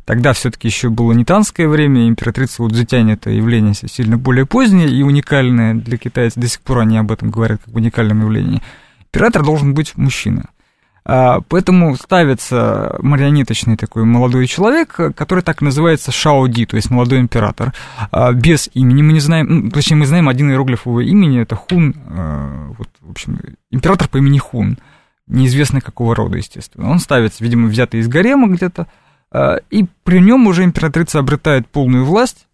Тогда 0.06 0.34
все-таки 0.34 0.68
еще 0.68 0.90
было 0.90 1.14
не 1.14 1.26
танское 1.26 1.68
время, 1.68 2.08
императрица 2.08 2.68
затянет 2.70 3.22
это 3.22 3.32
явление 3.32 3.74
сильно 3.74 4.18
более 4.18 4.46
позднее 4.46 4.88
и 4.88 5.02
уникальное 5.02 5.74
для 5.74 5.98
китайцев. 5.98 6.42
До 6.42 6.48
сих 6.48 6.62
пор 6.62 6.80
они 6.80 6.98
об 6.98 7.12
этом 7.12 7.32
говорят 7.32 7.62
как 7.66 7.76
уникальном 7.76 8.22
явлении. 8.22 8.62
Император 9.12 9.44
должен 9.44 9.74
быть 9.74 9.98
мужчина. 9.98 10.50
А, 11.08 11.42
поэтому 11.48 11.96
ставится 11.96 12.98
марионеточный 13.00 13.78
такой 13.78 14.06
молодой 14.06 14.48
человек, 14.48 15.00
который 15.16 15.44
так 15.44 15.62
называется 15.62 16.12
Шаоди, 16.12 16.66
то 16.66 16.76
есть 16.76 16.90
молодой 16.90 17.20
император, 17.20 17.74
а, 18.12 18.32
без 18.32 18.70
имени. 18.74 19.04
Мы 19.04 19.14
не 19.14 19.20
знаем, 19.20 19.48
ну, 19.50 19.70
точнее, 19.70 19.98
мы 19.98 20.08
знаем 20.08 20.30
один 20.30 20.50
иероглиф 20.50 20.88
его 20.88 21.02
имени, 21.02 21.42
это 21.42 21.56
Хун, 21.56 21.96
а, 22.08 22.72
вот, 22.78 22.90
в 23.02 23.12
общем, 23.12 23.40
император 23.70 24.08
по 24.08 24.18
имени 24.18 24.40
Хун, 24.40 24.80
неизвестно 25.28 25.80
какого 25.80 26.16
рода, 26.16 26.38
естественно. 26.38 26.90
Он 26.90 27.00
ставится, 27.00 27.44
видимо, 27.44 27.68
взятый 27.68 28.00
из 28.00 28.08
гарема 28.08 28.48
где-то, 28.48 28.88
и 29.34 29.86
при 30.04 30.20
нем 30.20 30.48
уже 30.48 30.64
императрица 30.64 31.20
обретает 31.20 31.68
полную 31.68 32.06
власть, 32.06 32.48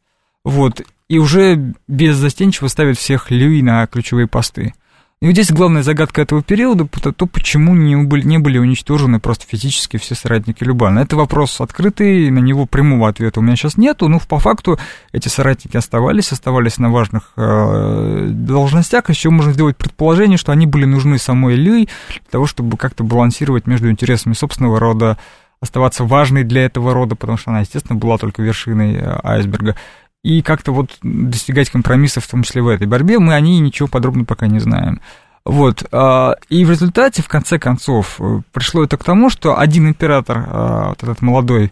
вот, 0.44 0.82
и 1.08 1.20
уже 1.20 1.74
без 1.88 2.16
застенчиво 2.16 2.68
ставит 2.68 2.98
всех 2.98 3.32
Люи 3.32 3.62
на 3.62 3.86
ключевые 3.88 4.28
посты. 4.28 4.74
И 5.22 5.28
вот 5.28 5.34
здесь 5.34 5.52
главная 5.52 5.84
загадка 5.84 6.24
этого 6.24 6.42
периода, 6.42 6.88
то, 6.88 7.28
почему 7.28 7.76
не 7.76 7.96
были, 7.96 8.26
не 8.26 8.40
были 8.40 8.58
уничтожены 8.58 9.20
просто 9.20 9.46
физически 9.48 9.98
все 9.98 10.16
соратники 10.16 10.64
Любана. 10.64 10.98
Это 10.98 11.16
вопрос 11.16 11.62
открытый, 11.62 12.32
на 12.32 12.40
него 12.40 12.66
прямого 12.66 13.08
ответа 13.08 13.40
у 13.40 13.44
меня 13.44 13.56
сейчас 13.56 13.78
нету, 13.78 14.08
но 14.08 14.20
по 14.20 14.40
факту 14.40 14.80
эти 15.12 15.28
соратники 15.28 15.78
оставались, 15.78 16.32
оставались 16.32 16.80
на 16.80 16.90
важных 16.90 17.34
э, 17.38 18.30
должностях, 18.32 19.10
еще 19.10 19.30
можно 19.30 19.54
сделать 19.54 19.78
предположение, 19.78 20.40
что 20.40 20.54
они 20.54 20.66
были 20.66 20.86
нужны 20.86 21.20
самой 21.20 21.54
Люи 21.54 21.88
для 22.10 22.32
того, 22.32 22.48
чтобы 22.48 22.78
как-то 22.78 23.04
балансировать 23.04 23.68
между 23.68 23.92
интересами 23.92 24.34
собственного 24.34 24.80
рода, 24.80 25.20
оставаться 25.62 26.04
важной 26.04 26.44
для 26.44 26.66
этого 26.66 26.94
рода, 26.94 27.16
потому 27.16 27.38
что 27.38 27.52
она, 27.52 27.62
естественно, 27.62 27.98
была 27.98 28.18
только 28.18 28.42
вершиной 28.42 28.96
э, 28.96 29.20
айсберга. 29.24 29.76
И 30.24 30.42
как-то 30.42 30.72
вот 30.72 30.98
достигать 31.02 31.70
компромиссов, 31.70 32.26
в 32.26 32.30
том 32.30 32.44
числе 32.44 32.62
в 32.62 32.68
этой 32.68 32.88
борьбе, 32.88 33.20
мы 33.20 33.34
о 33.34 33.40
ней 33.40 33.60
ничего 33.60 33.88
подробно 33.88 34.26
пока 34.26 34.48
не 34.48 34.60
знаем. 34.60 35.02
Вот, 35.44 35.84
а, 35.92 36.36
и 36.50 36.66
в 36.66 36.70
результате, 36.70 37.24
в 37.24 37.28
конце 37.28 37.58
концов, 37.58 38.20
э, 38.20 38.42
пришло 38.52 38.84
это 38.84 38.98
к 38.98 39.04
тому, 39.04 39.30
что 39.30 39.58
один 39.58 39.88
император, 39.88 40.48
вот 40.90 41.02
этот 41.02 41.22
молодой, 41.22 41.72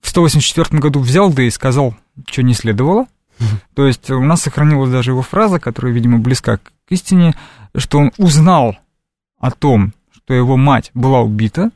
в 0.00 0.08
184 0.08 0.80
году 0.80 1.00
взял, 1.00 1.32
да 1.32 1.42
и 1.42 1.50
сказал, 1.50 1.94
что 2.28 2.42
не 2.42 2.54
следовало. 2.54 3.06
То 3.74 3.86
есть 3.86 4.10
у 4.10 4.22
нас 4.22 4.42
сохранилась 4.42 4.90
даже 4.90 5.10
его 5.10 5.22
фраза, 5.22 5.60
которая, 5.60 5.92
видимо, 5.92 6.18
близка 6.18 6.56
к 6.56 6.72
истине, 6.88 7.34
что 7.76 7.98
он 7.98 8.12
узнал 8.16 8.76
о 9.38 9.50
том, 9.50 9.92
что 10.14 10.32
его 10.32 10.56
мать 10.56 10.90
была 10.94 11.20
убита, 11.20 11.70
Э, 11.70 11.75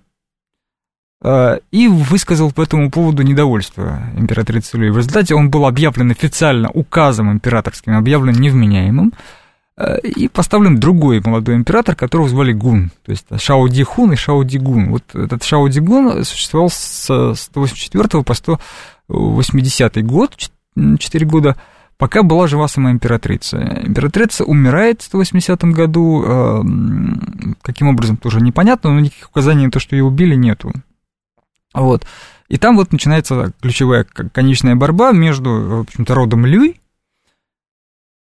и 1.23 1.87
высказал 1.87 2.51
по 2.51 2.63
этому 2.63 2.91
поводу 2.91 3.23
недовольство 3.23 4.01
императрицы 4.17 4.79
Луи. 4.79 4.89
В 4.89 4.97
результате 4.97 5.35
он 5.35 5.51
был 5.51 5.67
объявлен 5.67 6.11
официально 6.11 6.71
указом 6.71 7.31
императорским, 7.31 7.95
объявлен 7.95 8.41
невменяемым, 8.41 9.13
э, 9.77 10.01
и 10.01 10.29
поставлен 10.29 10.81
другой 10.81 11.21
молодой 11.23 11.57
император, 11.57 11.95
которого 11.95 12.27
звали 12.27 12.53
Гун, 12.53 12.91
то 13.05 13.13
есть 13.13 13.27
Шао 13.37 13.69
Ди 13.69 13.83
Хун 13.83 14.15
и 14.15 14.17
Шао 14.17 14.43
Ди 14.45 14.59
Гун. 14.59 14.93
Вот 14.93 15.05
этот 15.15 15.45
Шао 15.45 15.69
Ди 15.69 15.81
Гун 15.81 16.25
существовал 16.25 16.71
с 16.71 17.35
184 17.35 18.23
по 18.23 18.33
180 18.33 20.03
год, 20.07 20.37
4 20.75 21.27
года, 21.27 21.57
пока 21.99 22.23
была 22.23 22.47
жива 22.47 22.67
сама 22.67 22.93
императрица. 22.93 23.59
Императрица 23.85 24.45
умирает 24.45 25.03
в 25.03 25.05
180 25.05 25.65
году, 25.65 26.25
э, 26.27 26.63
каким 27.61 27.89
образом, 27.89 28.17
тоже 28.17 28.41
непонятно, 28.41 28.91
но 28.91 29.01
никаких 29.01 29.29
указаний 29.29 29.67
на 29.67 29.71
то, 29.71 29.81
что 29.81 29.95
ее 29.95 30.05
убили, 30.05 30.35
нету. 30.35 30.73
Вот. 31.75 32.07
И 32.49 32.57
там 32.57 32.77
вот 32.77 32.93
начинается 32.93 33.53
ключевая 33.61 34.05
конечная 34.05 34.75
борьба 34.75 35.13
между, 35.13 35.51
в 35.51 35.81
общем-то, 35.81 36.15
родом 36.15 36.47
Люй 36.47 36.81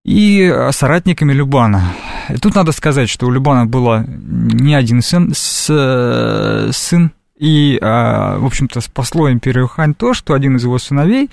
и 0.05 0.69
соратниками 0.71 1.33
Любана. 1.33 1.95
И 2.29 2.37
тут 2.37 2.55
надо 2.55 2.73
сказать, 2.73 3.09
что 3.09 3.27
у 3.27 3.31
Любана 3.31 3.67
было 3.67 4.05
не 4.07 4.75
один 4.75 5.01
сын, 5.01 5.33
с, 5.35 6.71
сын 6.73 7.13
и, 7.39 7.79
а, 7.81 8.39
в 8.39 8.45
общем-то, 8.45 8.81
спасло 8.81 9.31
империю 9.31 9.69
Хань 9.69 9.95
то, 9.95 10.13
что 10.13 10.35
один 10.35 10.57
из 10.57 10.65
его 10.65 10.79
сыновей 10.79 11.31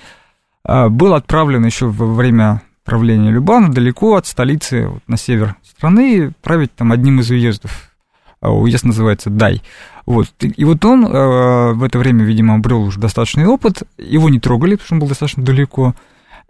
а, 0.64 0.88
был 0.88 1.14
отправлен 1.14 1.64
еще 1.66 1.86
во 1.86 2.06
время 2.06 2.62
правления 2.84 3.30
Любана 3.30 3.72
далеко 3.72 4.14
от 4.14 4.26
столицы, 4.26 4.86
вот, 4.86 5.02
на 5.08 5.16
север 5.16 5.56
страны, 5.64 6.32
править 6.42 6.74
там 6.74 6.92
одним 6.92 7.20
из 7.20 7.30
уездов. 7.30 7.90
А, 8.40 8.52
уезд 8.52 8.84
называется 8.84 9.30
Дай. 9.30 9.62
Вот. 10.04 10.28
И 10.40 10.64
вот 10.64 10.84
он 10.84 11.04
э, 11.04 11.72
в 11.72 11.82
это 11.82 11.98
время, 11.98 12.24
видимо, 12.24 12.54
обрел 12.54 12.82
уже 12.82 13.00
достаточный 13.00 13.46
опыт, 13.46 13.82
его 13.98 14.28
не 14.28 14.38
трогали, 14.38 14.74
потому 14.74 14.86
что 14.86 14.94
он 14.94 15.00
был 15.00 15.08
достаточно 15.08 15.42
далеко. 15.42 15.94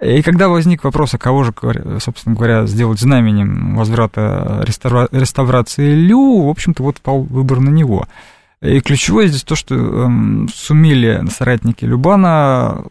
И 0.00 0.20
когда 0.20 0.48
возник 0.48 0.84
вопрос, 0.84 1.14
а 1.14 1.18
кого 1.18 1.42
же, 1.42 1.54
собственно 2.00 2.34
говоря, 2.34 2.66
сделать 2.66 3.00
знаменем 3.00 3.76
возврата 3.76 4.62
реставра... 4.66 5.08
реставрации 5.10 5.94
Лю, 5.94 6.42
в 6.42 6.48
общем-то, 6.50 6.82
вот 6.82 7.00
пал 7.00 7.22
выбор 7.22 7.60
на 7.60 7.70
него. 7.70 8.06
И 8.60 8.80
ключевое 8.80 9.28
здесь 9.28 9.42
то, 9.42 9.54
что 9.54 9.74
эм, 9.74 10.48
сумели 10.52 11.26
соратники 11.30 11.86
Любана 11.86 12.84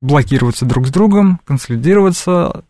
блокироваться 0.00 0.66
друг 0.66 0.88
с 0.88 0.90
другом, 0.90 1.40
консолидироваться, 1.44 2.64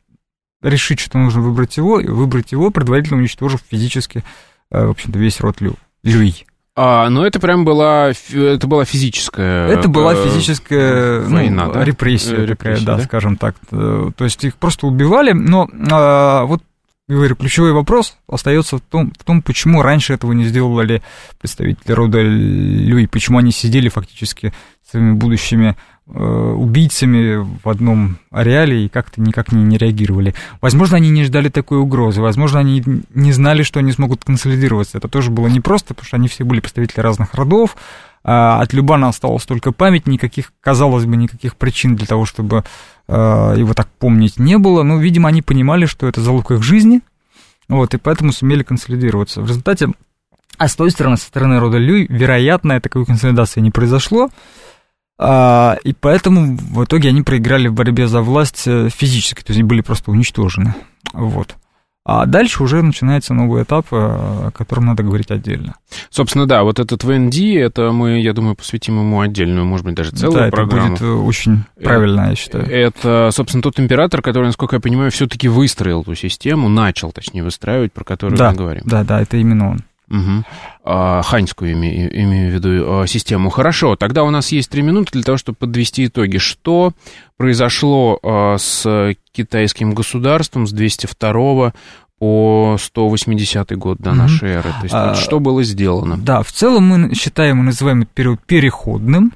решить, 0.63 1.01
что 1.01 1.19
нужно 1.19 1.41
выбрать 1.41 1.77
его, 1.79 2.01
и 2.01 2.09
выбрать 2.09 2.53
его, 2.53 2.71
предварительно 2.71 3.19
уничтожив 3.19 3.63
физически, 3.71 4.19
э, 4.19 4.23
в 4.87 4.91
общем-то, 4.91 5.19
весь 5.19 5.41
род 5.41 5.61
Лю. 5.61 5.75
Люй. 6.03 6.47
А, 6.77 7.09
но 7.09 7.25
это 7.25 7.39
прям 7.39 7.65
была, 7.65 8.11
это 8.33 8.67
была 8.67 8.85
физическая... 8.85 9.69
Это 9.69 9.89
была 9.89 10.15
э, 10.15 10.29
физическая 10.29 11.21
ну, 11.21 11.37
война, 11.37 11.67
ну, 11.67 11.73
да? 11.73 11.85
репрессия, 11.85 12.45
репрессия 12.45 12.57
такая, 12.57 12.81
да, 12.81 12.97
да, 12.97 13.05
скажем 13.05 13.37
так. 13.37 13.55
Э, 13.71 14.11
то 14.17 14.25
есть 14.25 14.43
их 14.43 14.57
просто 14.57 14.89
убивали, 14.89 15.31
но 15.33 15.69
а, 15.93 16.45
вот 16.45 16.63
говорю, 17.07 17.37
ключевой 17.37 17.73
вопрос 17.73 18.17
остается 18.29 18.79
в 18.79 18.81
том, 18.81 19.13
в 19.17 19.23
том, 19.23 19.41
почему 19.41 19.83
раньше 19.83 20.15
этого 20.15 20.33
не 20.33 20.47
сделали 20.47 21.03
представители 21.41 21.93
рода 21.93 22.21
Люй, 22.21 23.07
почему 23.07 23.39
они 23.39 23.53
сидели 23.53 23.89
фактически 23.89 24.53
своими 24.83 25.13
будущими 25.13 25.77
Э, 25.77 25.94
убийцами 26.07 27.37
в 27.63 27.67
одном 27.69 28.19
ареале 28.31 28.85
и 28.85 28.89
как-то 28.89 29.23
никак 29.23 29.53
не, 29.53 29.63
не 29.63 29.79
реагировали. 29.79 30.35
Возможно, 30.61 30.99
они 30.99 31.09
не 31.09 31.25
ждали 31.25 31.49
такой 31.49 31.79
угрозы, 31.79 32.21
возможно, 32.21 32.61
они 32.61 32.83
не 33.15 33.33
знали, 33.33 33.63
что 33.63 33.81
они 33.81 33.91
смогут 33.93 34.25
консолидироваться. 34.25 34.99
Это 34.99 35.09
тоже 35.09 35.31
было 35.31 35.49
непросто, 35.49 35.95
потому 35.95 36.07
что 36.07 36.17
они 36.17 36.29
все 36.29 36.45
были 36.45 36.61
представители 36.61 37.01
разных 37.01 37.35
родов, 37.35 37.77
а 38.23 38.61
от 38.61 38.73
Любана 38.73 39.09
осталась 39.09 39.45
только 39.45 39.73
память, 39.73 40.07
никаких, 40.07 40.53
казалось 40.61 41.05
бы, 41.05 41.17
никаких 41.17 41.57
причин 41.57 41.95
для 41.95 42.07
того, 42.07 42.25
чтобы 42.25 42.65
э, 43.07 43.55
его 43.57 43.75
так 43.75 43.89
помнить 43.99 44.39
не 44.39 44.57
было. 44.59 44.83
Но, 44.83 44.99
видимо, 44.99 45.29
они 45.29 45.43
понимали, 45.43 45.87
что 45.87 46.07
это 46.07 46.21
залог 46.23 46.51
их 46.51 46.63
жизни, 46.63 47.01
вот, 47.69 47.95
и 47.95 47.99
поэтому 47.99 48.33
сумели 48.33 48.63
консолидироваться. 48.63 49.43
В 49.43 49.47
результате, 49.47 49.89
а 50.57 50.69
с 50.69 50.77
той 50.77 50.91
стороны, 50.91 51.17
со 51.17 51.27
стороны 51.27 51.59
рода 51.61 51.79
Люй, 51.79 52.07
вероятно, 52.09 52.81
такой 52.81 53.05
консолидации 53.05 53.61
не 53.61 53.71
произошло, 53.71 54.31
а, 55.19 55.77
и 55.85 55.93
поэтому 55.93 56.57
в 56.57 56.85
итоге 56.85 57.11
они 57.11 57.23
проиграли 57.23 57.69
в 57.69 57.75
борьбе 57.75 58.09
за 58.09 58.21
власть 58.21 58.65
э, 58.67 58.89
физически, 58.91 59.43
то 59.43 59.51
есть 59.51 59.61
они 59.61 59.69
были 59.69 59.81
просто 59.81 60.11
уничтожены. 60.11 60.75
Вот. 61.13 61.57
А 62.07 62.27
дальше 62.27 62.63
уже 62.63 62.83
начинается 62.83 63.33
новый 63.33 63.63
этап, 63.63 63.87
э, 63.91 63.97
о 63.97 64.51
котором 64.53 64.87
надо 64.87 65.03
говорить 65.03 65.31
отдельно. 65.31 65.77
Собственно, 66.11 66.47
да, 66.47 66.63
вот 66.63 66.79
этот 66.79 67.03
ВНД, 67.03 67.35
это 67.57 67.93
мы, 67.93 68.21
я 68.21 68.35
думаю, 68.35 68.57
посвятим 68.57 68.99
ему 68.99 69.21
отдельную, 69.21 69.65
может 69.65 69.87
быть, 69.87 69.95
даже 69.95 70.11
целую 70.11 70.45
да, 70.45 70.51
программу. 70.51 70.97
это 70.97 71.05
будет 71.05 71.27
очень 71.27 71.65
правильно, 71.83 72.29
я 72.29 72.35
считаю. 72.35 72.67
Это, 72.67 73.31
собственно, 73.33 73.63
тот 73.63 73.81
император, 73.81 74.21
который, 74.21 74.47
насколько 74.47 74.77
я 74.77 74.81
понимаю, 74.81 75.13
все-таки 75.13 75.49
выстроил 75.49 76.05
ту 76.05 76.15
систему, 76.15 76.69
начал, 76.69 77.11
точнее, 77.11 77.43
выстраивать, 77.43 77.93
про 77.95 78.05
которую 78.05 78.37
да, 78.37 78.51
мы 78.51 78.57
говорим. 78.57 78.83
Да, 78.85 79.03
да, 79.03 79.23
это 79.23 79.39
именно 79.39 79.71
он. 79.71 79.81
Угу. 80.11 80.45
А, 80.85 81.23
ханьскую 81.23 81.73
имею, 81.73 82.15
имею 82.23 82.51
в 82.51 82.55
виду 82.55 83.01
а, 83.01 83.07
систему. 83.07 83.51
Хорошо, 83.51 83.97
тогда 83.97 84.23
у 84.25 84.31
нас 84.31 84.53
есть 84.53 84.71
три 84.71 84.83
минуты 84.83 85.13
для 85.13 85.23
того, 85.23 85.39
чтобы 85.39 85.57
подвести 85.57 86.07
итоги. 86.07 86.39
Что 86.39 86.93
произошло 87.37 88.19
а, 88.23 88.57
с 88.59 89.15
китайским 89.33 89.95
государством 89.95 90.67
с 90.67 90.73
202 90.73 91.73
по 92.19 92.77
180 92.79 93.79
год 93.79 93.99
до 93.99 94.13
нашей 94.13 94.51
эры? 94.51 94.71
То 94.71 94.83
есть, 94.83 94.95
а, 94.95 95.09
вот 95.09 95.17
что 95.17 95.41
было 95.41 95.63
сделано? 95.63 96.19
Да, 96.19 96.43
в 96.43 96.53
целом 96.53 96.87
мы 96.87 97.15
считаем 97.15 97.61
и 97.61 97.63
называем 97.63 98.03
этот 98.03 98.15
период 98.15 98.41
переходным. 98.45 99.33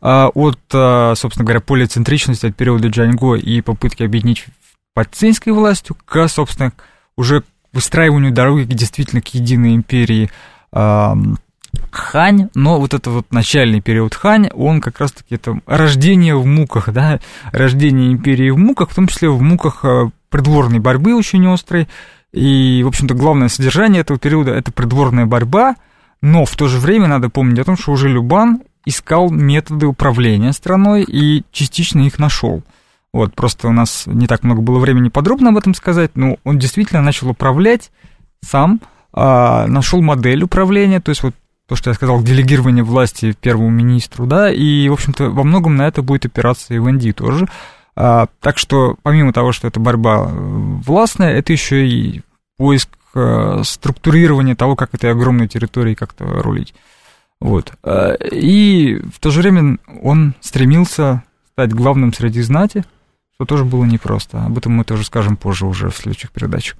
От, 0.00 0.58
собственно 0.68 1.44
говоря, 1.44 1.60
полицентричности 1.60 2.46
от 2.46 2.56
периода 2.56 2.88
Джаньго 2.88 3.34
и 3.34 3.60
попытки 3.60 4.02
объединить 4.02 4.46
под 4.94 5.14
цинской 5.14 5.52
властью 5.52 5.96
к, 6.04 6.26
собственно, 6.26 6.72
уже 7.16 7.44
выстраиванию 7.74 8.32
дороги 8.32 8.72
действительно 8.72 9.20
к 9.20 9.28
единой 9.28 9.74
империи 9.74 10.30
Хань, 11.90 12.48
но 12.54 12.80
вот 12.80 12.94
этот 12.94 13.12
вот 13.12 13.32
начальный 13.32 13.80
период 13.80 14.14
Хань, 14.14 14.48
он 14.54 14.80
как 14.80 15.00
раз-таки 15.00 15.36
это 15.36 15.60
рождение 15.66 16.36
в 16.36 16.46
муках, 16.46 16.92
да, 16.92 17.20
рождение 17.52 18.12
империи 18.12 18.50
в 18.50 18.58
муках, 18.58 18.90
в 18.90 18.94
том 18.94 19.06
числе 19.06 19.28
в 19.28 19.40
муках 19.40 19.84
а, 19.84 20.10
придворной 20.28 20.80
борьбы 20.80 21.14
очень 21.14 21.46
острой, 21.46 21.88
и, 22.32 22.82
в 22.82 22.88
общем-то, 22.88 23.14
главное 23.14 23.48
содержание 23.48 24.00
этого 24.00 24.18
периода– 24.18 24.50
это 24.52 24.72
придворная 24.72 25.26
борьба, 25.26 25.76
но 26.20 26.44
в 26.44 26.56
то 26.56 26.66
же 26.66 26.78
время 26.78 27.06
надо 27.06 27.28
помнить 27.28 27.60
о 27.60 27.64
том, 27.64 27.76
что 27.76 27.92
уже 27.92 28.08
Любан 28.08 28.62
искал 28.84 29.30
методы 29.30 29.86
управления 29.86 30.52
страной 30.52 31.04
и 31.04 31.44
частично 31.52 32.00
их 32.00 32.18
нашел. 32.18 32.62
Вот, 33.14 33.32
просто 33.32 33.68
у 33.68 33.72
нас 33.72 34.08
не 34.08 34.26
так 34.26 34.42
много 34.42 34.60
было 34.60 34.80
времени 34.80 35.08
подробно 35.08 35.50
об 35.50 35.56
этом 35.56 35.72
сказать, 35.74 36.10
но 36.16 36.36
он 36.42 36.58
действительно 36.58 37.00
начал 37.00 37.30
управлять 37.30 37.92
сам, 38.44 38.80
а, 39.12 39.68
нашел 39.68 40.02
модель 40.02 40.42
управления, 40.42 40.98
то 40.98 41.10
есть 41.10 41.22
вот 41.22 41.32
то, 41.68 41.76
что 41.76 41.90
я 41.90 41.94
сказал, 41.94 42.24
делегирование 42.24 42.82
власти 42.82 43.36
первому 43.40 43.70
министру, 43.70 44.26
да, 44.26 44.52
и, 44.52 44.88
в 44.88 44.94
общем-то, 44.94 45.30
во 45.30 45.44
многом 45.44 45.76
на 45.76 45.86
это 45.86 46.02
будет 46.02 46.26
опираться 46.26 46.74
и 46.74 46.78
ВНД 46.80 47.14
тоже. 47.14 47.46
А, 47.94 48.26
так 48.40 48.58
что, 48.58 48.96
помимо 49.04 49.32
того, 49.32 49.52
что 49.52 49.68
это 49.68 49.78
борьба 49.78 50.28
э, 50.28 50.34
властная, 50.84 51.38
это 51.38 51.52
еще 51.52 51.86
и 51.86 52.22
поиск 52.56 52.88
а, 53.14 53.60
структурирования 53.62 54.56
того, 54.56 54.74
как 54.74 54.92
этой 54.92 55.12
огромной 55.12 55.46
территории 55.46 55.94
как-то 55.94 56.24
рулить. 56.24 56.74
Вот. 57.40 57.74
А, 57.84 58.14
и 58.14 58.96
в 58.96 59.20
то 59.20 59.30
же 59.30 59.40
время 59.40 59.78
он 60.02 60.34
стремился 60.40 61.22
стать 61.52 61.72
главным 61.72 62.12
среди 62.12 62.42
знати, 62.42 62.82
что 63.36 63.44
тоже 63.46 63.64
было 63.64 63.84
непросто. 63.84 64.44
Об 64.44 64.58
этом 64.58 64.72
мы 64.72 64.84
тоже 64.84 65.04
скажем 65.04 65.36
позже 65.36 65.66
уже 65.66 65.90
в 65.90 65.96
следующих 65.96 66.30
передачах. 66.30 66.76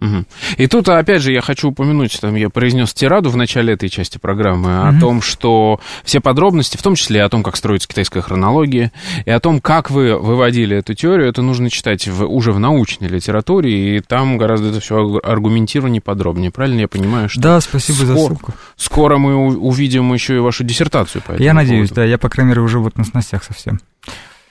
Угу. 0.00 0.24
И 0.56 0.66
тут, 0.66 0.88
опять 0.88 1.20
же, 1.20 1.30
я 1.30 1.42
хочу 1.42 1.68
упомянуть, 1.68 2.18
там, 2.20 2.34
я 2.34 2.48
произнес 2.48 2.94
тираду 2.94 3.28
в 3.28 3.36
начале 3.36 3.74
этой 3.74 3.90
части 3.90 4.16
программы 4.16 4.80
угу. 4.80 4.88
о 4.88 5.00
том, 5.00 5.22
что 5.22 5.78
все 6.04 6.20
подробности, 6.20 6.78
в 6.78 6.82
том 6.82 6.94
числе 6.94 7.22
о 7.22 7.28
том, 7.28 7.42
как 7.42 7.56
строится 7.56 7.86
китайская 7.86 8.22
хронология, 8.22 8.92
и 9.26 9.30
о 9.30 9.40
том, 9.40 9.60
как 9.60 9.90
вы 9.90 10.18
выводили 10.18 10.76
эту 10.76 10.94
теорию, 10.94 11.28
это 11.28 11.42
нужно 11.42 11.68
читать 11.68 12.08
в, 12.08 12.24
уже 12.24 12.52
в 12.52 12.58
научной 12.58 13.08
литературе, 13.08 13.96
и 13.96 14.00
там 14.00 14.38
гораздо 14.38 14.68
это 14.68 14.80
все 14.80 15.20
аргументированнее, 15.22 16.00
подробнее. 16.00 16.50
Правильно 16.50 16.80
я 16.80 16.88
понимаю? 16.88 17.28
Что 17.28 17.40
да, 17.40 17.60
спасибо 17.60 17.96
скоро, 17.96 18.06
за 18.06 18.16
ссылку. 18.16 18.52
Скоро 18.76 19.18
мы 19.18 19.36
увидим 19.36 20.12
еще 20.14 20.36
и 20.36 20.38
вашу 20.38 20.64
диссертацию 20.64 21.20
по 21.20 21.32
этому 21.32 21.44
Я 21.44 21.52
надеюсь, 21.52 21.90
поводу. 21.90 21.94
да, 21.96 22.04
я, 22.06 22.16
по 22.16 22.30
крайней 22.30 22.50
мере, 22.50 22.62
уже 22.62 22.78
вот 22.78 22.96
на 22.96 23.04
сностях 23.04 23.44
совсем. 23.44 23.80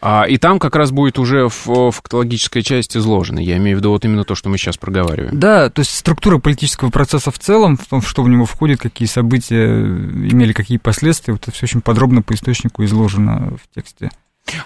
А, 0.01 0.23
и 0.23 0.37
там 0.37 0.59
как 0.59 0.75
раз 0.75 0.91
будет 0.91 1.19
уже 1.19 1.49
в 1.49 1.91
фактологической 1.91 2.61
части 2.61 2.97
изложено. 2.97 3.39
Я 3.39 3.57
имею 3.57 3.77
в 3.77 3.79
виду 3.79 3.91
вот 3.91 4.05
именно 4.05 4.23
то, 4.23 4.35
что 4.35 4.49
мы 4.49 4.57
сейчас 4.57 4.77
проговариваем. 4.77 5.37
Да, 5.37 5.69
то 5.69 5.81
есть 5.81 5.95
структура 5.95 6.37
политического 6.37 6.89
процесса 6.89 7.31
в 7.31 7.39
целом, 7.39 7.77
в 7.77 7.85
том, 7.85 8.01
что 8.01 8.23
в 8.23 8.29
него 8.29 8.45
входит, 8.45 8.79
какие 8.79 9.07
события 9.07 9.67
имели 9.67 10.53
какие 10.53 10.77
последствия, 10.77 11.33
вот 11.33 11.43
это 11.43 11.51
все 11.51 11.65
очень 11.65 11.81
подробно 11.81 12.21
по 12.21 12.33
источнику 12.33 12.83
изложено 12.85 13.57
в 13.57 13.75
тексте. 13.75 14.09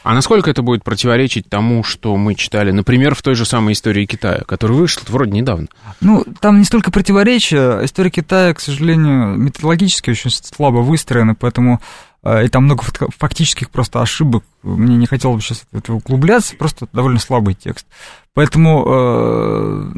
А 0.04 0.14
насколько 0.14 0.50
это 0.50 0.62
будет 0.62 0.84
противоречить 0.84 1.50
тому, 1.50 1.84
что 1.84 2.16
мы 2.16 2.36
читали, 2.36 2.72
например, 2.72 3.16
в 3.16 3.22
той 3.22 3.36
же 3.36 3.44
самой 3.46 3.74
истории 3.74 4.06
Китая, 4.06 4.44
которая 4.46 4.78
вышла 4.78 5.02
вроде 5.10 5.32
недавно? 5.32 5.68
Ну, 6.00 6.24
там 6.40 6.60
не 6.60 6.64
столько 6.64 6.90
противоречия. 6.90 7.84
История 7.84 8.10
Китая, 8.10 8.54
к 8.54 8.62
сожалению, 8.62 9.36
методологически 9.36 10.12
очень 10.12 10.32
слабо 10.32 10.78
выстроена, 10.78 11.36
поэтому 11.36 11.82
Э, 11.82 12.13
и 12.26 12.48
там 12.48 12.64
много 12.64 12.84
фактических 13.18 13.70
просто 13.70 14.02
ошибок. 14.02 14.44
Мне 14.62 14.96
не 14.96 15.08
хотелось 15.08 15.38
бы 15.38 15.42
сейчас 15.42 15.66
в 15.72 15.78
это 15.78 15.94
углубляться, 15.94 16.56
просто 16.56 16.88
довольно 16.94 17.20
слабый 17.20 17.54
текст. 17.54 17.86
Поэтому 18.34 18.86
э, 18.88 19.92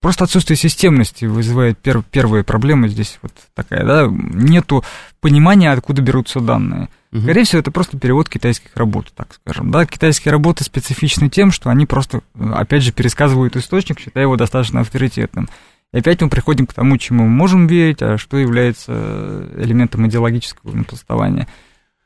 просто 0.00 0.24
отсутствие 0.24 0.56
системности 0.56 1.26
вызывает 1.26 1.78
пер, 1.78 2.02
первые 2.02 2.42
проблемы 2.42 2.88
здесь 2.88 3.18
вот 3.22 3.32
такая, 3.54 3.84
да, 3.84 4.08
нету 4.10 4.84
понимания, 5.20 5.70
откуда 5.70 6.02
берутся 6.02 6.40
данные. 6.40 6.88
Угу. 7.12 7.22
Скорее 7.22 7.44
всего, 7.44 7.60
это 7.60 7.70
просто 7.70 7.98
перевод 7.98 8.28
китайских 8.28 8.70
работ, 8.74 9.12
так 9.14 9.34
скажем. 9.34 9.70
Да, 9.70 9.86
китайские 9.86 10.32
работы 10.32 10.64
специфичны 10.64 11.28
тем, 11.28 11.52
что 11.52 11.70
они 11.70 11.86
просто, 11.86 12.22
опять 12.38 12.82
же, 12.82 12.92
пересказывают 12.92 13.56
источник, 13.56 14.00
считая 14.00 14.24
его 14.24 14.36
достаточно 14.36 14.80
авторитетным. 14.80 15.48
И 15.92 15.98
опять 15.98 16.22
мы 16.22 16.28
приходим 16.28 16.66
к 16.66 16.72
тому, 16.72 16.96
чему 16.98 17.24
мы 17.24 17.30
можем 17.30 17.66
верить, 17.66 18.00
а 18.00 18.16
что 18.16 18.36
является 18.36 19.48
элементом 19.56 20.06
идеологического 20.06 20.84
толстования. 20.84 21.48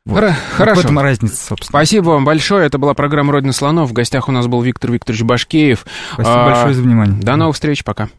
Вот. 0.07 0.23
Хорошо. 0.57 0.83
в 0.83 0.85
этом 0.85 0.99
разница, 0.99 1.37
собственно. 1.37 1.69
Спасибо 1.69 2.11
вам 2.11 2.25
большое. 2.27 2.67
Это 2.67 2.77
была 2.77 2.93
программа 2.93 3.33
«Родина 3.33 3.53
слонов». 3.53 3.89
В 3.89 3.95
гостях 3.95 4.29
у 4.29 4.33
нас 4.33 4.47
был 4.47 4.61
Виктор 4.61 4.93
Викторович 4.93 5.23
Башкеев. 5.23 5.87
Спасибо 6.13 6.45
а, 6.45 6.51
большое 6.51 6.75
за 6.75 6.83
внимание. 6.83 7.23
До 7.23 7.37
новых 7.37 7.55
встреч. 7.55 7.85
Пока. 7.85 8.11